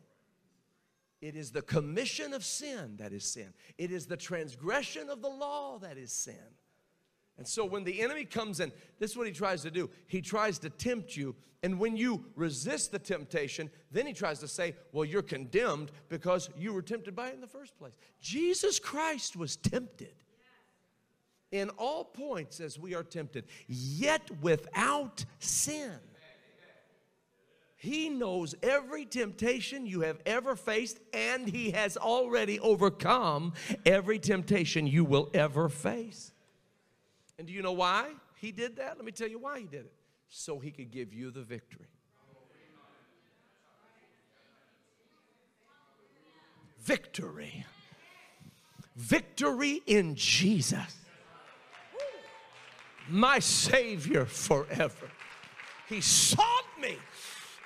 It 1.20 1.36
is 1.36 1.50
the 1.52 1.60
commission 1.60 2.32
of 2.32 2.44
sin 2.46 2.96
that 2.96 3.12
is 3.12 3.24
sin. 3.24 3.52
It 3.76 3.90
is 3.90 4.06
the 4.06 4.16
transgression 4.16 5.10
of 5.10 5.20
the 5.20 5.28
law 5.28 5.78
that 5.80 5.98
is 5.98 6.12
sin. 6.12 6.34
And 7.38 7.46
so 7.46 7.64
when 7.64 7.84
the 7.84 8.00
enemy 8.00 8.24
comes 8.24 8.60
in, 8.60 8.72
this 8.98 9.10
is 9.10 9.16
what 9.16 9.26
he 9.26 9.32
tries 9.32 9.62
to 9.62 9.70
do. 9.70 9.90
He 10.06 10.22
tries 10.22 10.58
to 10.60 10.70
tempt 10.70 11.16
you. 11.16 11.36
And 11.62 11.78
when 11.78 11.96
you 11.96 12.24
resist 12.34 12.92
the 12.92 12.98
temptation, 12.98 13.70
then 13.90 14.06
he 14.06 14.12
tries 14.12 14.38
to 14.40 14.48
say, 14.48 14.74
well, 14.92 15.04
you're 15.04 15.22
condemned 15.22 15.90
because 16.08 16.48
you 16.56 16.72
were 16.72 16.82
tempted 16.82 17.14
by 17.14 17.28
it 17.28 17.34
in 17.34 17.40
the 17.40 17.46
first 17.46 17.76
place. 17.78 17.92
Jesus 18.20 18.78
Christ 18.78 19.36
was 19.36 19.56
tempted 19.56 20.14
in 21.52 21.70
all 21.70 22.04
points 22.04 22.60
as 22.60 22.78
we 22.78 22.94
are 22.94 23.02
tempted, 23.02 23.44
yet 23.68 24.30
without 24.40 25.24
sin. 25.38 25.98
He 27.76 28.08
knows 28.08 28.54
every 28.62 29.04
temptation 29.04 29.86
you 29.86 30.00
have 30.00 30.18
ever 30.24 30.56
faced, 30.56 30.98
and 31.12 31.46
He 31.46 31.70
has 31.72 31.96
already 31.96 32.58
overcome 32.58 33.52
every 33.84 34.18
temptation 34.18 34.86
you 34.86 35.04
will 35.04 35.30
ever 35.34 35.68
face. 35.68 36.32
And 37.38 37.46
do 37.46 37.52
you 37.52 37.62
know 37.62 37.72
why 37.72 38.10
He 38.36 38.52
did 38.52 38.76
that? 38.76 38.96
Let 38.96 39.04
me 39.04 39.12
tell 39.12 39.28
you 39.28 39.38
why 39.38 39.60
He 39.60 39.66
did 39.66 39.86
it. 39.86 39.92
So 40.28 40.58
He 40.58 40.70
could 40.70 40.90
give 40.90 41.12
you 41.12 41.30
the 41.30 41.42
victory. 41.42 41.86
Victory. 46.80 47.66
Victory 48.96 49.82
in 49.86 50.14
Jesus, 50.14 50.96
my 53.10 53.38
Savior 53.40 54.24
forever. 54.24 55.10
He 55.88 56.00
sought 56.00 56.64
me 56.80 56.96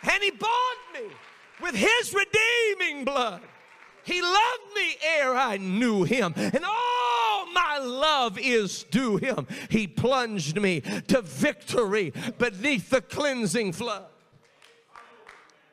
and 0.02 0.22
he 0.22 0.30
bought 0.30 0.76
me 0.92 1.08
with 1.62 1.74
his 1.74 2.14
redeeming 2.14 3.04
blood. 3.04 3.42
He 4.02 4.20
loved 4.20 4.74
me 4.74 4.96
ere 5.18 5.34
I 5.36 5.56
knew 5.58 6.04
him, 6.04 6.32
and 6.36 6.64
all 6.64 7.29
my 7.52 7.78
love 7.78 8.38
is 8.38 8.84
due 8.84 9.16
him. 9.16 9.46
He 9.68 9.86
plunged 9.86 10.60
me 10.60 10.80
to 10.80 11.22
victory 11.22 12.12
beneath 12.38 12.90
the 12.90 13.00
cleansing 13.00 13.72
flood. 13.72 14.06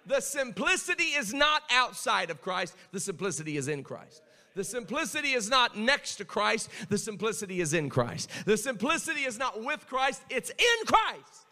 The 0.05 0.21
simplicity 0.21 1.03
is 1.03 1.33
not 1.33 1.63
outside 1.71 2.29
of 2.29 2.41
Christ, 2.41 2.75
the 2.91 2.99
simplicity 2.99 3.57
is 3.57 3.67
in 3.67 3.83
Christ. 3.83 4.21
The 4.55 4.63
simplicity 4.63 5.33
is 5.33 5.49
not 5.49 5.77
next 5.77 6.15
to 6.15 6.25
Christ, 6.25 6.69
the 6.89 6.97
simplicity 6.97 7.61
is 7.61 7.73
in 7.73 7.89
Christ. 7.89 8.29
The 8.45 8.57
simplicity 8.57 9.21
is 9.21 9.37
not 9.37 9.63
with 9.63 9.85
Christ, 9.87 10.23
it's 10.29 10.49
in 10.49 10.85
Christ. 10.85 11.45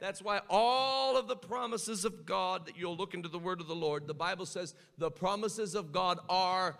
That's 0.00 0.22
why 0.22 0.40
all 0.48 1.16
of 1.16 1.28
the 1.28 1.36
promises 1.36 2.04
of 2.04 2.24
God 2.24 2.66
that 2.66 2.76
you'll 2.76 2.96
look 2.96 3.14
into 3.14 3.28
the 3.28 3.38
word 3.38 3.60
of 3.60 3.68
the 3.68 3.74
Lord, 3.74 4.06
the 4.06 4.14
Bible 4.14 4.46
says 4.46 4.74
the 4.98 5.10
promises 5.10 5.74
of 5.74 5.92
God 5.92 6.18
are 6.28 6.76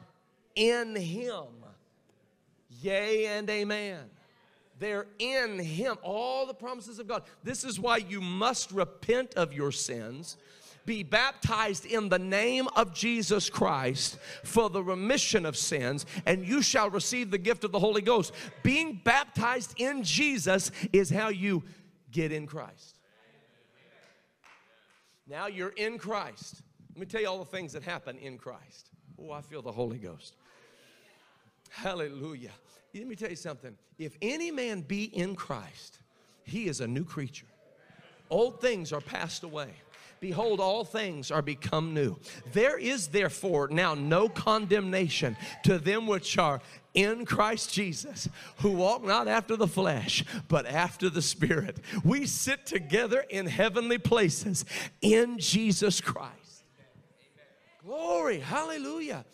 in 0.57 0.97
Him. 0.97 1.47
Yea 2.81 3.27
and 3.27 3.49
amen. 3.51 4.01
They're 4.79 5.07
in 5.19 5.59
Him. 5.59 5.97
All 6.03 6.47
the 6.47 6.55
promises 6.55 6.99
of 6.99 7.07
God. 7.07 7.23
This 7.45 7.65
is 7.65 7.79
why 7.79 7.99
you 7.99 8.21
must 8.21 8.73
repent 8.73 9.35
of 9.35 9.53
your 9.53 9.73
sins 9.73 10.37
be 10.85 11.03
baptized 11.03 11.87
in 11.87 12.09
the 12.09 12.19
name 12.19 12.69
of 12.75 12.93
Jesus 12.93 13.49
Christ 13.49 14.19
for 14.43 14.69
the 14.69 14.83
remission 14.83 15.47
of 15.47 15.57
sins, 15.57 16.07
and 16.27 16.47
you 16.47 16.63
shall 16.63 16.91
receive 16.91 17.31
the 17.31 17.39
gift 17.39 17.65
of 17.65 17.73
the 17.73 17.79
Holy 17.79 18.03
Ghost. 18.03 18.33
Being 18.63 19.01
baptized 19.05 19.75
in 19.77 20.03
Jesus 20.03 20.71
is 20.93 21.11
how 21.11 21.29
you 21.29 21.63
get 22.11 22.33
in 22.33 22.47
Christ. 22.47 22.99
Now 25.29 25.47
you're 25.47 25.73
in 25.77 25.99
Christ. 25.99 26.63
Let 26.91 27.01
me 27.01 27.07
tell 27.07 27.21
you 27.21 27.29
all 27.29 27.39
the 27.39 27.45
things 27.45 27.73
that 27.73 27.83
happen 27.83 28.19
in 28.19 28.37
Christ. 28.37 28.91
Oh, 29.19 29.31
I 29.31 29.41
feel 29.41 29.63
the 29.63 29.73
Holy 29.73 29.99
Ghost. 29.99 30.37
Hallelujah. 31.71 32.51
Let 32.95 33.07
me 33.07 33.17
tell 33.17 33.31
you 33.31 33.37
something. 33.37 33.77
If 33.99 34.17
any 34.21 34.51
man 34.51 34.83
be 34.83 35.05
in 35.05 35.35
Christ, 35.35 35.99
he 36.45 36.69
is 36.69 36.81
a 36.81 36.87
new 36.87 37.05
creature. 37.05 37.47
Old 38.29 38.61
things 38.61 38.93
are 38.93 39.01
passed 39.01 39.45
away. 39.45 39.71
Behold, 40.21 40.61
all 40.61 40.85
things 40.85 41.33
are 41.33 41.43
become 41.43 41.95
new. 41.95 42.17
There 42.53 42.79
is 42.79 43.09
therefore 43.09 43.69
now 43.73 43.95
no 43.95 44.29
condemnation 44.29 45.37
to 45.65 45.79
them 45.79 46.07
which 46.07 46.39
are 46.39 46.61
in 46.95 47.25
Christ 47.25 47.73
Jesus, 47.73 48.29
who 48.59 48.71
walk 48.71 49.03
not 49.03 49.27
after 49.27 49.57
the 49.57 49.67
flesh, 49.67 50.25
but 50.47 50.65
after 50.67 51.11
the 51.11 51.23
Spirit. 51.23 51.79
We 52.05 52.27
sit 52.27 52.67
together 52.67 53.25
in 53.31 53.47
heavenly 53.47 53.99
places 53.99 54.65
in 55.01 55.39
Jesus 55.39 56.01
Christ. 56.01 56.65
Glory, 57.85 58.39
hallelujah. 58.39 59.25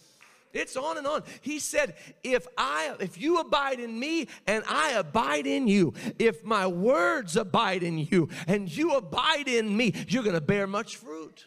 It's 0.52 0.76
on 0.76 0.98
and 0.98 1.06
on. 1.06 1.22
He 1.40 1.58
said, 1.58 1.94
if 2.22 2.46
I 2.56 2.94
if 3.00 3.20
you 3.20 3.38
abide 3.38 3.80
in 3.80 3.98
me 3.98 4.28
and 4.46 4.64
I 4.66 4.92
abide 4.92 5.46
in 5.46 5.68
you, 5.68 5.92
if 6.18 6.44
my 6.44 6.66
words 6.66 7.36
abide 7.36 7.82
in 7.82 7.98
you 7.98 8.28
and 8.46 8.74
you 8.74 8.94
abide 8.94 9.48
in 9.48 9.76
me, 9.76 9.92
you're 10.08 10.22
to 10.22 10.40
bear 10.40 10.66
much 10.66 10.96
fruit. 10.96 11.46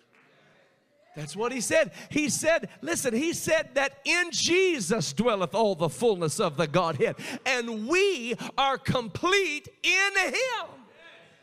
That's 1.16 1.36
what 1.36 1.52
he 1.52 1.60
said. 1.60 1.92
He 2.10 2.30
said, 2.30 2.70
listen, 2.82 3.14
he 3.14 3.34
said 3.34 3.72
that 3.74 4.00
in 4.06 4.32
Jesus 4.32 5.12
dwelleth 5.12 5.54
all 5.54 5.76
the 5.76 5.90
fullness 5.90 6.40
of 6.40 6.56
the 6.56 6.68
Godhead, 6.68 7.18
and 7.46 7.88
we 7.88 8.36
are 8.58 8.78
complete 8.78 9.68
in 9.84 10.12
him. 10.24 10.68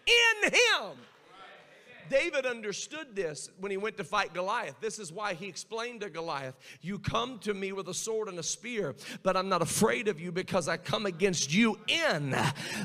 In 0.06 0.52
him. 0.52 0.96
David 2.08 2.46
understood 2.46 3.14
this 3.14 3.50
when 3.58 3.70
he 3.70 3.76
went 3.76 3.96
to 3.98 4.04
fight 4.04 4.34
Goliath. 4.34 4.76
This 4.80 4.98
is 4.98 5.12
why 5.12 5.34
he 5.34 5.46
explained 5.46 6.00
to 6.02 6.10
Goliath, 6.10 6.54
You 6.80 6.98
come 6.98 7.38
to 7.40 7.54
me 7.54 7.72
with 7.72 7.88
a 7.88 7.94
sword 7.94 8.28
and 8.28 8.38
a 8.38 8.42
spear, 8.42 8.94
but 9.22 9.36
I'm 9.36 9.48
not 9.48 9.62
afraid 9.62 10.08
of 10.08 10.20
you 10.20 10.32
because 10.32 10.68
I 10.68 10.76
come 10.76 11.06
against 11.06 11.52
you 11.52 11.78
in. 11.88 12.36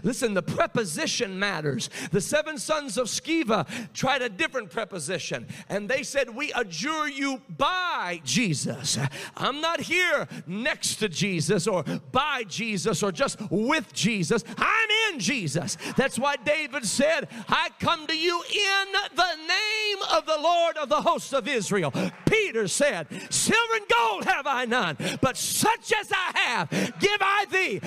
Listen, 0.04 0.34
the 0.34 0.42
preposition 0.42 1.38
matters. 1.38 1.90
The 2.12 2.22
seven 2.22 2.58
sons 2.58 2.98
of 2.98 3.08
Sceva 3.08 3.68
tried 3.94 4.22
a 4.22 4.30
different 4.30 4.70
preposition, 4.70 5.48
and 5.70 5.90
they 5.90 6.04
said, 6.04 6.30
We 6.30 6.52
adjure 6.54 7.08
you 7.08 7.42
by 7.50 8.22
Jesus. 8.24 8.98
I'm 9.36 9.62
not 9.62 9.82
here 9.82 10.28
next 10.48 10.96
to 10.96 11.10
Jesus 11.10 11.68
or 11.68 11.84
by 12.12 12.44
Jesus 12.48 13.04
or 13.04 13.12
just 13.12 13.40
with 13.50 13.94
Jesus. 13.94 14.44
I'm 14.58 14.90
in 14.90 15.03
Jesus. 15.18 15.78
That's 15.96 16.18
why 16.20 16.36
David 16.38 16.86
said, 16.86 17.28
I 17.48 17.70
come 17.80 18.08
to 18.08 18.18
you 18.18 18.42
in 18.52 18.86
the 19.16 19.36
name 19.48 19.98
of 20.12 20.26
the 20.26 20.38
Lord 20.40 20.78
of 20.78 20.90
the 20.90 21.02
hosts 21.02 21.34
of 21.34 21.48
Israel. 21.48 21.94
Peter 22.26 22.68
said, 22.68 23.08
Silver 23.30 23.76
and 23.76 23.86
gold 23.88 24.26
have 24.26 24.48
I 24.48 24.66
none, 24.66 24.98
but 25.22 25.38
such 25.38 25.94
as 25.94 26.12
I 26.12 26.40
have, 26.40 26.70
give 27.00 27.18
I 27.22 27.46
thee 27.52 27.82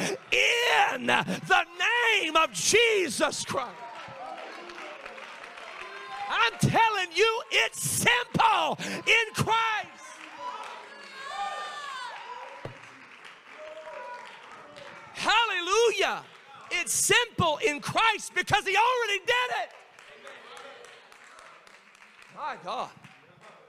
in 0.96 1.06
the 1.06 1.64
name 2.22 2.36
of 2.36 2.52
Jesus 2.52 3.44
Christ. 3.44 3.70
I'm 6.28 6.58
telling 6.58 7.08
you, 7.14 7.42
it's 7.50 7.82
simple 7.82 8.78
in 9.06 9.34
Christ. 9.34 9.96
Hallelujah. 15.14 16.22
It's 16.80 16.92
simple 16.92 17.58
in 17.66 17.80
Christ 17.80 18.32
because 18.34 18.64
He 18.66 18.76
already 18.76 19.18
did 19.20 19.50
it. 19.62 19.70
My 22.36 22.56
God. 22.62 22.90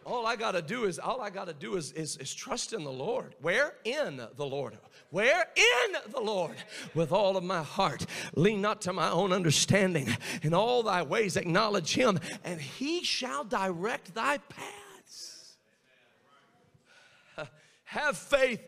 All 0.06 0.26
I 0.26 0.38
got 0.38 0.52
to 0.52 0.62
do 0.62 0.86
is 0.86 1.00
all 1.00 1.20
I 1.20 1.30
got 1.30 1.48
to 1.48 1.54
do 1.54 1.76
is, 1.76 1.92
is, 1.92 2.16
is 2.16 2.34
trust 2.34 2.72
in 2.72 2.86
the 2.86 2.92
Lord. 2.92 3.36
Where 3.42 3.74
in 3.84 4.22
the 4.38 4.46
Lord? 4.46 4.78
Where 5.10 5.46
in 5.56 6.12
the 6.14 6.22
Lord? 6.22 6.56
With 6.94 7.12
all 7.12 7.36
of 7.36 7.44
my 7.44 7.62
heart. 7.62 8.06
Lean 8.34 8.62
not 8.62 8.82
to 8.84 8.94
my 8.94 9.10
own 9.10 9.34
understanding. 9.34 10.08
In 10.44 10.54
all 10.54 10.82
thy 10.82 11.04
ways 11.04 11.36
acknowledge 11.36 11.94
him, 11.94 12.20
and 12.46 12.62
he 12.62 13.04
shall 13.04 13.44
direct 13.44 14.14
thy 14.14 14.38
paths. 14.38 15.58
Have 17.84 18.18
faith 18.18 18.62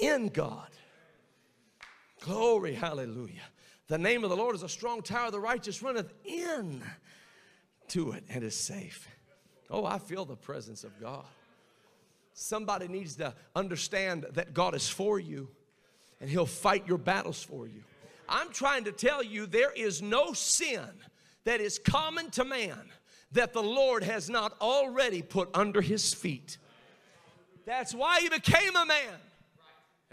in 0.00 0.28
God. 0.28 0.70
Glory, 2.20 2.74
hallelujah. 2.74 3.42
The 3.88 3.98
name 3.98 4.24
of 4.24 4.30
the 4.30 4.36
Lord 4.36 4.54
is 4.54 4.62
a 4.62 4.68
strong 4.68 5.02
tower, 5.02 5.30
the 5.30 5.40
righteous 5.40 5.82
runneth 5.82 6.12
in 6.24 6.82
to 7.88 8.12
it 8.12 8.24
and 8.30 8.42
is 8.42 8.56
safe. 8.56 9.08
Oh, 9.70 9.84
I 9.84 9.98
feel 9.98 10.24
the 10.24 10.36
presence 10.36 10.84
of 10.84 10.98
God. 11.00 11.24
Somebody 12.32 12.88
needs 12.88 13.16
to 13.16 13.34
understand 13.54 14.26
that 14.32 14.54
God 14.54 14.74
is 14.74 14.88
for 14.88 15.18
you 15.18 15.48
and 16.20 16.30
He'll 16.30 16.46
fight 16.46 16.88
your 16.88 16.98
battles 16.98 17.42
for 17.42 17.66
you. 17.66 17.82
I'm 18.28 18.50
trying 18.50 18.84
to 18.84 18.92
tell 18.92 19.22
you 19.22 19.46
there 19.46 19.72
is 19.72 20.00
no 20.00 20.32
sin 20.32 20.88
that 21.44 21.60
is 21.60 21.78
common 21.78 22.30
to 22.30 22.44
man 22.44 22.80
that 23.32 23.52
the 23.52 23.62
Lord 23.62 24.02
has 24.02 24.30
not 24.30 24.58
already 24.60 25.20
put 25.20 25.50
under 25.54 25.82
His 25.82 26.14
feet. 26.14 26.56
That's 27.66 27.94
why 27.94 28.20
He 28.20 28.28
became 28.30 28.74
a 28.74 28.86
man. 28.86 29.18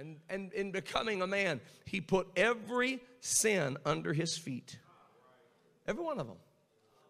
And, 0.02 0.18
and 0.30 0.52
in 0.54 0.72
becoming 0.72 1.22
a 1.22 1.28
man, 1.28 1.62
He 1.86 2.02
put 2.02 2.28
every 2.36 3.02
sin 3.20 3.78
under 3.86 4.14
His 4.14 4.36
feet. 4.36 4.80
Every 5.88 6.04
one 6.04 6.20
of 6.20 6.26
them. 6.26 6.38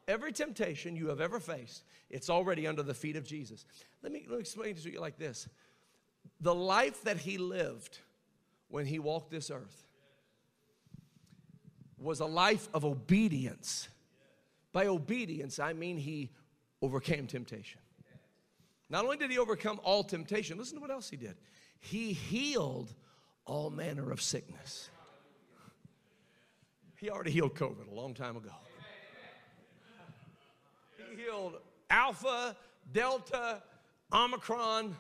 Every 0.08 0.34
temptation 0.34 0.98
you 0.98 1.08
have 1.08 1.22
ever 1.22 1.40
faced, 1.40 1.84
it's 2.10 2.30
already 2.30 2.68
under 2.68 2.84
the 2.84 2.94
feet 2.94 3.16
of 3.16 3.24
Jesus. 3.26 3.66
Let 4.04 4.12
me, 4.12 4.26
let 4.28 4.36
me 4.36 4.42
explain 4.42 4.76
to 4.76 4.92
you 4.92 5.00
like 5.00 5.18
this 5.18 5.48
the 6.42 6.54
life 6.54 7.04
that 7.04 7.18
he 7.18 7.38
lived 7.38 8.00
when 8.68 8.86
he 8.86 9.00
walked 9.00 9.32
this 9.32 9.50
earth 9.50 9.86
was 11.98 12.20
a 12.20 12.26
life 12.26 12.68
of 12.74 12.84
obedience. 12.84 13.88
By 14.74 14.88
obedience, 14.88 15.60
I 15.60 15.74
mean 15.74 15.98
he 15.98 16.32
overcame 16.82 17.28
temptation. 17.28 17.80
Not 18.90 19.06
only 19.06 19.18
did 19.18 19.32
he 19.32 19.38
overcome 19.38 19.80
all 19.84 20.04
temptation, 20.04 20.58
listen 20.58 20.76
to 20.76 20.82
what 20.82 20.92
else 20.92 21.10
he 21.10 21.16
did. 21.16 21.36
He 21.82 22.14
healed 22.14 22.94
all 23.46 23.70
manner 23.70 24.12
of 24.12 24.22
sickness. 24.22 24.90
He 26.96 27.10
already 27.10 27.32
healed 27.32 27.56
COVID 27.56 27.92
a 27.92 27.96
long 27.96 28.14
time 28.14 28.38
ago. 28.38 28.52
He 30.98 31.24
healed 31.24 31.56
Alpha, 31.90 32.56
Delta, 32.94 33.62
Omicron, 34.14 34.96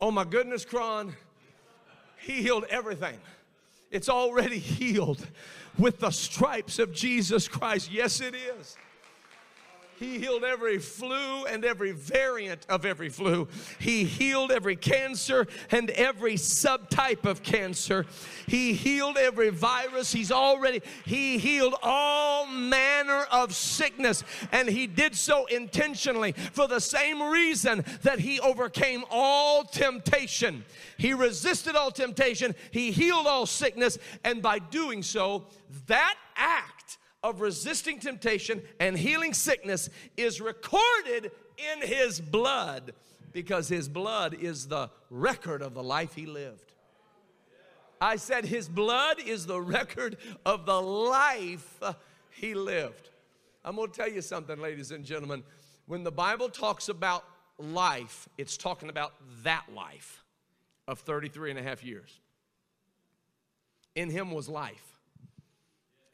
oh 0.00 0.10
my 0.10 0.24
goodness, 0.24 0.64
Cron. 0.64 1.14
He 2.18 2.42
healed 2.42 2.64
everything. 2.70 3.18
It's 3.90 4.08
already 4.08 4.58
healed 4.58 5.24
with 5.78 6.00
the 6.00 6.10
stripes 6.10 6.78
of 6.78 6.92
Jesus 6.92 7.46
Christ. 7.46 7.92
Yes, 7.92 8.20
it 8.20 8.34
is. 8.34 8.76
He 9.98 10.18
healed 10.18 10.44
every 10.44 10.78
flu 10.78 11.46
and 11.46 11.64
every 11.64 11.92
variant 11.92 12.66
of 12.68 12.84
every 12.84 13.08
flu. 13.08 13.48
He 13.78 14.04
healed 14.04 14.52
every 14.52 14.76
cancer 14.76 15.46
and 15.70 15.90
every 15.90 16.34
subtype 16.34 17.24
of 17.24 17.42
cancer. 17.42 18.04
He 18.46 18.74
healed 18.74 19.16
every 19.16 19.48
virus. 19.48 20.12
He's 20.12 20.30
already, 20.30 20.82
he 21.04 21.38
healed 21.38 21.74
all 21.82 22.46
manner 22.46 23.26
of 23.32 23.54
sickness. 23.54 24.22
And 24.52 24.68
he 24.68 24.86
did 24.86 25.14
so 25.14 25.46
intentionally 25.46 26.32
for 26.32 26.68
the 26.68 26.80
same 26.80 27.22
reason 27.22 27.84
that 28.02 28.18
he 28.18 28.38
overcame 28.40 29.04
all 29.10 29.64
temptation. 29.64 30.64
He 30.98 31.14
resisted 31.14 31.74
all 31.74 31.90
temptation, 31.90 32.54
he 32.70 32.90
healed 32.90 33.26
all 33.26 33.46
sickness, 33.46 33.98
and 34.24 34.42
by 34.42 34.58
doing 34.58 35.02
so, 35.02 35.44
that 35.86 36.16
act 36.36 36.75
of 37.26 37.40
resisting 37.40 37.98
temptation 37.98 38.62
and 38.78 38.96
healing 38.96 39.34
sickness 39.34 39.90
is 40.16 40.40
recorded 40.40 41.32
in 41.74 41.82
his 41.82 42.20
blood 42.20 42.92
because 43.32 43.68
his 43.68 43.88
blood 43.88 44.32
is 44.32 44.68
the 44.68 44.88
record 45.10 45.60
of 45.60 45.74
the 45.74 45.82
life 45.82 46.14
he 46.14 46.24
lived. 46.24 46.72
I 48.00 48.14
said 48.14 48.44
his 48.44 48.68
blood 48.68 49.18
is 49.18 49.44
the 49.44 49.60
record 49.60 50.18
of 50.44 50.66
the 50.66 50.80
life 50.80 51.82
he 52.30 52.54
lived. 52.54 53.10
I'm 53.64 53.74
to 53.74 53.88
tell 53.88 54.08
you 54.08 54.22
something, 54.22 54.60
ladies 54.60 54.92
and 54.92 55.04
gentlemen. 55.04 55.42
When 55.86 56.04
the 56.04 56.12
Bible 56.12 56.48
talks 56.48 56.88
about 56.88 57.24
life, 57.58 58.28
it's 58.38 58.56
talking 58.56 58.88
about 58.88 59.14
that 59.42 59.64
life 59.74 60.22
of 60.86 61.00
33 61.00 61.50
and 61.50 61.58
a 61.58 61.62
half 61.64 61.82
years. 61.82 62.20
In 63.96 64.10
him 64.10 64.30
was 64.30 64.48
life 64.48 64.95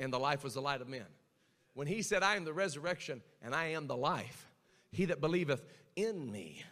and 0.02 0.12
the 0.12 0.18
life 0.18 0.42
was 0.42 0.54
the 0.54 0.60
light 0.60 0.80
of 0.80 0.88
men. 0.88 1.06
When 1.74 1.86
he 1.86 2.02
said, 2.02 2.22
I 2.22 2.36
am 2.36 2.44
the 2.44 2.52
resurrection 2.52 3.22
and 3.40 3.54
I 3.54 3.68
am 3.68 3.86
the 3.86 3.96
life, 3.96 4.48
he 4.90 5.06
that 5.06 5.20
believeth 5.20 5.64
in 5.96 6.30
me, 6.30 6.62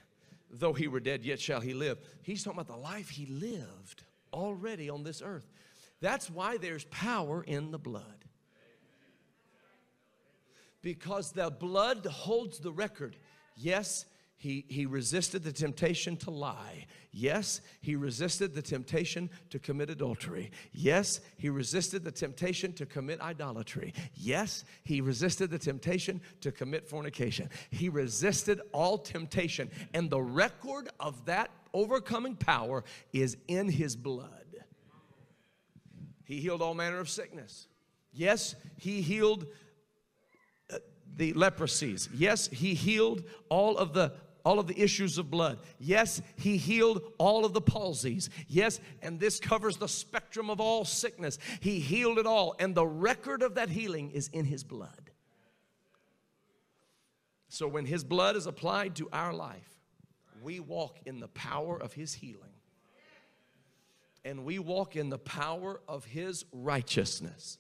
though 0.51 0.73
he 0.73 0.89
were 0.89 1.01
dead, 1.01 1.25
yet 1.25 1.41
shall 1.41 1.61
he 1.61 1.73
live. 1.73 1.99
He's 2.23 2.43
talking 2.43 2.61
about 2.61 2.75
the 2.75 2.81
life 2.81 3.09
he 3.09 3.27
lived 3.27 4.03
already 4.33 4.91
on 4.91 5.05
this 5.05 5.23
earth. 5.25 5.49
That's 6.01 6.29
why 6.29 6.57
there's 6.57 6.85
power 6.85 7.43
in 7.43 7.71
the 7.71 7.79
blood. 7.79 8.25
Because 10.83 11.33
the 11.33 11.51
blood 11.51 12.07
holds 12.07 12.59
the 12.59 12.73
record. 12.73 13.17
Yes, 13.57 14.07
he, 14.41 14.65
he 14.69 14.87
resisted 14.87 15.45
the 15.45 15.53
temptation 15.53 16.17
to 16.17 16.31
lie. 16.31 16.87
Yes, 17.13 17.61
he 17.83 17.95
resisted 17.95 18.55
the 18.55 18.63
temptation 18.63 19.29
to 19.51 19.59
commit 19.59 19.91
adultery. 19.91 20.51
Yes, 20.73 21.21
he 21.37 21.51
resisted 21.51 22.05
the 22.05 22.11
temptation 22.11 22.73
to 22.73 22.87
commit 22.87 23.21
idolatry. 23.21 23.93
Yes, 24.15 24.65
he 24.83 25.03
resisted 25.03 25.51
the 25.51 25.59
temptation 25.59 26.23
to 26.41 26.51
commit 26.51 26.89
fornication. 26.89 27.51
He 27.69 27.91
resisted 27.91 28.63
all 28.73 28.97
temptation. 28.97 29.71
And 29.93 30.09
the 30.09 30.23
record 30.23 30.89
of 30.99 31.27
that 31.27 31.51
overcoming 31.75 32.35
power 32.35 32.83
is 33.13 33.37
in 33.47 33.69
his 33.69 33.95
blood. 33.95 34.31
He 36.25 36.41
healed 36.41 36.63
all 36.63 36.73
manner 36.73 36.99
of 36.99 37.11
sickness. 37.11 37.67
Yes, 38.11 38.55
he 38.79 39.03
healed 39.03 39.49
uh, 40.73 40.79
the 41.15 41.35
leprosies. 41.35 42.09
Yes, 42.15 42.49
he 42.49 42.73
healed 42.73 43.25
all 43.51 43.77
of 43.77 43.93
the 43.93 44.15
all 44.45 44.59
of 44.59 44.67
the 44.67 44.81
issues 44.81 45.19
of 45.19 45.31
blood. 45.31 45.59
Yes, 45.79 46.23
he 46.37 46.57
healed 46.57 47.03
all 47.19 47.45
of 47.45 47.53
the 47.53 47.61
palsies. 47.61 48.29
Yes, 48.49 48.81
and 49.03 49.19
this 49.19 49.41
covers 49.41 49.77
the 49.77 49.89
spectrum 49.89 50.51
of 50.51 50.61
all 50.61 50.85
sickness. 50.85 51.39
He 51.61 51.81
healed 51.81 52.19
it 52.19 52.27
all, 52.27 52.55
and 52.59 52.75
the 52.75 52.87
record 52.87 53.43
of 53.43 53.55
that 53.55 53.71
healing 53.71 54.11
is 54.11 54.29
in 54.29 54.45
his 54.45 54.65
blood. 54.65 55.11
So 57.49 57.67
when 57.67 57.85
his 57.85 58.05
blood 58.05 58.37
is 58.37 58.47
applied 58.47 58.97
to 58.97 59.09
our 59.13 59.33
life, 59.33 59.69
we 60.43 60.61
walk 60.61 60.99
in 61.05 61.21
the 61.21 61.29
power 61.29 61.77
of 61.77 61.93
his 61.93 62.15
healing. 62.15 62.55
And 64.25 64.45
we 64.45 64.59
walk 64.59 64.97
in 64.97 65.11
the 65.11 65.19
power 65.19 65.81
of 65.89 66.05
his 66.05 66.45
righteousness. 66.53 67.59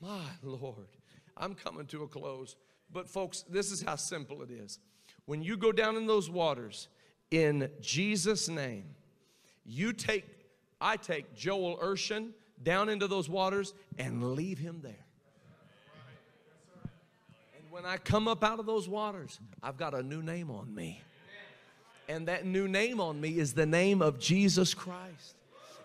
My 0.00 0.22
Lord, 0.42 0.88
I'm 1.36 1.54
coming 1.54 1.86
to 1.86 2.02
a 2.02 2.08
close. 2.08 2.56
But, 2.92 3.08
folks, 3.08 3.44
this 3.48 3.70
is 3.70 3.82
how 3.82 3.96
simple 3.96 4.42
it 4.42 4.50
is 4.50 4.78
when 5.28 5.42
you 5.42 5.58
go 5.58 5.72
down 5.72 5.96
in 5.96 6.06
those 6.06 6.30
waters, 6.30 6.88
in 7.30 7.68
Jesus' 7.82 8.48
name, 8.48 8.86
you 9.66 9.92
take, 9.92 10.24
I 10.80 10.96
take 10.96 11.36
Joel 11.36 11.76
Urshan 11.76 12.30
down 12.62 12.88
into 12.88 13.06
those 13.06 13.28
waters 13.28 13.74
and 13.98 14.32
leave 14.32 14.58
him 14.58 14.80
there. 14.82 15.04
And 17.54 17.70
when 17.70 17.84
I 17.84 17.98
come 17.98 18.26
up 18.26 18.42
out 18.42 18.58
of 18.58 18.64
those 18.64 18.88
waters, 18.88 19.38
I've 19.62 19.76
got 19.76 19.92
a 19.92 20.02
new 20.02 20.22
name 20.22 20.50
on 20.50 20.74
me. 20.74 21.02
And 22.08 22.26
that 22.28 22.46
new 22.46 22.66
name 22.66 22.98
on 22.98 23.20
me 23.20 23.38
is 23.38 23.52
the 23.52 23.66
name 23.66 24.00
of 24.00 24.18
Jesus 24.18 24.72
Christ. 24.72 25.34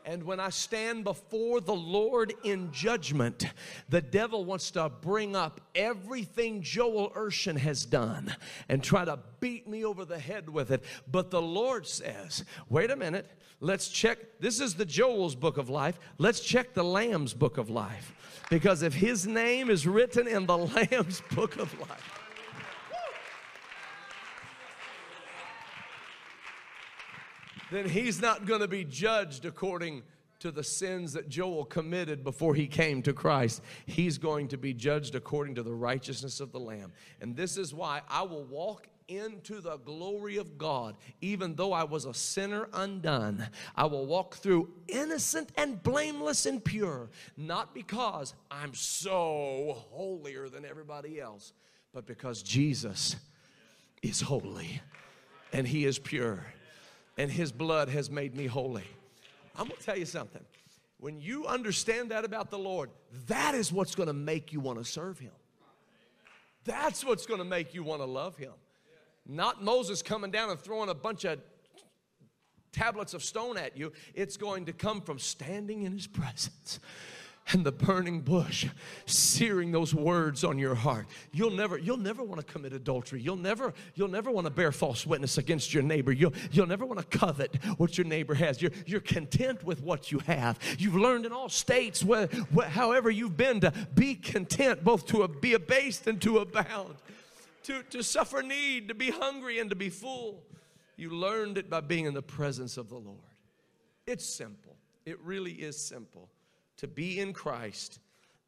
And 0.05 0.23
when 0.23 0.39
I 0.39 0.49
stand 0.49 1.05
before 1.05 1.61
the 1.61 1.73
Lord 1.73 2.33
in 2.43 2.71
judgment, 2.71 3.45
the 3.87 4.01
devil 4.01 4.43
wants 4.43 4.71
to 4.71 4.89
bring 4.89 5.35
up 5.35 5.61
everything 5.75 6.61
Joel 6.61 7.11
Urshan 7.11 7.57
has 7.57 7.85
done 7.85 8.35
and 8.67 8.83
try 8.83 9.05
to 9.05 9.19
beat 9.39 9.67
me 9.67 9.85
over 9.85 10.03
the 10.03 10.19
head 10.19 10.49
with 10.49 10.71
it. 10.71 10.83
But 11.09 11.31
the 11.31 11.41
Lord 11.41 11.87
says, 11.87 12.43
wait 12.69 12.91
a 12.91 12.95
minute, 12.95 13.31
let's 13.61 13.87
check. 13.87 14.17
This 14.39 14.59
is 14.59 14.75
the 14.75 14.85
Joel's 14.85 15.35
book 15.35 15.57
of 15.57 15.69
life. 15.69 15.97
Let's 16.17 16.41
check 16.41 16.73
the 16.73 16.83
Lamb's 16.83 17.33
book 17.33 17.57
of 17.57 17.69
life. 17.69 18.13
Because 18.49 18.83
if 18.83 18.93
his 18.93 19.25
name 19.25 19.69
is 19.69 19.87
written 19.87 20.27
in 20.27 20.45
the 20.45 20.57
Lamb's 20.91 21.21
book 21.33 21.57
of 21.57 21.79
life, 21.79 22.22
then 27.73 27.89
he's 27.89 28.21
not 28.21 28.45
going 28.45 28.61
to 28.61 28.67
be 28.67 28.83
judged 28.83 29.45
according 29.45 30.03
to 30.39 30.51
the 30.51 30.63
sins 30.63 31.13
that 31.13 31.29
Joel 31.29 31.63
committed 31.63 32.21
before 32.23 32.53
he 32.53 32.67
came 32.67 33.01
to 33.03 33.13
Christ. 33.13 33.61
He's 33.85 34.17
going 34.17 34.49
to 34.49 34.57
be 34.57 34.73
judged 34.73 35.15
according 35.15 35.55
to 35.55 35.63
the 35.63 35.73
righteousness 35.73 36.41
of 36.41 36.51
the 36.51 36.59
Lamb. 36.59 36.91
And 37.21 37.33
this 37.33 37.57
is 37.57 37.73
why 37.73 38.01
I 38.09 38.23
will 38.23 38.43
walk 38.43 38.87
into 39.07 39.61
the 39.61 39.77
glory 39.77 40.37
of 40.37 40.57
God, 40.57 40.97
even 41.21 41.55
though 41.55 41.71
I 41.71 41.85
was 41.85 42.03
a 42.03 42.13
sinner 42.13 42.67
undone. 42.73 43.47
I 43.75 43.85
will 43.85 44.05
walk 44.05 44.35
through 44.35 44.69
innocent 44.87 45.49
and 45.55 45.81
blameless 45.81 46.45
and 46.45 46.63
pure, 46.63 47.09
not 47.37 47.73
because 47.73 48.33
I'm 48.51 48.73
so 48.73 49.85
holier 49.91 50.49
than 50.49 50.65
everybody 50.65 51.21
else, 51.21 51.53
but 51.93 52.05
because 52.05 52.43
Jesus 52.43 53.15
is 54.01 54.19
holy 54.19 54.81
and 55.53 55.65
he 55.65 55.85
is 55.85 55.99
pure 55.99 56.45
and 57.17 57.31
his 57.31 57.51
blood 57.51 57.89
has 57.89 58.09
made 58.09 58.35
me 58.35 58.45
holy. 58.45 58.83
I'm 59.55 59.67
gonna 59.67 59.79
tell 59.81 59.97
you 59.97 60.05
something. 60.05 60.43
When 60.99 61.19
you 61.19 61.45
understand 61.45 62.11
that 62.11 62.25
about 62.25 62.49
the 62.49 62.57
Lord, 62.57 62.89
that 63.27 63.55
is 63.55 63.71
what's 63.71 63.95
gonna 63.95 64.13
make 64.13 64.53
you 64.53 64.59
wanna 64.59 64.85
serve 64.85 65.19
him. 65.19 65.33
That's 66.65 67.03
what's 67.03 67.25
gonna 67.25 67.43
make 67.43 67.73
you 67.73 67.83
wanna 67.83 68.05
love 68.05 68.37
him. 68.37 68.53
Not 69.25 69.63
Moses 69.63 70.01
coming 70.01 70.31
down 70.31 70.49
and 70.49 70.59
throwing 70.59 70.89
a 70.89 70.95
bunch 70.95 71.23
of 71.25 71.39
tablets 72.71 73.13
of 73.13 73.23
stone 73.23 73.57
at 73.57 73.77
you. 73.77 73.93
It's 74.13 74.35
going 74.35 74.65
to 74.65 74.73
come 74.73 75.01
from 75.01 75.19
standing 75.19 75.83
in 75.83 75.93
his 75.93 76.07
presence 76.07 76.79
and 77.51 77.65
the 77.65 77.71
burning 77.71 78.21
bush 78.21 78.67
searing 79.05 79.71
those 79.71 79.93
words 79.93 80.43
on 80.43 80.57
your 80.57 80.75
heart. 80.75 81.07
You'll 81.31 81.51
never 81.51 81.77
you'll 81.77 81.97
never 81.97 82.23
want 82.23 82.45
to 82.45 82.51
commit 82.51 82.73
adultery. 82.73 83.21
You'll 83.21 83.35
never 83.35 83.73
you'll 83.95 84.07
never 84.07 84.31
want 84.31 84.45
to 84.45 84.51
bear 84.51 84.71
false 84.71 85.05
witness 85.05 85.37
against 85.37 85.73
your 85.73 85.83
neighbor. 85.83 86.11
You'll 86.11 86.33
you'll 86.51 86.67
never 86.67 86.85
want 86.85 86.99
to 86.99 87.17
covet 87.17 87.57
what 87.77 87.97
your 87.97 88.07
neighbor 88.07 88.33
has. 88.33 88.61
You're 88.61 88.71
you're 88.85 89.01
content 89.01 89.63
with 89.63 89.81
what 89.81 90.11
you 90.11 90.19
have. 90.19 90.57
You've 90.77 90.95
learned 90.95 91.25
in 91.25 91.31
all 91.31 91.49
states 91.49 92.03
where, 92.03 92.27
where 92.51 92.69
however 92.69 93.11
you've 93.11 93.37
been 93.37 93.59
to 93.61 93.73
be 93.93 94.15
content 94.15 94.83
both 94.83 95.05
to 95.07 95.27
be 95.27 95.53
abased 95.53 96.07
and 96.07 96.21
to 96.21 96.39
abound 96.39 96.95
to 97.63 97.83
to 97.83 98.03
suffer 98.03 98.41
need 98.41 98.87
to 98.87 98.93
be 98.93 99.11
hungry 99.11 99.59
and 99.59 99.69
to 99.69 99.75
be 99.75 99.89
full. 99.89 100.43
You 100.95 101.09
learned 101.09 101.57
it 101.57 101.69
by 101.69 101.81
being 101.81 102.05
in 102.05 102.13
the 102.13 102.21
presence 102.21 102.77
of 102.77 102.87
the 102.87 102.95
lord. 102.95 103.17
It's 104.05 104.25
simple. 104.25 104.75
It 105.05 105.19
really 105.21 105.51
is 105.51 105.77
simple 105.77 106.29
to 106.77 106.87
be 106.87 107.19
in 107.19 107.33
Christ 107.33 107.99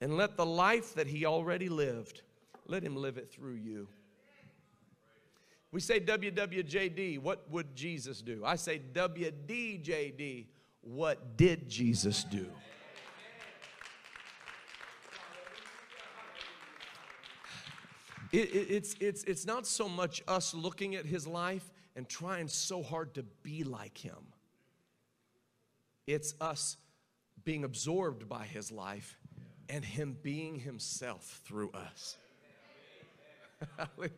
and 0.02 0.18
let 0.18 0.38
the 0.38 0.46
life 0.46 0.94
that 0.96 1.08
he 1.08 1.26
already 1.26 1.70
lived, 1.70 2.22
let 2.68 2.84
him 2.84 2.96
live 2.96 3.18
it 3.18 3.32
through 3.32 3.56
you. 3.56 3.88
We 5.72 5.82
say 5.82 6.00
WWJD, 6.00 7.20
what 7.20 7.50
would 7.52 7.76
Jesus 7.76 8.22
do? 8.22 8.44
I 8.46 8.56
say 8.56 8.82
WDJD, 8.94 10.46
what 10.82 11.38
did 11.38 11.68
Jesus 11.68 12.24
do? 12.24 12.48
It, 18.32 18.50
it, 18.54 18.68
it's, 18.70 18.96
it's, 19.00 19.24
it's 19.24 19.46
not 19.46 19.66
so 19.66 19.88
much 19.88 20.22
us 20.28 20.54
looking 20.54 20.96
at 20.96 21.06
his 21.06 21.26
life 21.26 21.72
and 21.96 22.08
trying 22.08 22.48
so 22.48 22.84
hard 22.84 23.14
to 23.16 23.24
be 23.44 23.64
like 23.64 23.98
him. 23.98 24.34
It's 26.08 26.36
us 26.42 26.78
being 27.46 27.64
absorbed 27.64 28.28
by 28.28 28.44
his 28.46 28.72
life 28.72 29.18
and 29.70 29.86
him 29.86 30.18
being 30.22 30.60
himself 30.60 31.42
through 31.46 31.72
us. 31.72 32.18
Hallelujah. 33.78 34.12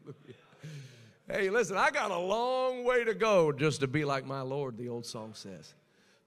Hey, 1.30 1.50
listen, 1.50 1.78
I 1.78 1.92
got 1.92 2.10
a 2.10 2.18
long 2.18 2.86
way 2.86 3.04
to 3.04 3.14
go 3.14 3.52
just 3.52 3.82
to 3.82 3.88
be 3.88 4.06
like 4.06 4.26
my 4.26 4.42
Lord, 4.42 4.78
the 4.78 4.88
old 4.88 5.06
song 5.06 5.34
says. 5.34 5.74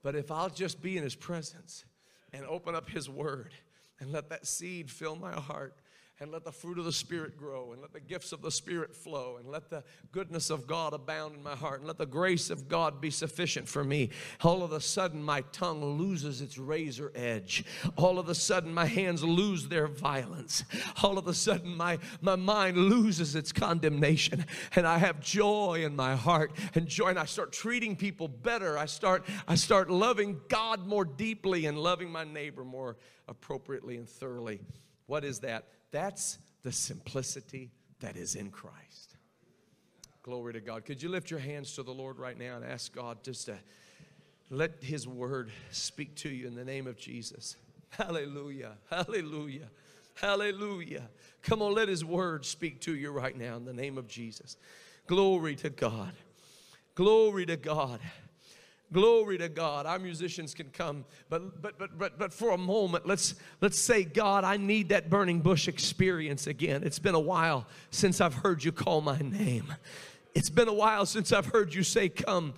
But 0.02 0.14
if 0.14 0.30
I'll 0.30 0.50
just 0.50 0.82
be 0.82 0.96
in 0.96 1.02
his 1.02 1.14
presence 1.14 1.84
and 2.32 2.44
open 2.44 2.74
up 2.74 2.88
his 2.88 3.08
word 3.08 3.52
and 3.98 4.12
let 4.12 4.28
that 4.28 4.46
seed 4.46 4.90
fill 4.90 5.16
my 5.16 5.32
heart 5.32 5.74
and 6.20 6.30
let 6.30 6.44
the 6.44 6.52
fruit 6.52 6.78
of 6.78 6.84
the 6.84 6.92
Spirit 6.92 7.38
grow, 7.38 7.72
and 7.72 7.80
let 7.80 7.94
the 7.94 8.00
gifts 8.00 8.32
of 8.32 8.42
the 8.42 8.50
Spirit 8.50 8.94
flow, 8.94 9.38
and 9.38 9.48
let 9.48 9.70
the 9.70 9.82
goodness 10.12 10.50
of 10.50 10.66
God 10.66 10.92
abound 10.92 11.34
in 11.34 11.42
my 11.42 11.56
heart, 11.56 11.78
and 11.78 11.86
let 11.86 11.96
the 11.96 12.04
grace 12.04 12.50
of 12.50 12.68
God 12.68 13.00
be 13.00 13.10
sufficient 13.10 13.66
for 13.66 13.82
me. 13.82 14.10
All 14.42 14.62
of 14.62 14.72
a 14.72 14.82
sudden, 14.82 15.22
my 15.22 15.40
tongue 15.52 15.82
loses 15.98 16.42
its 16.42 16.58
razor 16.58 17.10
edge. 17.14 17.64
All 17.96 18.18
of 18.18 18.28
a 18.28 18.34
sudden, 18.34 18.74
my 18.74 18.84
hands 18.84 19.24
lose 19.24 19.68
their 19.68 19.86
violence. 19.86 20.62
All 21.02 21.16
of 21.16 21.26
a 21.26 21.32
sudden, 21.32 21.74
my, 21.74 21.98
my 22.20 22.36
mind 22.36 22.76
loses 22.76 23.34
its 23.34 23.50
condemnation, 23.50 24.44
and 24.76 24.86
I 24.86 24.98
have 24.98 25.20
joy 25.20 25.84
in 25.86 25.96
my 25.96 26.16
heart, 26.16 26.52
and 26.74 26.86
joy, 26.86 27.08
and 27.08 27.18
I 27.18 27.24
start 27.24 27.50
treating 27.50 27.96
people 27.96 28.28
better. 28.28 28.76
I 28.76 28.84
start, 28.84 29.26
I 29.48 29.54
start 29.54 29.88
loving 29.88 30.38
God 30.48 30.86
more 30.86 31.06
deeply 31.06 31.64
and 31.64 31.78
loving 31.78 32.10
my 32.10 32.24
neighbor 32.24 32.62
more 32.62 32.98
appropriately 33.26 33.96
and 33.96 34.06
thoroughly. 34.06 34.60
What 35.06 35.24
is 35.24 35.40
that? 35.40 35.64
That's 35.90 36.38
the 36.62 36.72
simplicity 36.72 37.70
that 38.00 38.16
is 38.16 38.34
in 38.34 38.50
Christ. 38.50 39.16
Glory 40.22 40.52
to 40.52 40.60
God. 40.60 40.84
Could 40.84 41.02
you 41.02 41.08
lift 41.08 41.30
your 41.30 41.40
hands 41.40 41.74
to 41.74 41.82
the 41.82 41.92
Lord 41.92 42.18
right 42.18 42.38
now 42.38 42.56
and 42.56 42.64
ask 42.64 42.94
God 42.94 43.22
just 43.22 43.46
to 43.46 43.56
let 44.50 44.82
His 44.82 45.08
word 45.08 45.50
speak 45.70 46.14
to 46.16 46.28
you 46.28 46.46
in 46.46 46.54
the 46.54 46.64
name 46.64 46.86
of 46.86 46.98
Jesus? 46.98 47.56
Hallelujah. 47.90 48.72
Hallelujah. 48.90 49.70
Hallelujah. 50.14 51.08
Come 51.42 51.62
on, 51.62 51.74
let 51.74 51.88
His 51.88 52.04
word 52.04 52.44
speak 52.44 52.80
to 52.82 52.94
you 52.94 53.10
right 53.10 53.36
now 53.36 53.56
in 53.56 53.64
the 53.64 53.72
name 53.72 53.96
of 53.96 54.06
Jesus. 54.08 54.56
Glory 55.06 55.56
to 55.56 55.70
God. 55.70 56.12
Glory 56.94 57.46
to 57.46 57.56
God. 57.56 58.00
Glory 58.92 59.38
to 59.38 59.48
God. 59.48 59.86
Our 59.86 59.98
musicians 60.00 60.52
can 60.52 60.70
come, 60.70 61.04
but 61.28 61.62
but 61.62 61.78
but 61.78 61.96
but 61.96 62.18
but 62.18 62.32
for 62.32 62.50
a 62.50 62.58
moment, 62.58 63.06
let's 63.06 63.36
let's 63.60 63.78
say, 63.78 64.02
God, 64.02 64.42
I 64.42 64.56
need 64.56 64.88
that 64.88 65.08
burning 65.08 65.40
bush 65.40 65.68
experience 65.68 66.48
again. 66.48 66.82
It's 66.84 66.98
been 66.98 67.14
a 67.14 67.20
while 67.20 67.66
since 67.90 68.20
I've 68.20 68.34
heard 68.34 68.64
you 68.64 68.72
call 68.72 69.00
my 69.00 69.18
name. 69.18 69.72
It's 70.34 70.50
been 70.50 70.68
a 70.68 70.72
while 70.72 71.06
since 71.06 71.32
I've 71.32 71.46
heard 71.46 71.72
you 71.72 71.84
say, 71.84 72.08
Come 72.08 72.54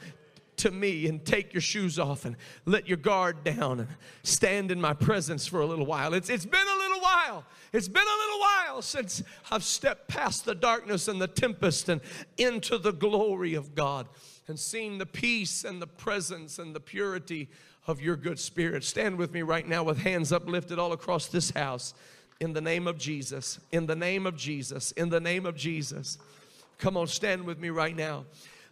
to 0.57 0.71
me 0.71 1.07
and 1.09 1.25
take 1.25 1.53
your 1.53 1.61
shoes 1.61 1.99
off 1.99 2.25
and 2.25 2.37
let 2.67 2.87
your 2.87 2.97
guard 2.97 3.43
down 3.45 3.81
and 3.81 3.89
stand 4.23 4.71
in 4.71 4.81
my 4.81 4.93
presence 4.93 5.47
for 5.47 5.61
a 5.61 5.67
little 5.67 5.87
while. 5.87 6.15
It's, 6.15 6.29
it's 6.29 6.47
been 6.47 6.67
a 6.67 6.79
little 6.79 7.01
while. 7.01 7.45
It's 7.73 7.89
been 7.89 8.03
a 8.03 8.19
little 8.25 8.41
while 8.41 8.83
since 8.83 9.23
I've 9.51 9.65
stepped 9.65 10.09
past 10.09 10.45
the 10.45 10.55
darkness 10.55 11.09
and 11.09 11.21
the 11.21 11.27
tempest 11.27 11.89
and 11.89 12.01
into 12.37 12.79
the 12.79 12.93
glory 12.93 13.55
of 13.55 13.75
God 13.75 14.07
and 14.49 14.59
seeing 14.59 14.99
the 14.99 15.07
peace 15.07 15.65
and 15.65 15.81
the 15.81 15.87
presence 15.87 16.59
and 16.59 16.75
the 16.75 16.81
purity 16.81 17.49
of 17.87 18.01
your 18.01 18.17
good 18.17 18.39
spirit. 18.39 18.85
Stand 18.85 19.17
with 19.17 19.33
me 19.33 19.43
right 19.43 19.67
now 19.67 19.83
with 19.83 19.99
hands 19.99 20.33
uplifted 20.33 20.79
all 20.79 20.93
across 20.93 21.27
this 21.27 21.51
house 21.51 21.95
in 22.41 22.53
the 22.53 22.61
name 22.61 22.87
of 22.87 22.99
Jesus. 22.99 23.59
In 23.71 23.87
the 23.87 23.97
name 23.97 24.27
of 24.27 24.37
Jesus. 24.37 24.93
In 24.93 25.09
the 25.09 25.21
name 25.21 25.47
of 25.47 25.57
Jesus. 25.57 26.19
Come 26.79 26.97
on, 26.97 27.07
stand 27.07 27.45
with 27.45 27.59
me 27.59 27.71
right 27.71 27.95
now. 27.95 28.25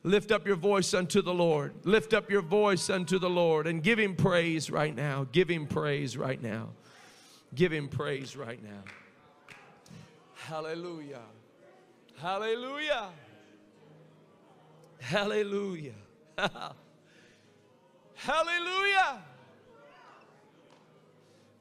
Lift 0.02 0.32
up 0.32 0.46
your 0.46 0.56
voice 0.56 0.94
unto 0.94 1.20
the 1.20 1.34
Lord. 1.34 1.74
Lift 1.84 2.14
up 2.14 2.30
your 2.30 2.42
voice 2.42 2.88
unto 2.88 3.18
the 3.18 3.28
Lord 3.28 3.66
and 3.66 3.82
give 3.82 3.98
him 3.98 4.16
praise 4.16 4.70
right 4.70 4.94
now. 4.94 5.26
Give 5.30 5.48
him 5.48 5.66
praise 5.66 6.16
right 6.16 6.42
now. 6.42 6.70
Give 7.54 7.72
him 7.72 7.88
praise 7.88 8.36
right 8.36 8.62
now. 8.62 8.82
Hallelujah. 10.34 11.20
Hallelujah. 12.16 13.10
Hallelujah. 15.00 15.94
Hallelujah. 18.14 19.22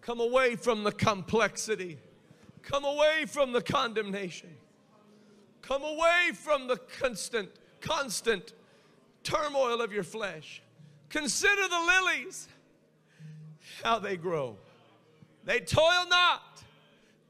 Come 0.02 0.20
away 0.20 0.56
from 0.56 0.84
the 0.84 0.92
complexity. 0.92 2.00
Come 2.62 2.84
away 2.84 3.26
from 3.28 3.52
the 3.52 3.62
condemnation. 3.62 4.50
Come 5.62 5.84
away 5.84 6.32
from 6.34 6.68
the 6.68 6.78
constant, 7.00 7.50
constant 7.82 8.54
turmoil 9.24 9.82
of 9.82 9.94
your 9.94 10.04
flesh. 10.04 10.62
Consider 11.10 11.68
the 11.68 11.80
lilies, 11.80 12.48
how 13.84 14.00
they 14.00 14.18
grow. 14.18 14.58
They 15.46 15.60
toil 15.60 16.06
not, 16.10 16.64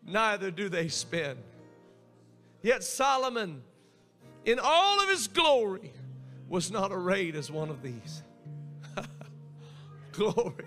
neither 0.06 0.52
do 0.52 0.70
they 0.70 0.88
spin. 0.88 1.38
Yet 2.62 2.84
Solomon, 2.84 3.62
in 4.46 4.60
all 4.62 5.02
of 5.02 5.10
his 5.10 5.28
glory, 5.28 5.92
was 6.50 6.72
not 6.72 6.92
arrayed 6.92 7.36
as 7.36 7.52
one 7.52 7.70
of 7.70 7.82
these. 7.82 8.24
glory. 10.12 10.66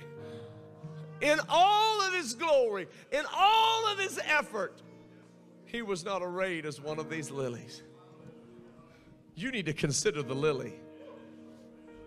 In 1.21 1.39
all 1.49 2.01
of 2.03 2.15
his 2.15 2.35
glory, 2.35 2.89
in 3.11 3.25
all 3.35 3.93
of 3.93 3.99
his 3.99 4.19
effort, 4.25 4.81
he 5.67 5.83
was 5.83 6.05
not 6.05 6.23
arrayed 6.23 6.67
as 6.67 6.81
one 6.81 6.99
of 6.99 7.11
these 7.11 7.31
lilies. 7.31 7.83
You 9.35 9.51
need 9.51 9.67
to 9.67 9.73
consider 9.73 10.23
the 10.23 10.35
lily. 10.35 10.75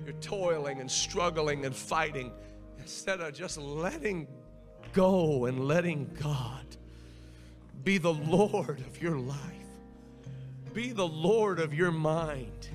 You're 0.03 0.13
toiling 0.15 0.81
and 0.81 0.91
struggling 0.91 1.65
and 1.65 1.75
fighting 1.75 2.31
instead 2.79 3.21
of 3.21 3.33
just 3.33 3.57
letting 3.57 4.27
go 4.93 5.45
and 5.45 5.65
letting 5.65 6.09
God 6.21 6.65
be 7.83 7.97
the 7.97 8.13
Lord 8.13 8.79
of 8.79 9.01
your 9.01 9.17
life. 9.17 9.39
Be 10.73 10.91
the 10.91 11.07
Lord 11.07 11.59
of 11.59 11.73
your 11.73 11.91
mind. 11.91 12.69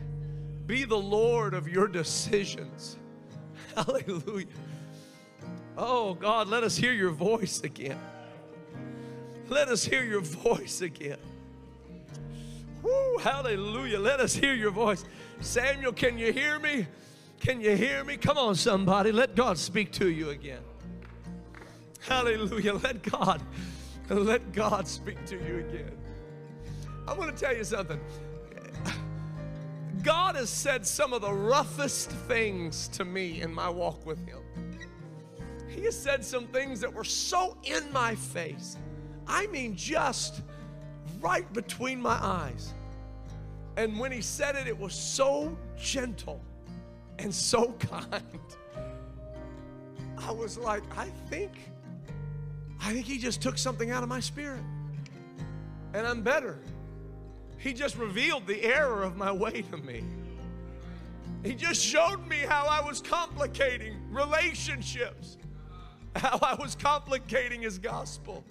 Be 0.71 0.85
the 0.85 0.97
Lord 0.97 1.53
of 1.53 1.67
your 1.67 1.89
decisions. 1.89 2.97
Hallelujah. 3.75 4.47
Oh, 5.77 6.15
God, 6.15 6.47
let 6.47 6.63
us 6.63 6.77
hear 6.77 6.93
your 6.93 7.11
voice 7.11 7.61
again. 7.65 7.99
Let 9.49 9.67
us 9.67 9.83
hear 9.83 10.05
your 10.05 10.21
voice 10.21 10.81
again. 10.81 11.19
Woo, 12.83 13.19
hallelujah. 13.19 13.99
Let 13.99 14.21
us 14.21 14.33
hear 14.33 14.55
your 14.55 14.71
voice. 14.71 15.05
Samuel, 15.41 15.93
can 15.93 16.17
you 16.17 16.33
hear 16.33 16.61
me? 16.61 16.87
Can 17.41 17.61
you 17.61 17.75
hear 17.75 18.05
me? 18.05 18.17
Come 18.17 18.39
on, 18.39 18.55
somebody. 18.55 19.11
Let 19.11 19.35
God 19.35 19.59
speak 19.59 19.91
to 19.95 20.09
you 20.09 20.31
again. 20.31 20.63
Hallelujah. 22.07 22.75
Let 22.75 23.03
God, 23.03 23.43
let 24.09 24.53
God 24.53 24.87
speak 24.87 25.25
to 25.27 25.35
you 25.35 25.67
again. 25.69 25.99
I 27.09 27.15
want 27.15 27.37
to 27.37 27.45
tell 27.45 27.57
you 27.57 27.65
something. 27.65 27.99
God 30.03 30.37
has 30.37 30.49
said 30.49 30.87
some 30.87 31.13
of 31.13 31.21
the 31.23 31.33
roughest 31.33 32.11
things 32.11 32.89
to 32.89 33.05
me 33.05 33.43
in 33.43 33.53
my 33.53 33.69
walk 33.69 34.07
with 34.07 34.19
Him. 34.27 34.41
He 35.69 35.83
has 35.83 35.99
said 35.99 36.25
some 36.25 36.47
things 36.47 36.81
that 36.81 36.93
were 36.93 37.05
so 37.05 37.57
in 37.65 37.93
my 37.93 38.15
face. 38.15 38.77
I 39.27 39.47
mean, 39.49 39.77
just 39.77 40.43
right 41.21 41.51
between 41.53 42.01
my 42.01 42.19
eyes. 42.21 42.73
And 43.77 43.99
when 43.99 44.11
He 44.13 44.23
said 44.23 44.57
it, 44.57 44.67
it 44.67 44.79
was 44.79 44.95
so 44.95 45.57
gentle 45.79 46.41
and 47.19 47.35
so 47.35 47.73
kind. 47.79 48.41
I 50.19 50.33
was 50.33 50.59
like, 50.59 50.83
I 50.97 51.07
think, 51.29 51.53
I 52.81 52.93
think 52.93 53.07
He 53.07 53.19
just 53.19 53.43
took 53.43 53.59
something 53.59 53.91
out 53.91 54.03
of 54.03 54.09
my 54.09 54.21
spirit. 54.21 54.63
And 55.93 56.07
I'm 56.07 56.23
better. 56.23 56.59
He 57.61 57.75
just 57.75 57.97
revealed 57.97 58.47
the 58.47 58.63
error 58.65 59.03
of 59.03 59.17
my 59.17 59.31
way 59.31 59.63
to 59.71 59.77
me. 59.77 60.03
He 61.45 61.55
just 61.55 61.83
showed 61.83 62.27
me 62.27 62.39
how 62.39 62.67
I 62.67 62.81
was 62.81 63.03
complicating 63.03 63.97
relationships, 64.11 65.37
how 66.17 66.39
I 66.43 66.55
was 66.55 66.75
complicating 66.75 67.61
His 67.61 67.79
gospel, 67.79 68.45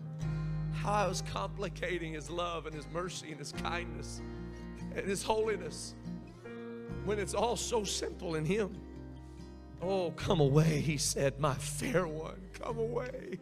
how 0.74 0.91
I 0.91 1.07
was 1.07 1.24
complicating 1.34 2.14
His 2.14 2.30
love 2.30 2.68
and 2.68 2.76
His 2.76 2.88
mercy 2.93 3.32
and 3.32 3.39
His 3.39 3.51
kindness 3.51 4.22
and 4.95 5.07
His 5.07 5.24
holiness 5.24 5.95
when 7.05 7.18
it's 7.18 7.34
all 7.34 7.55
so 7.55 7.84
simple 7.84 8.36
in 8.36 8.45
Him. 8.45 8.78
Oh, 9.82 10.12
come 10.12 10.39
away, 10.39 10.82
He 10.82 10.97
said, 10.97 11.39
my 11.39 11.55
fair 11.55 12.07
one, 12.07 12.41
come 12.53 12.78
away. 12.78 13.39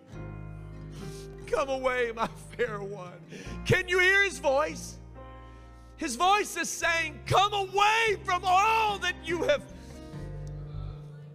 Come 1.45 1.70
away, 1.70 2.11
my 2.15 2.30
fair 2.55 2.82
one. 2.82 3.20
Can 3.65 3.89
you 3.89 3.99
hear 3.99 4.24
His 4.24 4.39
voice? 4.39 4.99
His 5.97 6.15
voice 6.15 6.55
is 6.55 6.69
saying, 6.69 7.19
Come 7.25 7.53
away 7.53 8.17
from 8.23 8.43
all 8.45 8.99
that 8.99 9.15
you 9.25 9.43
have 9.43 9.63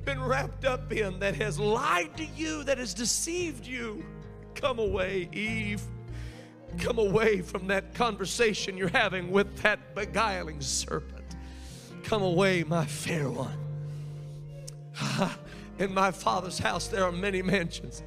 been 0.05 0.23
wrapped 0.23 0.65
up 0.65 0.93
in, 0.93 1.19
that 1.21 1.35
has 1.37 1.59
lied 1.59 2.17
to 2.17 2.25
you, 2.25 2.65
that 2.65 2.79
has 2.79 2.95
deceived 2.95 3.67
you. 3.67 4.05
Come 4.55 4.79
away, 4.79 5.29
Eve. 5.33 5.83
Come 6.79 6.99
away 6.99 7.43
from 7.43 7.67
that 7.67 7.95
conversation 7.95 8.77
you're 8.77 8.89
having 8.89 9.31
with 9.31 9.59
that 9.59 9.95
beguiling 9.95 10.61
serpent. 10.61 11.37
Come 12.05 12.23
away, 12.23 12.65
my 12.65 12.87
fair 12.87 13.29
one. 13.31 13.59
In 15.79 15.93
my 15.93 16.11
Father's 16.11 16.59
house, 16.59 16.89
there 16.89 17.05
are 17.05 17.13
many 17.13 17.43
mansions. 17.43 18.03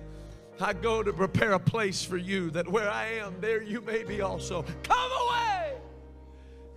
I 0.60 0.74
go 0.74 1.03
to 1.03 1.12
prepare 1.12 1.53
a 1.53 1.60
place 1.60 2.03
for 2.03 2.18
you, 2.18 2.49
that 2.51 2.68
where 2.68 2.89
I 2.89 3.08
am, 3.16 3.36
there 3.41 3.62
you 3.62 3.82
may 3.82 4.03
be 4.03 4.22
also. 4.22 4.64
Come 4.84 5.12
away! 5.12 5.25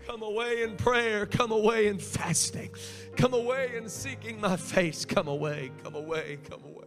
Come 0.09 0.23
away 0.23 0.63
in 0.63 0.75
prayer. 0.77 1.27
Come 1.27 1.53
away 1.53 1.87
in 1.89 1.99
fasting. 1.99 2.71
Come 3.15 3.35
away 3.35 3.77
in 3.77 3.91
seeking 3.91 4.41
my 4.41 4.57
face. 4.57 5.05
Come 5.05 5.29
away, 5.29 5.71
come 5.85 5.95
away, 5.95 6.39
come 6.49 6.63
away. 6.65 6.87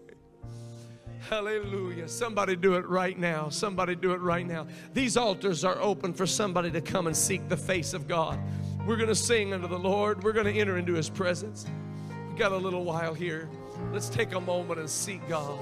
Hallelujah. 1.30 2.08
Somebody 2.08 2.56
do 2.56 2.74
it 2.74 2.86
right 2.88 3.16
now. 3.18 3.50
Somebody 3.50 3.94
do 3.94 4.14
it 4.14 4.22
right 4.22 4.46
now. 4.46 4.66
These 4.94 5.18
altars 5.18 5.64
are 5.64 5.80
open 5.80 6.14
for 6.14 6.26
somebody 6.26 6.72
to 6.72 6.82
come 6.82 7.06
and 7.06 7.16
seek 7.16 7.48
the 7.48 7.56
face 7.56 7.94
of 7.94 8.08
God. 8.08 8.40
We're 8.88 8.98
going 8.98 9.08
to 9.08 9.16
sing 9.16 9.54
unto 9.54 9.68
the 9.68 9.78
Lord. 9.78 10.24
We're 10.24 10.34
going 10.34 10.52
to 10.52 10.60
enter 10.60 10.78
into 10.78 10.96
his 10.96 11.08
presence. 11.08 11.68
We've 12.28 12.40
got 12.40 12.52
a 12.52 12.58
little 12.58 12.84
while 12.84 13.14
here. 13.14 13.48
Let's 13.94 14.10
take 14.10 14.34
a 14.34 14.42
moment 14.42 14.80
and 14.80 14.90
seek 14.90 15.26
God. 15.30 15.60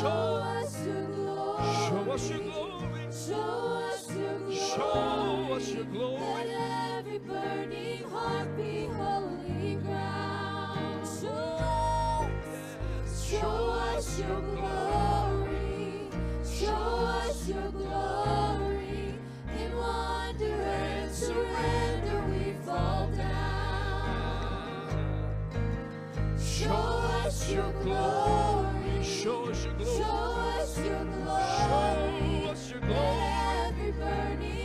Show 0.00 0.06
us 0.08 0.86
your 0.86 1.04
glory. 1.08 1.72
Show 1.92 2.08
us 2.14 2.30
your 2.30 2.38
glory. 2.40 3.10
Show 4.56 5.52
us 5.52 5.74
your 5.74 5.84
glory. 5.84 6.22
Let 6.22 7.00
every 7.00 7.18
burning 7.18 8.04
heart 8.04 8.56
be 8.56 8.86
holy 8.86 9.74
ground. 9.76 11.06
Show 13.28 13.68
us 13.94 14.18
your 14.18 14.40
glory. 14.40 16.08
Show 16.46 16.72
us 16.72 17.46
your 17.46 17.70
glory. 17.70 19.14
In 19.58 19.76
wonder 19.76 20.62
and 20.62 21.12
surrender 21.12 22.24
we 22.30 22.54
fall 22.64 23.06
down. 23.18 24.88
Show 26.38 26.72
us 27.26 27.50
your 27.52 27.70
glory. 27.82 28.69
Show 29.22 29.50
us 29.50 29.64
your 29.66 29.74
glory. 29.74 29.98
Show 29.98 30.04
us 30.60 30.78
your 30.78 31.04
glory. 31.04 32.42
Show 32.42 32.50
us 32.52 32.70
your 32.70 32.80
glory. 32.80 33.04
Every 33.68 33.92
burning 33.92 34.59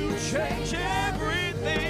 You 0.00 0.08
change 0.30 0.72
everything. 0.72 1.89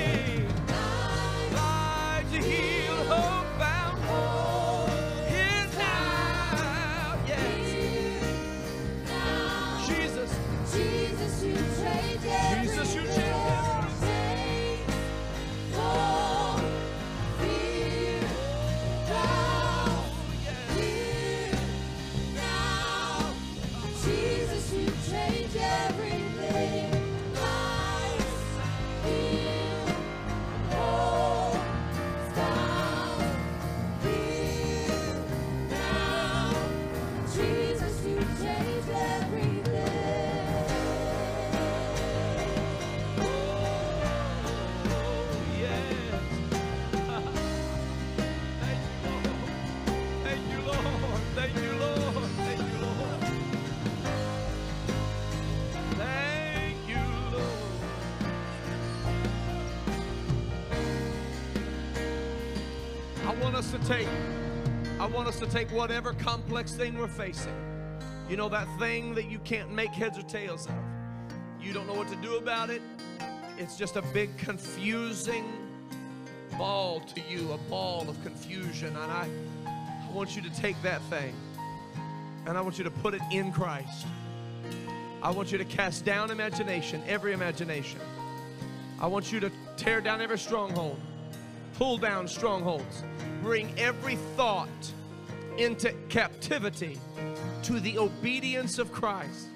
Take 63.90 64.06
I 65.00 65.06
want 65.06 65.26
us 65.26 65.40
to 65.40 65.46
take 65.46 65.68
whatever 65.72 66.12
complex 66.12 66.70
thing 66.70 66.96
we're 66.96 67.08
facing. 67.08 67.56
You 68.28 68.36
know 68.36 68.48
that 68.48 68.68
thing 68.78 69.16
that 69.16 69.28
you 69.28 69.40
can't 69.40 69.72
make 69.72 69.90
heads 69.90 70.16
or 70.16 70.22
tails 70.22 70.66
of. 70.66 70.74
You 71.60 71.72
don't 71.72 71.88
know 71.88 71.94
what 71.94 72.06
to 72.06 72.16
do 72.16 72.36
about 72.36 72.70
it. 72.70 72.82
It's 73.58 73.76
just 73.76 73.96
a 73.96 74.02
big 74.02 74.36
confusing 74.38 75.44
ball 76.56 77.00
to 77.00 77.20
you, 77.28 77.50
a 77.50 77.58
ball 77.68 78.08
of 78.08 78.22
confusion. 78.22 78.88
And 78.88 79.10
I, 79.10 79.28
I 79.66 80.12
want 80.12 80.36
you 80.36 80.42
to 80.42 80.50
take 80.50 80.80
that 80.82 81.02
thing 81.10 81.34
and 82.46 82.56
I 82.56 82.60
want 82.60 82.78
you 82.78 82.84
to 82.84 82.92
put 82.92 83.14
it 83.14 83.22
in 83.32 83.50
Christ. 83.50 84.06
I 85.20 85.32
want 85.32 85.50
you 85.50 85.58
to 85.58 85.64
cast 85.64 86.04
down 86.04 86.30
imagination, 86.30 87.02
every 87.08 87.32
imagination. 87.32 87.98
I 89.00 89.08
want 89.08 89.32
you 89.32 89.40
to 89.40 89.50
tear 89.76 90.00
down 90.00 90.20
every 90.20 90.38
stronghold, 90.38 91.00
pull 91.80 91.96
down 91.96 92.28
strongholds, 92.28 93.04
bring 93.42 93.72
every 93.78 94.16
thought 94.36 94.92
into 95.56 95.90
captivity 96.10 97.00
to 97.62 97.80
the 97.80 97.96
obedience 97.98 98.78
of 98.78 98.92
Christ. 98.92 99.48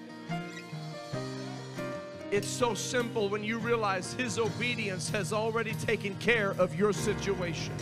It's 2.31 2.49
so 2.49 2.73
simple 2.73 3.29
when 3.29 3.45
you 3.45 3.59
realize 3.59 4.15
His 4.15 4.39
obedience 4.39 5.11
has 5.11 5.35
already 5.35 5.75
taken 5.75 6.15
care 6.15 6.53
of 6.53 6.75
your 6.75 6.95
situation. 6.95 7.75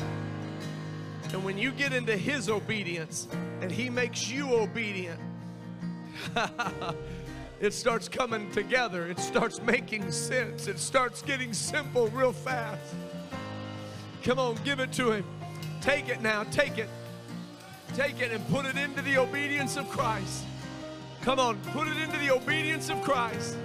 And 1.33 1.45
when 1.45 1.57
you 1.57 1.71
get 1.71 1.93
into 1.93 2.17
His 2.17 2.51
obedience 2.51 3.29
and 3.61 3.71
He 3.71 3.89
makes 3.89 4.29
you 4.29 4.55
obedient, 4.55 5.21
it 7.61 7.73
starts 7.73 8.09
coming 8.09 8.51
together. 8.51 9.07
It 9.07 9.21
starts 9.21 9.63
making 9.63 10.11
sense. 10.11 10.67
It 10.67 10.81
starts 10.81 11.23
getting 11.23 11.55
simple 11.55 12.09
real 12.09 12.33
fast. 12.33 12.93
Come 14.23 14.39
on, 14.39 14.57
give 14.65 14.79
it 14.79 14.93
to 14.93 15.13
Him. 15.13 15.25
Take 15.81 16.09
it 16.09 16.23
now, 16.23 16.45
take 16.45 16.79
it. 16.79 16.89
Take 17.95 18.21
it 18.21 18.31
and 18.31 18.47
put 18.49 18.67
it 18.67 18.77
into 18.77 19.03
the 19.03 19.19
obedience 19.19 19.77
of 19.77 19.89
Christ. 19.91 20.45
Come 21.23 21.39
on, 21.39 21.59
put 21.73 21.89
it 21.89 21.97
into 21.97 22.19
the 22.19 22.31
obedience 22.31 22.89
of 22.89 23.03
Christ. 23.03 23.57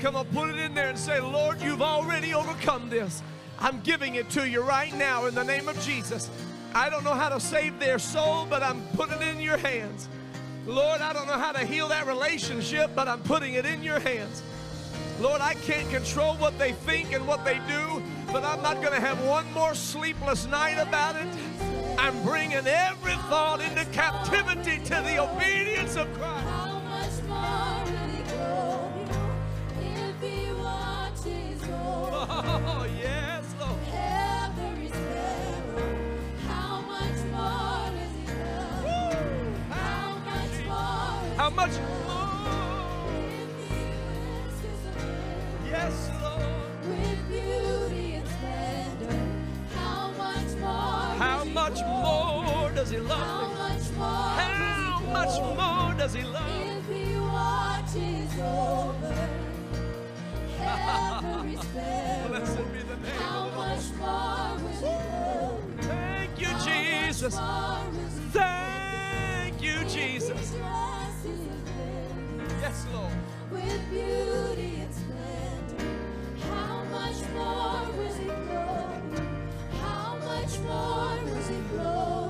Come 0.00 0.16
on, 0.16 0.26
put 0.26 0.50
it 0.50 0.56
in 0.56 0.74
there 0.74 0.88
and 0.88 0.98
say, 0.98 1.20
Lord, 1.20 1.60
you've 1.60 1.82
already 1.82 2.32
overcome 2.34 2.88
this. 2.88 3.22
I'm 3.58 3.80
giving 3.82 4.14
it 4.14 4.30
to 4.30 4.48
you 4.48 4.62
right 4.62 4.94
now 4.94 5.26
in 5.26 5.34
the 5.34 5.44
name 5.44 5.68
of 5.68 5.78
Jesus. 5.82 6.30
I 6.74 6.88
don't 6.88 7.04
know 7.04 7.14
how 7.14 7.28
to 7.28 7.38
save 7.38 7.78
their 7.78 7.98
soul, 7.98 8.46
but 8.48 8.62
I'm 8.62 8.82
putting 8.94 9.20
it 9.20 9.28
in 9.28 9.40
your 9.40 9.58
hands. 9.58 10.08
Lord, 10.66 11.00
I 11.00 11.12
don't 11.12 11.26
know 11.26 11.38
how 11.38 11.52
to 11.52 11.66
heal 11.66 11.88
that 11.88 12.06
relationship, 12.06 12.90
but 12.94 13.08
I'm 13.08 13.20
putting 13.20 13.54
it 13.54 13.66
in 13.66 13.82
your 13.82 13.98
hands. 13.98 14.42
Lord, 15.20 15.42
I 15.42 15.54
can't 15.54 15.88
control 15.90 16.34
what 16.36 16.58
they 16.58 16.72
think 16.72 17.12
and 17.12 17.26
what 17.26 17.44
they 17.44 17.60
do, 17.68 18.02
but 18.32 18.44
I'm 18.44 18.62
not 18.62 18.76
going 18.80 18.92
to 18.92 19.00
have 19.00 19.22
one 19.24 19.50
more 19.52 19.74
sleepless 19.74 20.46
night 20.46 20.78
about 20.78 21.16
it. 21.16 21.26
I'm 21.98 22.22
bringing 22.22 22.66
every 22.66 23.14
thought 23.28 23.60
into 23.60 23.84
captivity 23.86 24.78
to 24.84 24.94
the 25.04 25.18
obedience 25.18 25.96
of 25.96 26.12
Christ. 26.14 26.46
How 26.46 26.78
much 26.80 27.22
more 27.28 27.84
will 27.84 28.08
he 28.14 28.22
grow 28.30 28.92
if 29.80 30.20
he 30.22 30.52
watches 30.52 31.62
over 31.64 32.26
Oh, 32.30 32.86
yes, 33.00 33.44
Lord. 33.58 33.70
How 41.40 41.48
much 41.48 41.72
does 52.90 52.98
He 53.02 53.06
How 53.08 53.14
love 53.14 53.50
me? 53.52 53.58
much 53.58 53.90
more? 53.92 54.06
How 54.06 55.00
much 55.12 55.56
more 55.56 55.94
does 55.98 56.14
He 56.14 56.22
love 56.24 56.50
me? 56.50 56.70
If 56.70 56.86
he 56.88 57.18
watches 57.20 58.40
over 58.40 59.28
every 60.60 61.56
sparrow, 61.62 62.28
Blessed 62.28 62.72
be 62.72 62.78
the 62.80 62.96
name 62.96 63.12
how 63.18 63.46
of 63.46 63.52
the 63.52 63.58
much 63.58 63.84
Lord. 64.00 64.00
more 64.00 64.56
will 64.64 64.76
he 64.76 64.84
love? 64.84 65.62
Thank 65.82 66.40
you, 66.40 66.46
How 66.48 66.64
Jesus. 67.06 67.34
more 67.36 67.78
Thank 68.32 69.62
you, 69.62 69.84
Jesus. 69.84 70.54
Yes, 72.60 72.86
Lord. 72.92 73.12
with 73.50 73.90
beauty 73.90 74.80
and 74.82 74.94
splendor, 74.94 75.84
how 76.48 76.84
much 76.84 77.16
more 77.34 77.96
will 77.96 78.14
he 78.14 78.24
grow? 78.26 79.24
How 79.80 80.18
much 80.18 80.58
more 80.60 81.16
will 81.24 81.42
he 81.42 81.60
grow? 81.76 82.29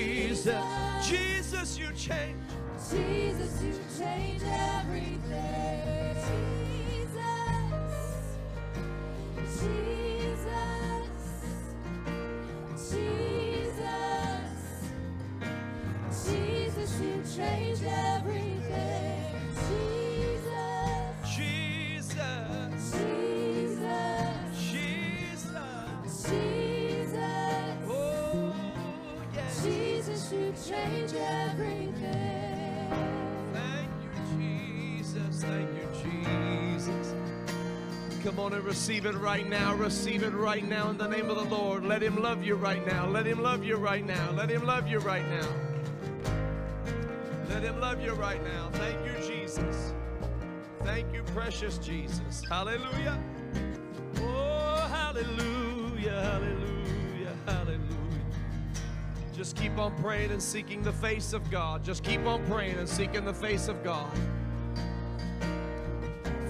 Jesus, 1.61 1.77
you 1.77 1.93
change. 1.93 2.41
Jesus, 2.89 3.61
you 3.61 3.73
change 3.99 4.41
everything. 4.43 6.60
Come 38.31 38.39
on 38.39 38.53
and 38.53 38.63
receive 38.63 39.05
it 39.05 39.15
right 39.15 39.45
now. 39.45 39.75
Receive 39.75 40.23
it 40.23 40.29
right 40.29 40.63
now 40.63 40.89
in 40.89 40.97
the 40.97 41.05
name 41.05 41.29
of 41.29 41.35
the 41.35 41.53
Lord. 41.53 41.83
Let 41.83 42.01
Him 42.01 42.21
love 42.21 42.45
you 42.45 42.55
right 42.55 42.85
now. 42.87 43.05
Let 43.05 43.25
Him 43.25 43.43
love 43.43 43.61
you 43.61 43.75
right 43.75 44.05
now. 44.05 44.31
Let 44.31 44.49
Him 44.49 44.65
love 44.65 44.87
you 44.87 44.99
right 44.99 45.27
now. 45.27 45.45
Let 47.49 47.61
Him 47.61 47.81
love 47.81 48.01
you 48.01 48.13
right 48.13 48.41
now. 48.41 48.69
Thank 48.71 49.05
you, 49.05 49.27
Jesus. 49.27 49.93
Thank 50.85 51.13
you, 51.13 51.23
precious 51.23 51.77
Jesus. 51.77 52.45
Hallelujah. 52.47 53.21
Oh, 54.19 54.87
hallelujah, 54.89 56.21
hallelujah, 56.21 57.35
hallelujah. 57.45 57.81
Just 59.35 59.57
keep 59.57 59.77
on 59.77 59.93
praying 60.01 60.31
and 60.31 60.41
seeking 60.41 60.81
the 60.83 60.93
face 60.93 61.33
of 61.33 61.51
God. 61.51 61.83
Just 61.83 62.01
keep 62.01 62.25
on 62.25 62.45
praying 62.45 62.77
and 62.77 62.87
seeking 62.87 63.25
the 63.25 63.33
face 63.33 63.67
of 63.67 63.83
God. 63.83 64.09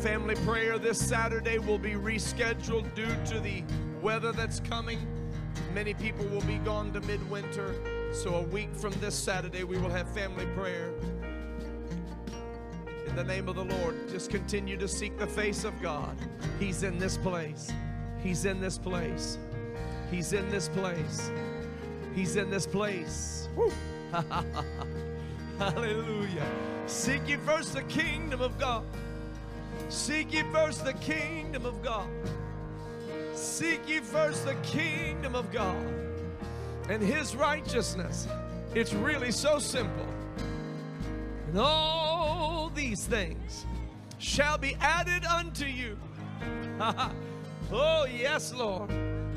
Family 0.02 0.34
prayer 0.38 0.80
this 0.80 0.98
Saturday 0.98 1.60
will 1.60 1.78
be 1.78 1.92
rescheduled 1.92 2.92
due 2.96 3.16
to 3.32 3.40
the 3.40 3.64
weather 4.02 4.32
that's 4.32 4.60
coming. 4.60 4.98
Many 5.76 5.94
people 5.94 6.26
will 6.26 6.42
be 6.42 6.58
gone 6.58 6.92
to 6.94 7.02
midwinter. 7.02 7.76
So, 8.12 8.34
a 8.34 8.42
week 8.42 8.74
from 8.74 8.94
this 8.94 9.14
Saturday, 9.14 9.64
we 9.64 9.78
will 9.78 9.92
have 9.92 10.10
family 10.10 10.48
prayer. 10.56 10.92
In 13.06 13.16
the 13.16 13.24
name 13.24 13.48
of 13.48 13.58
the 13.58 13.64
Lord, 13.64 14.10
just 14.10 14.32
continue 14.32 14.76
to 14.78 14.88
seek 14.88 15.20
the 15.20 15.28
face 15.28 15.66
of 15.66 15.80
God. 15.84 16.18
He's 16.60 16.82
in 16.82 16.98
this 16.98 17.16
place. 17.18 17.72
He's 18.24 18.46
in 18.46 18.60
this 18.60 18.80
place. 18.80 19.38
He's 20.10 20.34
in 20.34 20.50
this 20.50 20.68
place. 20.68 21.30
He's 22.16 22.38
in 22.38 22.50
this 22.50 22.66
place. 22.66 23.50
Hallelujah. 25.60 26.48
Seek 26.88 27.30
ye 27.30 27.36
first 27.36 27.74
the 27.74 27.84
kingdom 27.84 28.42
of 28.42 28.58
God. 28.58 28.84
Seek 29.92 30.34
ye 30.34 30.44
first 30.54 30.86
the 30.86 30.94
kingdom 30.94 31.66
of 31.66 31.84
God. 31.84 32.08
Seek 33.34 33.90
ye 33.90 34.00
first 34.00 34.46
the 34.46 34.56
kingdom 34.64 35.36
of 35.36 35.52
God 35.52 35.86
and 36.90 37.04
his 37.04 37.36
righteousness. 37.36 38.26
It's 38.74 38.94
really 38.94 39.32
so 39.32 39.60
simple. 39.60 40.08
And 41.48 41.60
all 41.60 42.72
these 42.74 43.06
things 43.06 43.66
shall 44.18 44.58
be 44.58 44.76
added 44.80 45.26
unto 45.26 45.66
you. 45.66 45.98
Oh, 47.74 48.06
yes, 48.06 48.54
Lord. 48.54 48.90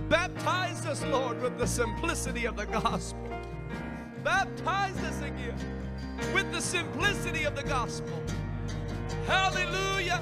Baptize 0.08 0.84
us, 0.86 1.04
Lord, 1.04 1.40
with 1.40 1.56
the 1.56 1.68
simplicity 1.68 2.46
of 2.46 2.56
the 2.56 2.66
gospel. 2.66 3.28
Baptize 4.24 4.98
us 5.04 5.22
again 5.22 5.56
with 6.34 6.50
the 6.50 6.60
simplicity 6.60 7.44
of 7.44 7.54
the 7.54 7.62
gospel. 7.62 8.20
Hallelujah. 9.26 10.20